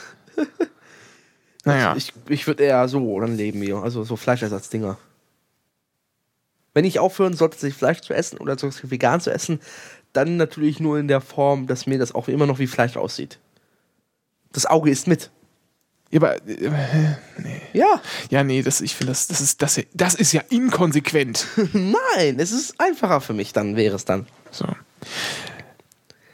[1.65, 1.95] Naja.
[1.95, 3.83] Ich, ich würde eher so dann leben, ja.
[3.83, 4.97] also so Fleischersatz-Dinger.
[6.73, 9.61] Wenn ich aufhören sollte, sich Fleisch zu essen oder so vegan zu essen,
[10.13, 13.39] dann natürlich nur in der Form, dass mir das auch immer noch wie Fleisch aussieht.
[14.53, 15.31] Das Auge isst mit.
[16.11, 16.67] Ja, aber, äh,
[17.73, 18.01] Ja,
[18.31, 21.47] ja, nee, das, ich finde, das, das, ist, das, das ist ja inkonsequent.
[21.73, 24.27] nein, es ist einfacher für mich, dann wäre es dann.
[24.51, 24.67] So.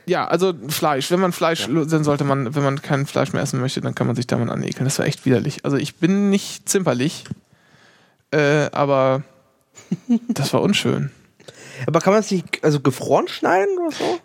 [0.06, 1.10] Ja, also Fleisch.
[1.10, 4.06] Wenn man Fleisch, dann sollte man, wenn man kein Fleisch mehr essen möchte, dann kann
[4.06, 4.84] man sich damit anekeln.
[4.84, 5.64] Das war echt widerlich.
[5.64, 7.24] Also ich bin nicht zimperlich,
[8.30, 9.24] äh, aber
[10.28, 11.10] das war unschön.
[11.86, 14.20] Aber kann man es nicht also gefroren schneiden oder so?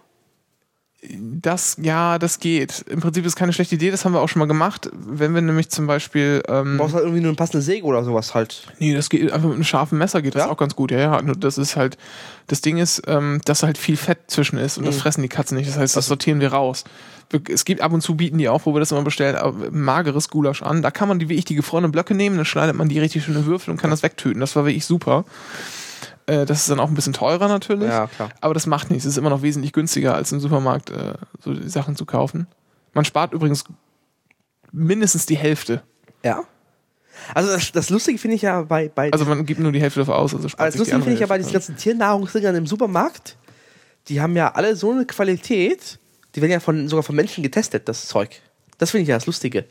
[1.03, 2.85] Das, ja, das geht.
[2.87, 4.87] Im Prinzip ist keine schlechte Idee, das haben wir auch schon mal gemacht.
[4.93, 8.03] Wenn wir nämlich zum Beispiel, ähm, Du brauchst halt irgendwie nur eine passende Säge oder
[8.03, 8.67] sowas halt.
[8.77, 10.49] Nee, das geht einfach mit einem scharfen Messer geht das Ja?
[10.51, 10.91] auch ganz gut.
[10.91, 11.21] Ja, ja.
[11.23, 11.97] Nur das ist halt,
[12.45, 15.57] das Ding ist, ähm, dass halt viel Fett zwischen ist und das fressen die Katzen
[15.57, 15.67] nicht.
[15.67, 16.83] Das heißt, das sortieren wir raus.
[17.49, 19.37] Es gibt ab und zu bieten die auch, wo wir das immer bestellen,
[19.71, 20.83] mageres Gulasch an.
[20.83, 23.23] Da kann man die wie ich die gefrorenen Blöcke nehmen, dann schneidet man die richtig
[23.23, 24.39] schön in Würfel und kann das wegtöten.
[24.39, 25.25] Das war wirklich super.
[26.25, 27.89] Äh, das ist dann auch ein bisschen teurer natürlich.
[27.89, 28.29] Ja, klar.
[28.41, 29.05] Aber das macht nichts.
[29.05, 32.47] Es ist immer noch wesentlich günstiger, als im Supermarkt äh, so die Sachen zu kaufen.
[32.93, 33.63] Man spart übrigens
[34.71, 35.81] mindestens die Hälfte.
[36.23, 36.43] Ja.
[37.33, 39.99] Also das, das Lustige finde ich ja bei, bei Also man gibt nur die Hälfte
[39.99, 40.33] davon aus.
[40.33, 42.67] Also spart Also sich die lustig andere finde ich ja bei diesen ganzen Tiernahrungsdingern im
[42.67, 43.37] Supermarkt,
[44.07, 45.99] die haben ja alle so eine Qualität,
[46.35, 48.41] die werden ja von, sogar von Menschen getestet, das Zeug.
[48.77, 49.65] Das finde ich ja das Lustige.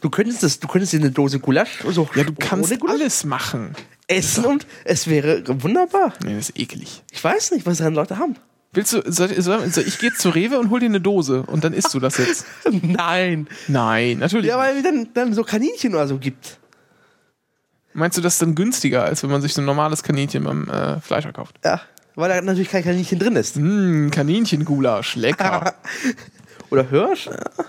[0.00, 3.74] Du könntest das, du könntest dir eine Dose Gulasch so Ja, du kannst alles machen.
[4.08, 6.12] Essen und es wäre wunderbar.
[6.24, 7.02] Nee, das ist eklig.
[7.10, 8.36] Ich weiß nicht, was daran Leute haben.
[8.72, 11.62] Willst du, soll, soll, soll, ich gehe zu Rewe und hol dir eine Dose und
[11.62, 12.44] dann isst du das jetzt.
[12.82, 13.46] Nein.
[13.68, 14.48] Nein, natürlich.
[14.48, 16.58] Ja, weil es dann, dann so Kaninchen oder so gibt.
[17.92, 20.68] Meinst du das ist dann günstiger, als wenn man sich so ein normales Kaninchen beim
[20.68, 21.60] äh, Fleischer kauft?
[21.64, 21.80] Ja,
[22.16, 23.54] weil da natürlich kein Kaninchen drin ist.
[23.54, 25.74] Hm, Kaninchengulasch, lecker.
[26.70, 27.26] Oder Hirsch?
[27.26, 27.64] Ja.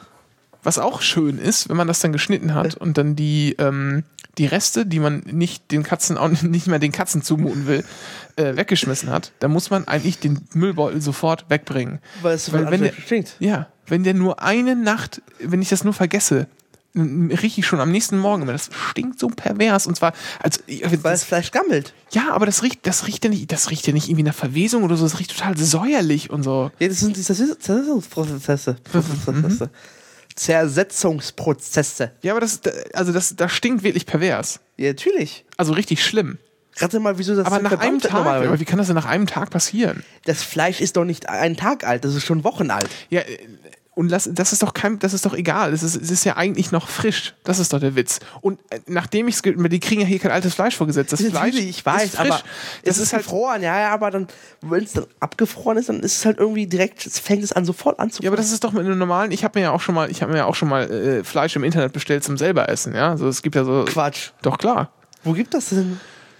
[0.65, 4.03] Was auch schön ist, wenn man das dann geschnitten hat und dann die, ähm,
[4.39, 7.85] die Reste, die man nicht den Katzen auch nicht mehr den Katzen zumuten will,
[8.35, 11.99] äh, weggeschmissen hat, dann muss man eigentlich den Müllbeutel sofort wegbringen.
[12.23, 13.35] Weil es Weil wenn der, stinkt.
[13.39, 16.47] ja, wenn der nur eine Nacht, wenn ich das nur vergesse,
[16.95, 18.53] rieche ich schon am nächsten Morgen, immer.
[18.53, 21.93] das stinkt so pervers und zwar als Weil das Fleisch gammelt.
[22.11, 24.83] ja, aber das riecht, das riecht ja nicht, das riecht ja nicht irgendwie nach Verwesung
[24.83, 26.71] oder so, das riecht total säuerlich und so.
[26.79, 28.77] Ja, das sind die Zersetzungsprozesse.
[28.83, 29.69] Prozesse.
[30.35, 32.11] Zersetzungsprozesse.
[32.21, 32.61] Ja, aber das,
[32.93, 34.59] also das, das stinkt wirklich pervers.
[34.77, 35.45] Ja, natürlich.
[35.57, 36.37] Also richtig schlimm.
[36.77, 38.49] Rate mal, wieso das Aber nach einem Tag, normalerweise.
[38.49, 40.03] aber wie kann das denn nach einem Tag passieren?
[40.25, 42.89] Das Fleisch ist doch nicht einen Tag alt, das ist schon Wochen alt.
[43.09, 43.21] Ja,
[43.95, 45.73] und das, das ist doch kein, das ist doch egal.
[45.73, 47.33] Es ist, es ist ja eigentlich noch frisch.
[47.45, 48.19] Das ist doch der Witz.
[48.41, 51.13] Und äh, nachdem ich es, die kriegen ja hier kein altes Fleisch vorgesetzt.
[51.13, 52.29] Das Fleisch, Natürlich, ich weiß, ist frisch.
[52.29, 52.41] aber
[52.83, 54.27] das es ist halt gefroren, ja, ja, aber dann,
[54.61, 57.63] wenn es dann abgefroren ist, dann ist es halt irgendwie direkt, es fängt es an
[57.63, 59.31] sofort an zu Ja, aber das ist doch mit einem normalen.
[59.31, 61.23] Ich habe mir ja auch schon mal, ich habe mir ja auch schon mal äh,
[61.23, 62.93] Fleisch im Internet bestellt zum selber essen.
[62.93, 63.85] Ja, also es gibt ja so.
[63.85, 64.31] Quatsch.
[64.41, 64.91] Doch klar.
[65.23, 65.99] Wo gibt das denn?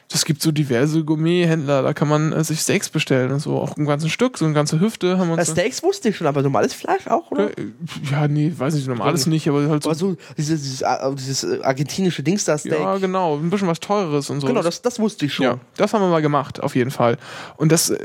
[0.10, 3.76] Das gibt so diverse Gourmet-Händler, da kann man äh, sich Steaks bestellen und so, auch
[3.76, 5.50] ein ganzes Stück, so eine ganze Hüfte haben wir uns.
[5.50, 7.50] Steaks wusste ich schon, aber normales Fleisch auch, oder?
[7.58, 7.72] Äh,
[8.12, 9.90] Ja, nee, weiß nicht, normales nicht, aber halt so.
[9.90, 12.74] Aber so dieses, dieses, äh, dieses äh, argentinische Dings da Steak.
[12.80, 14.48] ja, genau, ein bisschen was teureres und so.
[14.48, 15.46] genau, das, das wusste ich schon.
[15.46, 17.18] Ja, das haben wir mal gemacht, auf jeden Fall.
[17.58, 17.98] Und das, äh,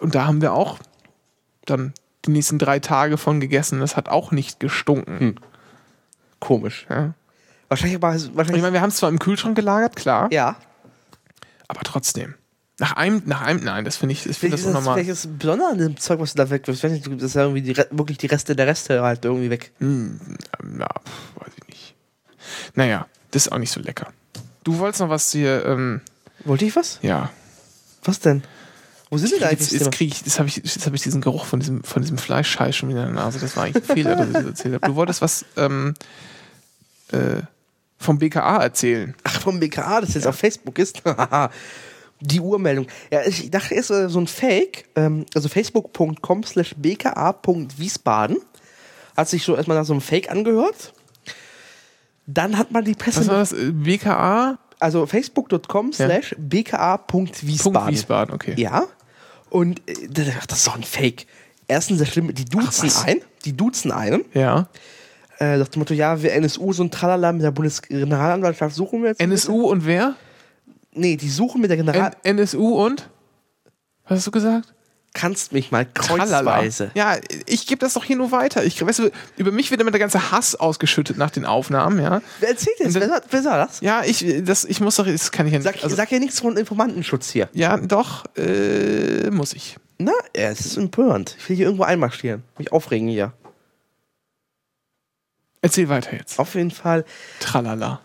[0.00, 0.78] und da haben wir auch
[1.66, 1.94] dann
[2.26, 3.78] die nächsten drei Tage von gegessen.
[3.80, 5.18] Das hat auch nicht gestunken.
[5.20, 5.34] Hm.
[6.40, 6.86] Komisch.
[6.90, 7.14] Ja.
[7.68, 10.56] Wahrscheinlich war es, Ich wahrscheinlich, meine, wir haben es zwar im Kühlschrank gelagert, klar, ja.
[11.72, 12.34] Aber trotzdem.
[12.78, 14.94] Nach einem, nach einem, nein, das finde ich, ich finde das unnormal.
[14.94, 16.82] vielleicht ist das Besondere an dem Zeug, was du da weg wirfst.
[16.82, 19.50] Ich weiß nicht, Das ist ja irgendwie die, wirklich die Reste der Reste halt irgendwie
[19.50, 19.72] weg.
[19.78, 20.18] Hm,
[20.80, 21.94] ja, pf, weiß ich nicht.
[22.74, 24.12] Naja, das ist auch nicht so lecker.
[24.64, 26.00] Du wolltest noch was hier, ähm,
[26.44, 26.98] Wollte ich was?
[27.02, 27.30] ja.
[28.04, 28.42] Was denn?
[29.10, 29.80] Wo sind wir da Jetzt, eigentlich?
[29.80, 32.18] jetzt kriege ich, jetzt habe ich, jetzt hab ich diesen Geruch von diesem, von diesem
[32.18, 33.38] Fleischscheiß schon wieder in der Nase.
[33.38, 34.86] Das war eigentlich ein Fehler, dass ich das erzählt habe.
[34.86, 35.94] Du wolltest was ähm,
[37.12, 37.42] äh,
[38.02, 39.14] vom BKA erzählen.
[39.24, 41.02] Ach, vom BKA, das jetzt auf Facebook ist.
[42.20, 42.86] Die Urmeldung.
[43.10, 48.36] Ja, ich dachte erst äh, so ein Fake, ähm, also facebook.com slash bka.wiesbaden.
[49.16, 50.94] Hat sich so erstmal nach so einem Fake angehört.
[52.26, 53.20] Dann hat man die Presse.
[53.20, 53.52] Was war das?
[53.52, 54.58] Äh, BKA?
[54.82, 56.06] also facebook.com Ja.
[56.06, 57.92] slash bka.wiesbaden.
[57.92, 58.54] Wiesbaden, okay.
[58.56, 58.84] Ja.
[59.48, 61.26] Und äh, das ist doch ein Fake.
[61.68, 63.04] Erstens das Schlimme, die duzen was?
[63.04, 63.20] ein.
[63.44, 64.24] Die duzen einen.
[64.34, 64.68] Ja.
[65.42, 69.08] Äh, nach dem Motto, ja, wir NSU so ein Tralala mit der Bundesgeneralanwaltschaft suchen wir
[69.08, 69.20] jetzt.
[69.20, 70.14] NSU und wer?
[70.94, 72.12] Nee, die suchen mit der General...
[72.22, 73.08] N NSU und?
[74.06, 74.72] Was hast du gesagt?
[75.14, 76.52] Kannst mich mal Tralala.
[76.52, 76.92] kreuzweise.
[76.94, 77.16] Ja,
[77.46, 78.64] ich gebe das doch hier nur weiter.
[78.64, 82.22] Ich, weißt du, über mich wird immer der ganze Hass ausgeschüttet nach den Aufnahmen, ja.
[82.38, 82.94] Wer erzählt jetzt?
[82.94, 83.80] Wer, wer sagt das?
[83.80, 85.66] Ja, ich, das, ich muss doch, das kann ich ja nicht.
[85.66, 87.48] Sag, also, sag ja nichts von Informantenschutz hier.
[87.52, 89.76] ja, doch, äh, muss ich.
[89.98, 91.36] Na, ja, es ist empörend.
[91.38, 92.44] Ich will hier irgendwo einmarschieren.
[92.58, 93.32] Mich aufregen hier.
[95.62, 96.38] Erzähl weiter jetzt.
[96.38, 97.04] Auf jeden Fall.
[97.40, 98.00] Tralala.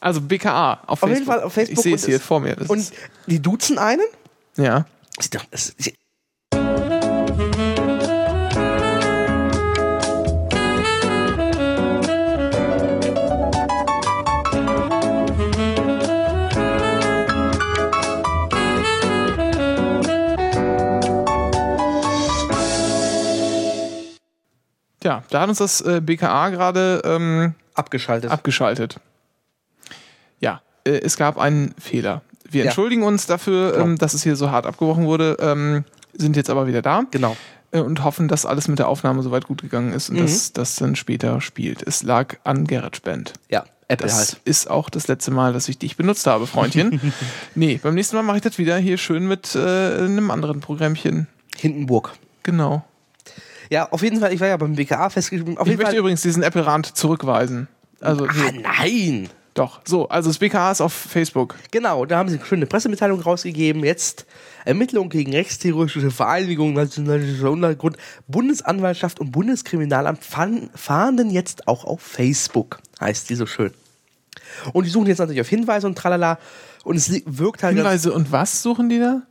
[0.00, 1.14] Also BKA auf, Auf Facebook.
[1.14, 2.56] jeden Fall auf Facebook Ich sehe es hier vor mir.
[2.56, 2.90] Das Und
[3.26, 4.04] die duzen einen?
[4.56, 4.86] ja.
[25.30, 28.30] Da hat uns das äh, BKA gerade ähm, abgeschaltet.
[28.30, 28.96] abgeschaltet.
[30.40, 32.22] Ja, äh, es gab einen Fehler.
[32.48, 32.66] Wir Ja.
[32.66, 33.84] entschuldigen uns dafür, Genau.
[33.84, 35.84] ähm, dass es hier so hart abgebrochen wurde, ähm,
[36.14, 37.36] sind jetzt aber wieder da genau.
[37.72, 40.20] äh, und hoffen, dass alles mit der Aufnahme soweit gut gegangen ist und Mhm.
[40.22, 41.82] dass das dann später spielt.
[41.82, 43.32] Es lag an GarageBand.
[43.50, 44.40] Ja, Apple Das halt.
[44.44, 47.00] ist auch das letzte Mal, dass ich dich benutzt habe, Freundchen.
[47.54, 51.26] nee, beim nächsten Mal mache ich das wieder hier schön mit äh, einem anderen Programmchen.
[51.56, 52.12] Hindenburg.
[52.44, 52.84] Genau.
[53.70, 55.56] Ja, auf jeden Fall, ich war ja beim BKA festgeschrieben.
[55.58, 56.00] Auf Ich jeden möchte Fall.
[56.00, 57.68] übrigens diesen Apple-Rand zurückweisen.
[58.00, 59.28] Also, Ah, nee, nein!
[59.54, 59.80] doch.
[59.86, 61.54] So, also das BKA ist auf Facebook.
[61.70, 63.82] Genau, da haben sie eine schöne Pressemitteilung rausgegeben.
[63.84, 64.26] Jetzt
[64.66, 67.96] Ermittlungen gegen rechtsterroristische Vereinigungen, nationalistischer Untergrund,
[68.28, 73.72] Bundesanwaltschaft und Bundeskriminalamt fahren, fahnden jetzt auch auf Facebook, heißt die so schön.
[74.74, 76.38] Und die suchen jetzt natürlich auf Hinweise und tralala.
[76.84, 79.22] Und es wirkt halt Hinweise und was suchen die da?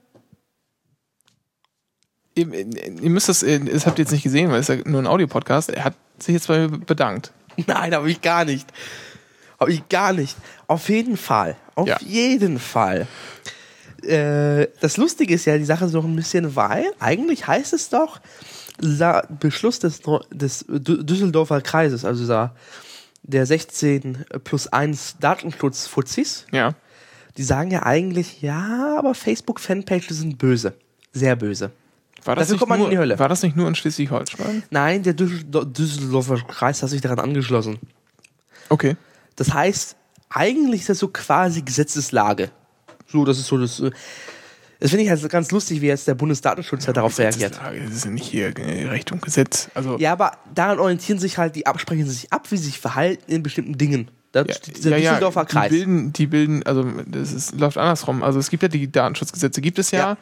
[2.36, 5.02] Ihr, ihr müsst das, das habt ihr jetzt nicht gesehen, weil es ist ja nur
[5.02, 5.70] ein Audiopodcast.
[5.70, 7.32] Er hat sich jetzt bei mir bedankt.
[7.68, 8.68] Nein, habe ich gar nicht.
[9.60, 10.36] Habe ich gar nicht.
[10.68, 11.56] Auf jeden Fall.
[11.76, 11.98] Auf Ja.
[12.02, 13.08] jeden Fall.
[14.04, 18.20] Äh, das Lustige ist ja die Sache so ein bisschen, weil eigentlich heißt es doch,
[18.82, 20.02] dieser Beschluss des,
[20.32, 22.54] des Dü- Düsseldorfer Kreises, also dieser,
[23.24, 26.76] der 16 plus 1 Datenschutz-Fuzis, Ja.
[27.38, 30.74] die sagen ja eigentlich, ja, aber Facebook-Fanpages sind böse.
[31.14, 31.72] Sehr böse.
[32.26, 33.18] War das, Dafür kommt man nur, in die Hölle.
[33.20, 34.64] war das nicht nur in Schleswig-Holstein?
[34.72, 37.78] Nein, der Düsseldor- Düsseldorfer Kreis hat sich daran angeschlossen.
[38.70, 38.96] Okay.
[39.36, 39.96] Das heißt,
[40.30, 42.50] eigentlich ist das so quasi Gesetzeslage.
[43.08, 43.80] So, das ist so das.
[43.80, 43.92] äh,
[44.80, 47.60] Das finde ich halt ganz lustig, wie jetzt der Bundesdatenschutz ja, darauf reagiert.
[47.62, 49.70] Das ist ja nicht hier Recht und Gesetz.
[49.74, 53.32] Also, Ja, aber daran orientieren sich halt, die absprechen sich ab, wie sie sich verhalten
[53.32, 54.10] in bestimmten Dingen.
[54.32, 55.70] Da Ja, dieser ja, Düsseldorfer die Kreis.
[55.70, 58.22] bilden, die bilden, also das ist, läuft andersrum.
[58.24, 60.00] Also es gibt ja die Datenschutzgesetze, gibt es ja.
[60.00, 60.18] Ja.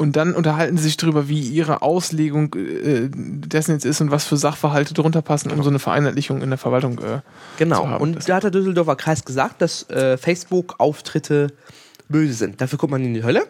[0.00, 4.24] Und dann unterhalten sie sich darüber, wie ihre Auslegung äh, dessen jetzt ist und was
[4.24, 7.20] für Sachverhalte drunter passen, um so eine Vereinheitlichung in der Verwaltung äh,
[7.58, 7.82] Genau.
[7.82, 8.02] zu haben.
[8.02, 11.48] Und da hat der Düsseldorfer Kreis gesagt, dass äh, Facebook-Auftritte
[12.08, 12.62] böse sind.
[12.62, 13.46] Dafür kommt man in die Hölle.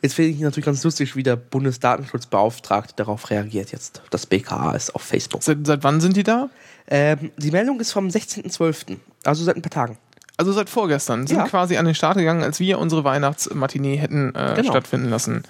[0.00, 4.02] Jetzt finde ich natürlich ganz lustig, wie der Bundesdatenschutzbeauftragte darauf reagiert jetzt.
[4.10, 5.42] Das BKA ist auf Facebook.
[5.42, 6.50] seit, seit wann sind die da?
[6.86, 9.98] Ähm, die Meldung ist vom 16.12., also seit ein paar Tagen.
[10.38, 11.26] Also seit vorgestern.
[11.26, 11.46] Sind Ja.
[11.48, 14.70] quasi an den Start gegangen, als wir unsere Weihnachtsmatinee hätten äh, Genau.
[14.72, 15.42] stattfinden lassen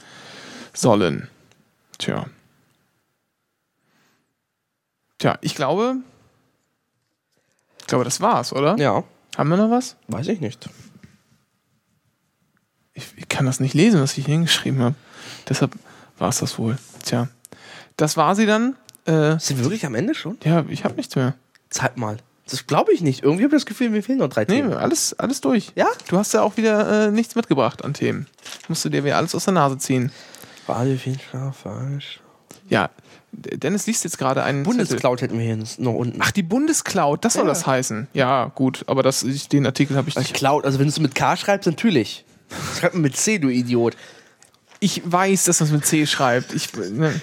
[0.75, 1.29] sollen.
[1.99, 2.27] Tja.
[5.19, 5.97] Tja, ich glaube.
[7.81, 8.77] Ich glaube, das war's, oder?
[8.79, 9.05] Ja,
[9.37, 9.97] Haben wir noch was?
[10.09, 10.69] weiß ich nicht.
[12.95, 14.95] Ich, ich kann das nicht lesen, was ich hier hingeschrieben habe.
[15.49, 15.73] Deshalb
[16.19, 16.77] war es das wohl.
[17.05, 17.29] Tja.
[17.97, 18.77] Das war sie dann.
[19.07, 20.37] Äh, Sind wir wirklich am Ende schon?
[20.45, 21.35] ja, ich habe nichts mehr.
[21.71, 22.19] Zeig mal.
[22.51, 23.23] Das glaube ich nicht.
[23.23, 24.73] Irgendwie habe ich das Gefühl, mir fehlen noch drei Nee, Themen.
[24.73, 25.73] alles, alles durch.
[25.75, 25.87] Ja?
[26.09, 28.27] Du hast ja auch wieder äh, nichts mitgebracht an Themen.
[28.69, 30.11] Musst du dir wieder alles aus der Nase ziehen.
[30.67, 31.19] Radio viel
[31.63, 32.21] falsch.
[32.69, 32.91] Ja,
[33.33, 34.79] Dennis liest jetzt gerade einen Zettel.
[34.79, 36.19] Bundescloud hätten wir hier noch unten.
[36.23, 37.49] Ach, die Bundescloud, das soll Ja.
[37.49, 38.09] das heißen.
[38.15, 40.35] Ja, gut, aber das, ich, den Artikel habe ich Ach, nicht.
[40.35, 42.25] Cloud, also wenn du es mit K schreibst, natürlich.
[42.79, 43.97] Schreib mit C, du Idiot.
[44.81, 46.55] Ich weiß, dass man es mit C schreibt.
[46.55, 47.21] Ich, ne,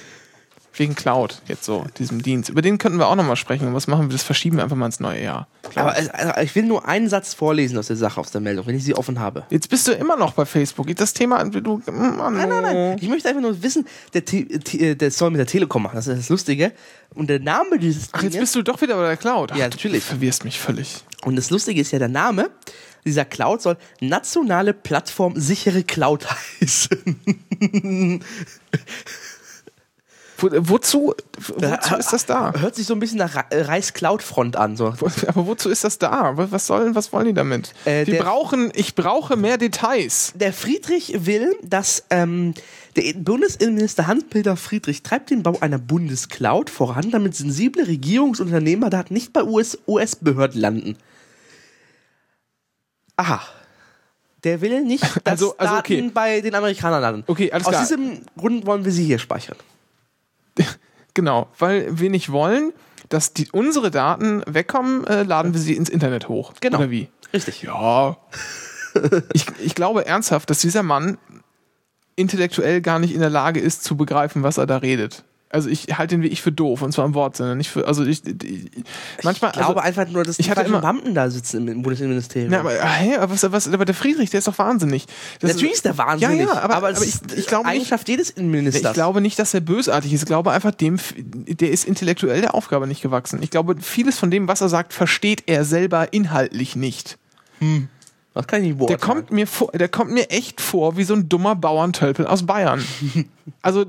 [0.77, 2.49] wegen Cloud, jetzt so, diesem Dienst.
[2.49, 3.67] Über den könnten wir auch nochmal sprechen.
[3.67, 4.13] Und was machen wir?
[4.13, 5.47] Das verschieben wir einfach mal ins neue Jahr.
[5.75, 6.09] Aber also,
[6.41, 8.95] ich will nur einen Satz vorlesen aus der Sache, aus der Meldung, wenn ich sie
[8.95, 9.43] offen habe.
[9.49, 10.93] Jetzt bist du immer noch bei Facebook.
[10.95, 11.81] Das Thema, du.
[11.91, 12.97] Mann, Nein, nein, nein.
[12.99, 16.17] Ich möchte einfach nur wissen, der, Te das soll mit der Telekom machen, das ist
[16.19, 16.71] das Lustige.
[17.13, 19.51] Und der Name dieses Ach, jetzt bist du doch wieder bei der Cloud.
[19.53, 20.03] Ach, Ja, du natürlich.
[20.03, 21.03] verwirrst mich völlig.
[21.23, 22.49] Und das Lustige ist ja, der Name
[23.05, 26.25] dieser Cloud soll nationale Plattform sichere Cloud
[26.61, 28.21] heißen.
[30.37, 32.53] Wo, wozu, wozu ist das da?
[32.59, 34.75] Hört sich so ein bisschen nach äh, Reichs-Cloud-Front an.
[34.75, 34.87] So.
[35.27, 36.33] Aber wozu ist das da?
[36.35, 37.73] Was sollen, was wollen die damit?
[37.85, 40.33] Äh, Wir brauchen, ich brauche mehr Details.
[40.35, 42.53] Der Friedrich will, dass ähm,
[42.97, 49.13] der Bundesinnenminister Hans-Peter Friedrich treibt den Bau einer Bundescloud voran, damit sensible Regierungs- und Unternehmerdaten
[49.13, 50.97] nicht bei US US-Behörden landen.
[53.17, 53.41] Aha.
[54.43, 55.97] Der will nicht, dass Also- also okay.
[55.97, 57.23] Daten bei den Amerikanern landen.
[57.27, 57.81] Okay, alles Aus klar.
[57.83, 59.57] diesem Grund wollen wir sie hier speichern.
[61.15, 62.73] Genau, weil wir nicht wollen,
[63.07, 66.51] dass die, unsere Daten wegkommen, äh, laden wir sie ins Internet hoch.
[66.59, 66.79] Genau.
[66.79, 67.07] Oder wie?
[67.31, 67.61] Richtig.
[67.63, 68.17] Ja.
[69.33, 71.17] ich, ich glaube ernsthaft, dass dieser Mann
[72.17, 75.23] intellektuell gar nicht in der Lage ist, zu begreifen, was er da redet.
[75.55, 78.03] Also ich halte ihn wie ich für doof, und zwar im Wortsinne, nicht für, also
[78.05, 78.69] ich, ich
[79.23, 81.67] manchmal, Ich glaube also, einfach nur, dass die ich hatte falschen immer- Beamten da sitzen
[81.69, 82.51] im Bundesinnenministerium.
[82.51, 85.05] ja, aber, hä, aber, was, was, aber der Friedrich, der ist doch wahnsinnig.
[85.39, 88.09] Das Natürlich ist der wahnsinnig, Ja, ja, aber, aber, aber, ich, ich glaube nicht, Eigenschaft
[88.09, 88.91] jedes Innenministers.
[88.91, 90.21] ich glaube nicht, dass er bösartig ist.
[90.23, 93.41] Ich glaube einfach, dem, der ist intellektuell der Aufgabe nicht gewachsen.
[93.41, 97.17] Ich glaube, vieles von dem, was er sagt, versteht er selber inhaltlich nicht.
[98.33, 98.99] das kann ich nicht Der beurteilen.
[98.99, 102.83] kommt mir vor, der kommt mir echt vor wie so ein dummer Bauerntölpel aus Bayern.
[103.61, 103.85] also.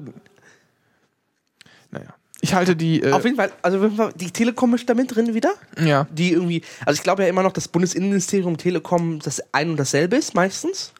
[2.42, 5.54] Ich halte die, äh, Auf jeden Fall, also die Telekom ist da mit drin wieder.
[5.82, 9.76] ja, Die irgendwie, also ich glaube ja immer noch, dass Bundesinnenministerium Telekom das ein und
[9.78, 10.92] dasselbe ist, meistens.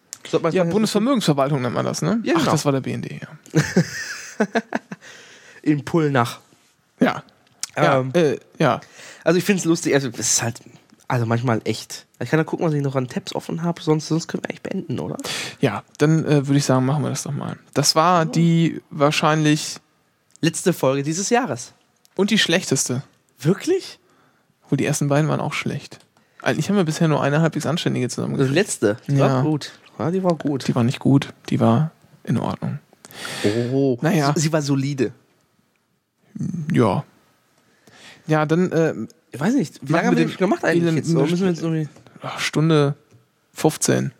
[0.43, 2.21] Man ja, Bundesvermögensverwaltung nennt man das, ne?
[2.25, 2.51] Ja, Ach, genau.
[2.53, 3.29] das war der BND, ja.
[5.63, 6.41] In Pullnach.
[7.01, 7.23] Ja.
[7.77, 8.11] Ja, Ähm.
[8.15, 8.81] äh, ja.
[9.25, 10.61] Also ich finde es lustig, also es ist halt,
[11.09, 12.07] also manchmal echt.
[12.19, 14.51] Ich kann da gucken, was ich noch an Tabs offen habe, sonst, sonst können wir
[14.51, 15.17] eigentlich beenden, oder?
[15.61, 17.57] Ja, dann äh, würde ich sagen, machen wir das doch mal.
[17.75, 19.77] Das war die wahrscheinlich
[20.41, 21.73] Letzte Folge dieses Jahres.
[22.15, 23.03] und die schlechteste.
[23.39, 23.99] Wirklich?
[24.65, 25.99] Obwohl die ersten beiden waren auch schlecht.
[26.43, 28.55] Eigentlich haben wir bisher nur eine halbwegs anständige Die zusammengekriegt.
[28.55, 28.97] letzte.
[29.07, 29.29] Die Ja.
[29.37, 29.73] war gut.
[29.99, 30.67] Ja, die war gut.
[30.69, 31.91] Die war nicht gut, die war
[32.25, 32.79] in Ordnung.
[33.73, 33.99] Oh.
[34.01, 34.33] Naja.
[34.37, 35.13] Sie war solide.
[36.73, 37.05] Ja.
[38.27, 38.95] Ja, dann äh,
[39.33, 41.15] Ich weiß nicht, wie lange haben wir den gemacht eigentlich jetzt?
[41.15, 41.89] Oder müssen wir jetzt irgendwie,
[42.39, 42.95] Stunde
[43.53, 44.13] 15.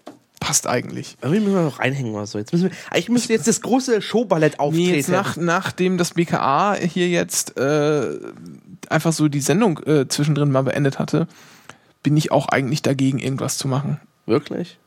[0.47, 1.17] Passt eigentlich.
[1.23, 2.39] irgendwie müssen wir noch reinhängen oder so.
[2.39, 4.91] Jetzt müssen wir, eigentlich müsste jetzt das große Showballett auftreten.
[4.91, 8.19] Nee, jetzt nach, nachdem das BKA hier jetzt äh,
[8.89, 11.27] einfach so die Sendung äh, zwischendrin mal beendet hatte,
[12.03, 14.01] bin ich auch eigentlich dagegen, irgendwas zu machen.
[14.27, 14.79] Wirklich?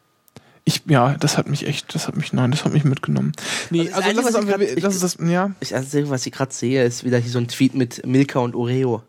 [0.65, 3.31] Ich, ja, das hat mich echt, das hat mich, nein, das hat mich mitgenommen.
[3.69, 5.51] Nee, Also also, das, ist, ich grad- das ist das, ja.
[5.61, 8.55] Ich, also, was ich gerade sehe, ist wieder hier so ein Tweet mit Milka und
[8.55, 9.01] Oreo.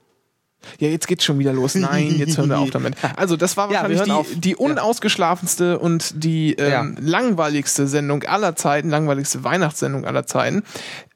[0.78, 1.74] Ja, jetzt geht's schon wieder los.
[1.74, 2.95] Nein, jetzt hören wir auf damit.
[3.16, 8.91] Also, das war Ja, wahrscheinlich die, die unausgeschlafenste und die ähm, langweiligste Sendung aller Zeiten,
[8.91, 10.62] langweiligste Weihnachtssendung aller Zeiten.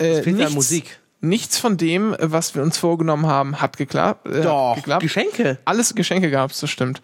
[0.01, 0.99] Äh, ja nichts, Musik.
[1.21, 4.27] Nichts von dem, was wir uns vorgenommen haben, hat geklappt.
[4.29, 5.03] Äh, Doch, geklappt.
[5.03, 5.59] Geschenke.
[5.65, 7.01] Alles Geschenke gab's, das stimmt.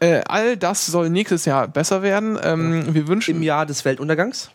[0.00, 2.38] Äh, all das soll nächstes Jahr besser werden.
[2.42, 3.36] Ähm, wir wünschen.
[3.36, 4.50] Im Jahr des Weltuntergangs.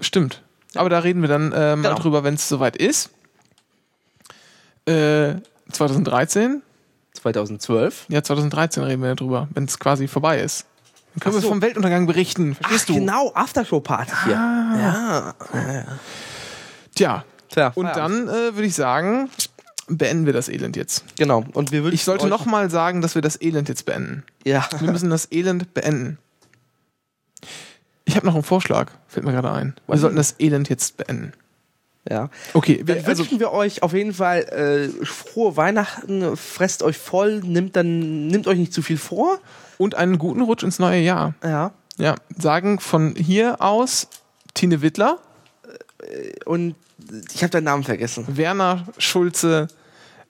[0.00, 0.42] Stimmt.
[0.74, 1.94] Aber da reden wir dann äh, mal Genau.
[2.00, 3.10] drüber, wenn es soweit ist.
[4.86, 5.36] Äh,
[5.70, 6.62] 2013?
[7.16, 8.06] 2012.
[8.08, 10.66] Ja, 2013 reden wir drüber, wenn es quasi vorbei ist.
[11.14, 11.48] Dann können Ach wir so.
[11.48, 12.54] vom Weltuntergang berichten.
[12.54, 12.94] Verstehst Ach, du?
[12.94, 14.32] genau, Aftershow-Party hier.
[14.34, 15.34] Ja.
[16.94, 17.24] Tja.
[17.48, 19.30] Tja, Und dann äh, würde ich sagen,
[19.88, 21.04] beenden wir das Elend jetzt.
[21.16, 21.44] Genau.
[21.54, 24.24] Und wir Ich sollte euch- noch mal sagen, dass wir das Elend jetzt beenden.
[24.44, 24.68] Ja.
[24.78, 26.18] Wir müssen das Elend beenden.
[28.04, 29.74] Ich habe noch einen Vorschlag, fällt mir gerade ein.
[29.86, 31.32] Wir sollten das Elend jetzt beenden.
[32.08, 32.30] Ja.
[32.54, 37.40] Okay, wir, also wünschen wir euch auf jeden Fall äh, frohe Weihnachten, fresst euch voll,
[37.40, 39.38] nimmt dann nimmt euch nicht zu viel vor.
[39.78, 41.34] und einen guten Rutsch ins neue Jahr.
[41.42, 41.72] Ja.
[41.98, 44.08] Ja, sagen von hier aus
[44.54, 45.18] Tine Wittler,
[46.44, 46.74] Und
[47.34, 48.24] ich habe deinen Namen vergessen.
[48.28, 49.68] Werner Schulze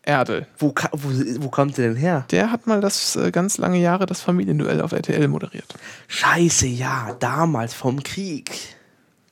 [0.02, 0.46] Erdel.
[0.58, 2.24] Wo, wo, wo kommt der denn her?
[2.30, 5.74] Der hat mal das äh, ganz lange Jahre das Familienduell auf RTL moderiert.
[6.06, 8.76] Scheiße, ja, damals vom Krieg.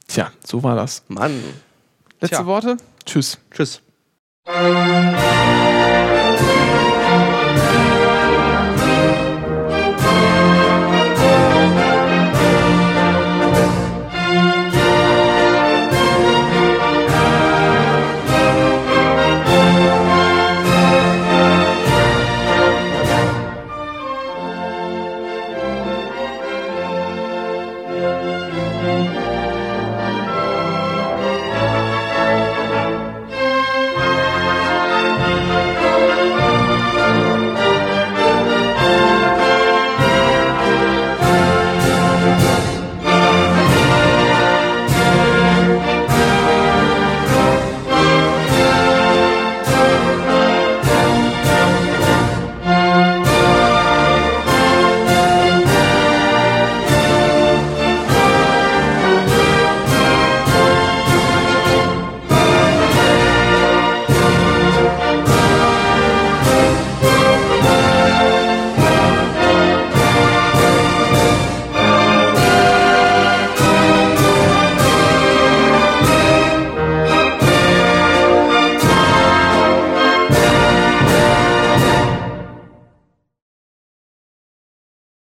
[0.08, 1.04] Tja, so war das.
[1.06, 1.40] Mann.
[2.20, 2.46] Letzte Tja.
[2.46, 2.76] Worte?
[3.04, 3.38] Tschüss.
[3.50, 3.82] Tschüss.